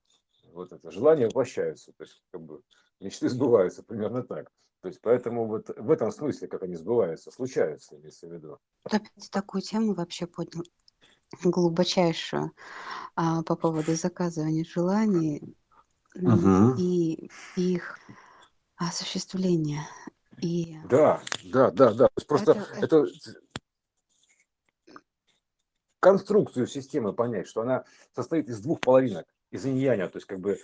Вот 0.52 0.72
это 0.72 0.90
желание 0.90 1.26
воплощается, 1.26 1.92
то 1.92 2.04
есть 2.04 2.22
как 2.30 2.42
бы 2.42 2.62
мечты 3.00 3.28
сбываются 3.28 3.82
примерно 3.82 4.22
так. 4.22 4.50
То 4.80 4.88
есть 4.88 5.00
поэтому 5.00 5.46
вот 5.46 5.70
в 5.76 5.90
этом 5.90 6.12
смысле, 6.12 6.48
как 6.48 6.62
они 6.62 6.76
сбываются, 6.76 7.30
случаются, 7.30 7.96
имеется 7.96 8.28
в 8.28 8.32
виду. 8.32 8.58
Опять 8.84 9.30
такую 9.30 9.62
тему 9.62 9.94
вообще 9.94 10.26
поднял 10.26 10.64
глубочайшую 11.42 12.52
а, 13.14 13.42
по 13.42 13.56
поводу 13.56 13.94
заказывания 13.94 14.64
желаний 14.64 15.56
угу. 16.14 16.74
и 16.78 17.30
их 17.56 17.98
осуществления. 18.76 19.86
И... 20.40 20.76
Да, 20.88 21.20
да, 21.44 21.70
да, 21.70 21.92
да. 21.92 22.08
Просто 22.26 22.52
это, 22.80 23.04
это 23.04 23.06
конструкцию 26.00 26.66
системы 26.66 27.12
понять, 27.12 27.48
что 27.48 27.62
она 27.62 27.84
состоит 28.14 28.48
из 28.48 28.60
двух 28.60 28.80
половинок, 28.80 29.26
из 29.50 29.66
иньяня, 29.66 30.08
то 30.08 30.18
есть 30.18 30.26
как 30.26 30.40
бы 30.40 30.58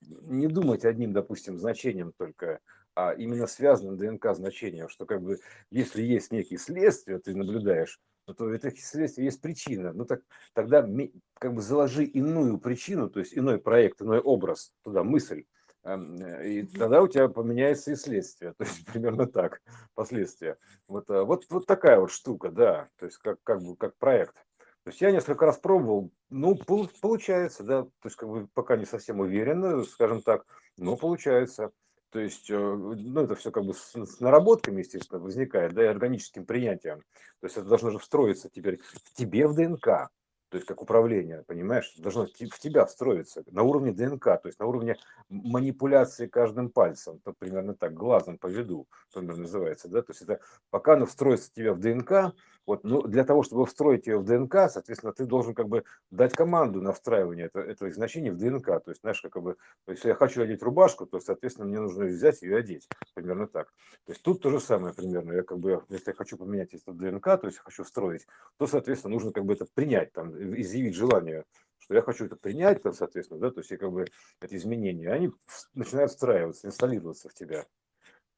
не 0.00 0.46
думать 0.46 0.84
одним, 0.84 1.12
допустим, 1.12 1.58
значением 1.58 2.12
только, 2.16 2.60
а 2.94 3.12
именно 3.12 3.46
связанным 3.46 3.96
ДНК 3.96 4.34
значением, 4.34 4.88
что 4.88 5.06
как 5.06 5.22
бы 5.22 5.38
если 5.70 6.02
есть 6.02 6.32
некие 6.32 6.58
следствия, 6.58 7.18
ты 7.18 7.34
наблюдаешь, 7.34 8.00
ну, 8.26 8.34
то 8.34 8.48
это 8.52 8.70
следствие 8.70 9.26
есть 9.26 9.40
причина. 9.40 9.92
Ну 9.92 10.04
так 10.04 10.22
тогда 10.52 10.86
как 11.34 11.54
бы 11.54 11.62
заложи 11.62 12.04
иную 12.04 12.58
причину, 12.58 13.10
то 13.10 13.20
есть 13.20 13.36
иной 13.36 13.58
проект, 13.58 14.00
иной 14.00 14.20
образ 14.20 14.72
туда, 14.82 15.02
мысль, 15.02 15.44
и 15.84 16.66
тогда 16.78 17.00
у 17.00 17.08
тебя 17.08 17.28
поменяется 17.28 17.92
и 17.92 17.96
следствие, 17.96 18.52
то 18.58 18.64
есть 18.64 18.84
примерно 18.86 19.26
так, 19.26 19.62
последствия. 19.94 20.58
Вот, 20.88 21.08
э, 21.10 21.22
вот, 21.22 21.46
вот 21.48 21.66
такая 21.66 21.98
вот 22.00 22.10
штука, 22.10 22.50
да, 22.50 22.88
то 22.98 23.06
есть 23.06 23.18
как, 23.18 23.42
как 23.42 23.62
бы 23.62 23.76
как 23.76 23.96
проект. 23.96 24.34
То 24.82 24.90
есть 24.90 25.00
я 25.00 25.10
несколько 25.10 25.46
раз 25.46 25.58
пробовал, 25.58 26.10
ну, 26.30 26.56
получается, 26.56 27.64
да, 27.64 27.82
то 27.82 27.90
есть 28.04 28.16
как 28.16 28.28
бы 28.28 28.48
пока 28.54 28.76
не 28.76 28.86
совсем 28.86 29.20
уверенно, 29.20 29.82
скажем 29.84 30.22
так, 30.22 30.44
но 30.76 30.96
получается. 30.96 31.70
То 32.10 32.18
есть, 32.18 32.50
э, 32.50 32.58
ну, 32.58 33.22
это 33.22 33.36
все 33.36 33.52
как 33.52 33.64
бы 33.64 33.72
с, 33.72 33.94
с 33.94 34.20
наработками, 34.20 34.80
естественно, 34.80 35.20
возникает, 35.20 35.74
да, 35.74 35.84
и 35.84 35.86
органическим 35.86 36.44
принятием. 36.44 37.02
То 37.40 37.46
есть 37.46 37.56
это 37.56 37.68
должно 37.68 37.90
же 37.90 37.98
встроиться 37.98 38.50
теперь 38.50 38.80
в 38.82 39.14
тебе 39.14 39.46
в 39.46 39.54
ДНК 39.54 40.10
то 40.50 40.56
есть 40.56 40.66
как 40.66 40.82
управление, 40.82 41.44
понимаешь, 41.46 41.94
должно 41.96 42.26
в 42.26 42.58
тебя 42.58 42.84
встроиться 42.84 43.44
на 43.50 43.62
уровне 43.62 43.92
ДНК, 43.92 44.24
то 44.24 44.46
есть 44.46 44.58
на 44.58 44.66
уровне 44.66 44.96
манипуляции 45.28 46.26
каждым 46.26 46.70
пальцем, 46.70 47.20
то 47.20 47.32
примерно 47.32 47.74
так, 47.74 47.94
глазом 47.94 48.36
по 48.36 48.48
виду, 48.48 48.88
примерно 49.12 49.42
называется, 49.42 49.88
да, 49.88 50.02
то 50.02 50.10
есть 50.10 50.22
это 50.22 50.40
пока 50.70 50.94
оно 50.94 51.06
встроится 51.06 51.52
тебе 51.52 51.72
в 51.72 51.78
ДНК, 51.78 52.34
вот, 52.66 52.84
ну, 52.84 53.02
для 53.02 53.24
того, 53.24 53.42
чтобы 53.42 53.66
встроить 53.66 54.06
ее 54.06 54.18
в 54.18 54.24
ДНК, 54.24 54.70
соответственно, 54.70 55.12
ты 55.12 55.24
должен 55.24 55.54
как 55.54 55.68
бы 55.68 55.84
дать 56.10 56.34
команду 56.34 56.80
на 56.80 56.92
встраивание 56.92 57.46
этого, 57.46 57.62
этого 57.62 57.90
значения 57.90 58.32
в 58.32 58.36
ДНК, 58.36 58.66
то 58.66 58.90
есть, 58.90 59.00
знаешь, 59.00 59.20
как 59.20 59.42
бы, 59.42 59.56
если 59.86 60.08
я 60.08 60.14
хочу 60.14 60.42
одеть 60.42 60.62
рубашку, 60.62 61.06
то, 61.06 61.20
соответственно, 61.20 61.66
мне 61.66 61.80
нужно 61.80 62.04
взять 62.04 62.42
ее 62.42 62.52
и 62.52 62.54
одеть, 62.54 62.88
примерно 63.14 63.46
так. 63.46 63.72
То 64.06 64.12
есть 64.12 64.22
тут 64.22 64.42
то 64.42 64.50
же 64.50 64.60
самое 64.60 64.94
примерно, 64.94 65.32
я 65.32 65.42
как 65.42 65.58
бы, 65.58 65.82
если 65.88 66.10
я 66.10 66.14
хочу 66.14 66.36
поменять 66.36 66.74
это 66.74 66.92
ДНК, 66.92 67.24
то 67.24 67.46
есть 67.46 67.56
я 67.58 67.62
хочу 67.62 67.84
встроить, 67.84 68.26
то, 68.56 68.66
соответственно, 68.66 69.14
нужно 69.14 69.32
как 69.32 69.44
бы 69.44 69.54
это 69.54 69.66
принять, 69.74 70.12
там, 70.12 70.30
изъявить 70.60 70.94
желание, 70.94 71.44
что 71.78 71.94
я 71.94 72.02
хочу 72.02 72.26
это 72.26 72.36
принять, 72.36 72.82
там, 72.82 72.92
соответственно, 72.92 73.40
да, 73.40 73.50
то 73.50 73.60
есть 73.60 73.72
и 73.72 73.76
как 73.76 73.90
бы 73.90 74.04
эти 74.40 74.54
изменения, 74.54 75.10
они 75.10 75.32
начинают 75.74 76.12
встраиваться, 76.12 76.68
инсталлироваться 76.68 77.28
в 77.28 77.34
тебя. 77.34 77.64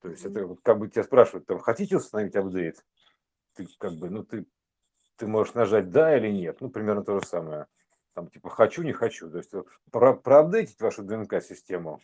То 0.01 0.09
есть 0.09 0.25
это 0.25 0.57
как 0.63 0.79
бы 0.79 0.89
тебя 0.89 1.05
спрашивают, 1.05 1.47
там, 1.47 1.59
хотите 1.59 1.97
установить 1.97 2.35
апдейт? 2.35 2.85
Ты 3.55 3.67
как 3.79 3.95
бы, 3.95 4.11
ну 4.11 4.25
ты, 4.25 4.47
ты 5.17 5.27
можешь 5.27 5.55
нажать 5.55 5.91
да 5.91 6.17
или 6.17 6.31
нет, 6.31 6.61
ну 6.61 6.71
примерно 6.71 7.05
то 7.05 7.19
же 7.19 7.27
самое. 7.27 7.67
Там 8.15 8.29
типа 8.29 8.51
хочу, 8.51 8.83
не 8.83 8.93
хочу. 8.93 9.31
То 9.31 9.39
есть 9.39 9.53
про, 9.91 10.15
проапдейтить 10.15 10.81
вашу 10.81 11.03
ДНК-систему, 11.03 12.01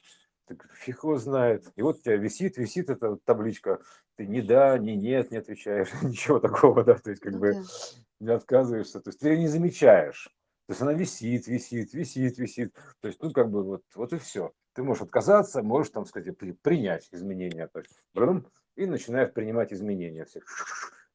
так 0.46 0.66
фиг 0.74 1.05
его 1.05 1.16
знает. 1.16 1.70
И 1.76 1.82
вот 1.82 1.99
у 1.99 2.01
тебя 2.01 2.16
висит, 2.16 2.57
висит 2.57 2.88
эта 2.88 3.16
табличка, 3.24 3.80
ты 4.16 4.26
ни 4.26 4.40
да, 4.40 4.78
ни 4.78 4.92
нет 4.92 5.30
не 5.30 5.38
отвечаешь, 5.38 5.88
ничего 6.03 6.40
такого, 6.40 6.84
да, 6.84 6.94
то 6.94 7.11
есть 7.11 7.22
как 7.22 7.32
ну, 7.32 7.38
бы 7.40 7.55
не 8.20 8.30
отказываешься, 8.30 9.01
то 9.01 9.11
есть 9.11 9.20
ты 9.20 9.28
ее 9.28 9.38
не 9.38 9.49
замечаешь. 9.49 10.28
То 10.66 10.72
есть 10.72 10.82
она 10.82 10.92
висит, 10.92 11.46
висит, 11.46 11.94
висит, 11.94 12.36
висит. 12.36 12.74
То 13.01 13.09
есть, 13.09 13.22
ну, 13.22 13.32
как 13.32 13.51
бы 13.51 13.64
вот, 13.64 13.82
вот 13.94 14.12
и 14.12 14.18
все. 14.18 14.53
Ты 14.74 14.82
можешь 14.82 15.03
отказаться, 15.03 15.62
можешь, 15.62 15.90
там 15.90 16.05
сказать, 16.05 16.36
принять 16.61 17.09
изменения. 17.11 17.68
То 17.68 17.78
есть, 17.78 17.90
и 18.76 18.84
начинаешь 18.84 19.32
принимать 19.32 19.72
изменения 19.72 20.26
всех. 20.26 20.44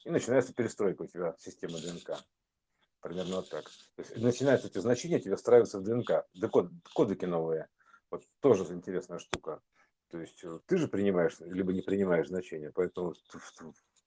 И 0.06 0.10
начинается 0.10 0.54
перестройка 0.54 1.04
у 1.04 1.08
тебя 1.08 1.36
системы 1.40 1.80
ДНК. 1.80 2.18
Примерно 3.02 3.38
вот 3.38 3.50
так. 3.50 3.66
То 3.96 4.02
есть 4.02 4.18
начинаются 4.18 4.68
эти 4.68 4.78
значения, 4.78 5.20
тебе 5.20 5.36
встраиваются 5.36 5.80
в 5.80 5.84
ДНК. 5.84 6.26
Декод, 6.34 6.70
кодеки 6.94 7.26
новые. 7.26 7.68
Вот 8.10 8.24
тоже 8.40 8.64
интересная 8.74 9.20
штука. 9.20 9.62
То 10.10 10.20
есть 10.20 10.44
э, 10.44 10.60
ты 10.68 10.78
же 10.78 10.88
принимаешь, 10.88 11.38
либо 11.40 11.74
не 11.74 11.82
принимаешь 11.82 12.28
значения. 12.28 12.72
Поэтому 12.74 13.14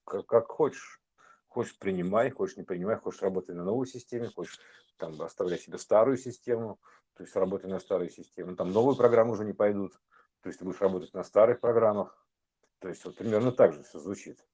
как, 0.05 0.26
как 0.26 0.49
хочешь. 0.49 1.01
Хочешь 1.49 1.78
принимай, 1.78 2.30
хочешь 2.30 2.57
не 2.57 2.62
принимай, 2.62 2.97
хочешь 2.97 3.22
работай 3.22 3.55
на 3.55 3.64
новой 3.64 3.86
системе, 3.86 4.30
хочешь 4.34 4.61
там 4.99 5.20
оставляй 5.22 5.59
себе 5.59 5.78
старую 5.78 6.18
систему, 6.18 6.78
то 7.14 7.22
есть 7.22 7.34
работай 7.34 7.70
на 7.70 7.80
старой 7.80 8.11
системе. 8.11 8.55
Там 8.55 8.72
новые 8.72 8.97
программы 8.97 9.32
уже 9.32 9.44
не 9.44 9.55
пойдут, 9.55 9.94
то 10.42 10.49
есть 10.49 10.59
ты 10.59 10.64
будешь 10.64 10.80
работать 10.80 11.14
на 11.14 11.24
старых 11.24 11.61
программах. 11.61 12.26
То 12.78 12.88
есть 12.88 13.05
вот 13.05 13.16
примерно 13.16 13.53
так 13.53 13.72
же 13.72 13.82
все 13.84 13.99
звучит. 13.99 14.44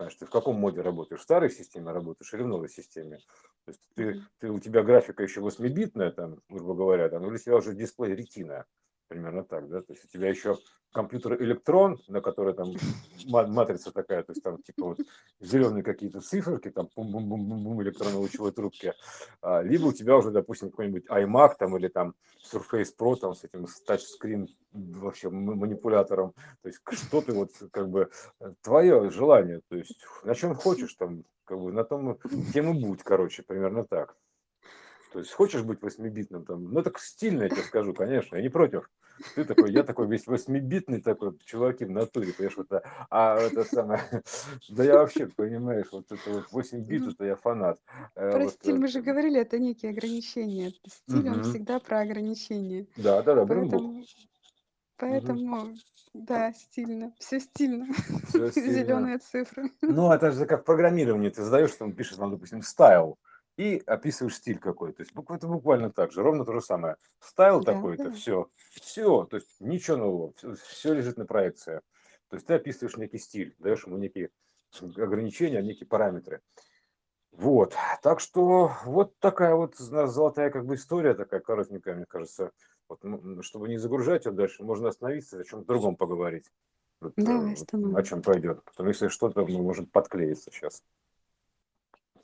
Знаешь, 0.00 0.14
ты 0.14 0.24
в 0.24 0.30
каком 0.30 0.56
моде 0.56 0.80
работаешь? 0.80 1.20
В 1.20 1.24
старой 1.24 1.50
системе 1.50 1.92
работаешь 1.92 2.32
или 2.32 2.40
в 2.40 2.46
новой 2.46 2.70
системе? 2.70 3.18
То 3.66 3.72
есть 3.72 3.80
ты, 3.94 4.22
ты, 4.38 4.50
у 4.50 4.58
тебя 4.58 4.82
графика 4.82 5.22
еще 5.22 5.42
8-битная, 5.42 6.10
там, 6.10 6.38
грубо 6.48 6.74
говоря, 6.74 7.10
там, 7.10 7.26
или 7.26 7.34
у 7.34 7.36
тебя 7.36 7.56
уже 7.56 7.74
дисплей 7.74 8.14
ретина 8.14 8.64
примерно 9.10 9.42
так, 9.42 9.68
да, 9.68 9.82
то 9.82 9.92
есть 9.92 10.04
у 10.04 10.08
тебя 10.08 10.28
еще 10.28 10.56
компьютер 10.92 11.34
электрон, 11.42 12.00
на 12.06 12.20
который 12.20 12.54
там 12.54 12.72
матрица 13.26 13.90
такая, 13.90 14.22
то 14.22 14.32
есть 14.32 14.42
там 14.42 14.62
типа 14.62 14.84
вот 14.84 14.98
зеленые 15.40 15.82
какие-то 15.82 16.20
циферки, 16.20 16.70
там 16.70 16.88
бум-бум-бум-бум 16.94 17.82
электронно-лучевой 17.82 18.52
трубки, 18.52 18.94
а, 19.42 19.62
либо 19.62 19.86
у 19.86 19.92
тебя 19.92 20.16
уже, 20.16 20.30
допустим, 20.30 20.70
какой-нибудь 20.70 21.06
iMac 21.08 21.56
там 21.58 21.76
или 21.76 21.88
там 21.88 22.14
Surface 22.52 22.90
Pro 22.96 23.16
там 23.16 23.34
с 23.34 23.42
этим 23.42 23.66
с 23.66 23.80
тачскрин 23.82 24.48
вообще 24.72 25.28
манипулятором, 25.28 26.32
то 26.62 26.68
есть 26.68 26.80
что 26.92 27.20
ты 27.20 27.32
вот 27.32 27.50
как 27.72 27.90
бы 27.90 28.10
твое 28.62 29.10
желание, 29.10 29.60
то 29.68 29.76
есть 29.76 30.00
на 30.22 30.36
чем 30.36 30.54
хочешь 30.54 30.94
там, 30.94 31.24
как 31.44 31.58
бы 31.58 31.72
на 31.72 31.82
том 31.82 32.16
тем 32.52 32.76
и 32.76 32.80
будь, 32.80 33.02
короче, 33.02 33.42
примерно 33.42 33.84
так. 33.84 34.16
То 35.12 35.18
есть 35.18 35.32
хочешь 35.32 35.62
быть 35.62 35.82
восьмибитным 35.82 36.44
там, 36.44 36.72
ну 36.72 36.82
так 36.82 36.98
стильно 36.98 37.42
я 37.42 37.48
тебе 37.48 37.62
скажу, 37.62 37.92
конечно, 37.94 38.36
я 38.36 38.42
не 38.42 38.48
против. 38.48 38.88
Ты 39.34 39.44
такой, 39.44 39.72
я 39.72 39.82
такой 39.82 40.06
весь 40.06 40.26
восьмибитный 40.26 41.00
такой, 41.00 41.36
чуваки 41.44 41.84
в 41.84 41.90
натуре, 41.90 42.32
понимаешь, 42.32 42.56
вот, 42.56 42.68
а 43.10 43.36
это 43.38 43.64
самое, 43.64 44.02
да 44.70 44.84
я 44.84 44.94
вообще, 44.94 45.26
понимаешь, 45.26 45.88
вот 45.92 46.10
это 46.10 46.30
вот 46.30 46.52
8 46.52 46.80
бит, 46.84 47.06
это 47.06 47.24
я 47.24 47.36
фанат. 47.36 47.80
Э, 48.14 48.30
про 48.30 48.44
вот, 48.44 48.52
стиль 48.54 48.78
мы 48.78 48.88
же 48.88 49.02
говорили, 49.02 49.40
это 49.40 49.58
некие 49.58 49.90
ограничения. 49.90 50.72
Стиль, 50.86 51.28
угу. 51.28 51.38
он 51.38 51.44
всегда 51.44 51.80
про 51.80 52.00
ограничения. 52.00 52.86
Да, 52.96 53.22
да, 53.22 53.34
да, 53.34 53.46
Поэтому... 53.46 54.04
Поэтому, 54.96 55.74
да, 56.12 56.52
стильно. 56.52 57.14
Все 57.18 57.40
стильно. 57.40 57.86
Все 58.28 58.50
стильно. 58.50 58.72
Зеленые 58.72 59.18
цифры. 59.18 59.70
Ну, 59.80 60.12
это 60.12 60.30
же 60.30 60.44
как 60.44 60.60
в 60.60 60.64
программировании. 60.64 61.30
Ты 61.30 61.42
задаешь, 61.42 61.72
там 61.72 61.92
пишешь, 61.94 62.16
там, 62.16 62.30
допустим, 62.30 62.60
стайл, 62.60 63.18
и 63.56 63.82
описываешь 63.86 64.36
стиль 64.36 64.58
какой. 64.58 64.92
То 64.92 65.02
есть 65.02 65.12
это 65.28 65.46
буквально 65.46 65.90
так 65.90 66.12
же, 66.12 66.22
ровно 66.22 66.44
то 66.44 66.52
же 66.52 66.60
самое. 66.60 66.96
Стайл 67.20 67.60
Да, 67.60 67.74
такой-то, 67.74 68.12
все. 68.12 68.48
Все, 68.70 69.24
то 69.24 69.36
есть 69.36 69.48
ничего 69.60 69.96
нового, 69.96 70.34
все 70.68 70.94
лежит 70.94 71.16
на 71.16 71.26
проекции. 71.26 71.80
То 72.28 72.36
есть 72.36 72.46
ты 72.46 72.54
описываешь 72.54 72.96
некий 72.96 73.18
стиль, 73.18 73.54
даешь 73.58 73.86
ему 73.86 73.96
некие 73.98 74.30
ограничения, 74.96 75.62
некие 75.62 75.86
параметры. 75.86 76.40
Вот, 77.32 77.76
так 78.02 78.20
что 78.20 78.72
вот 78.84 79.18
такая 79.18 79.54
вот 79.54 79.76
золотая 79.76 80.50
как 80.50 80.66
бы 80.66 80.74
история 80.74 81.14
такая 81.14 81.40
коротенькая, 81.40 81.94
мне 81.94 82.06
кажется. 82.06 82.52
Вот, 82.88 83.04
чтобы 83.44 83.68
не 83.68 83.78
загружать 83.78 84.26
ее 84.26 84.32
дальше, 84.32 84.64
можно 84.64 84.88
остановиться, 84.88 85.38
о 85.38 85.44
чем-то 85.44 85.66
другом 85.66 85.94
поговорить. 85.94 86.46
Вот, 87.00 87.12
э, 87.18 87.22
Давай 87.22 87.54
вот, 87.54 87.96
о 87.96 88.02
чем 88.02 88.20
пойдет. 88.20 88.64
Потому 88.64 88.92
что 88.92 89.04
если 89.04 89.14
что-то 89.14 89.46
мы 89.46 89.62
можем 89.62 89.86
подклеиться 89.86 90.50
сейчас. 90.50 90.82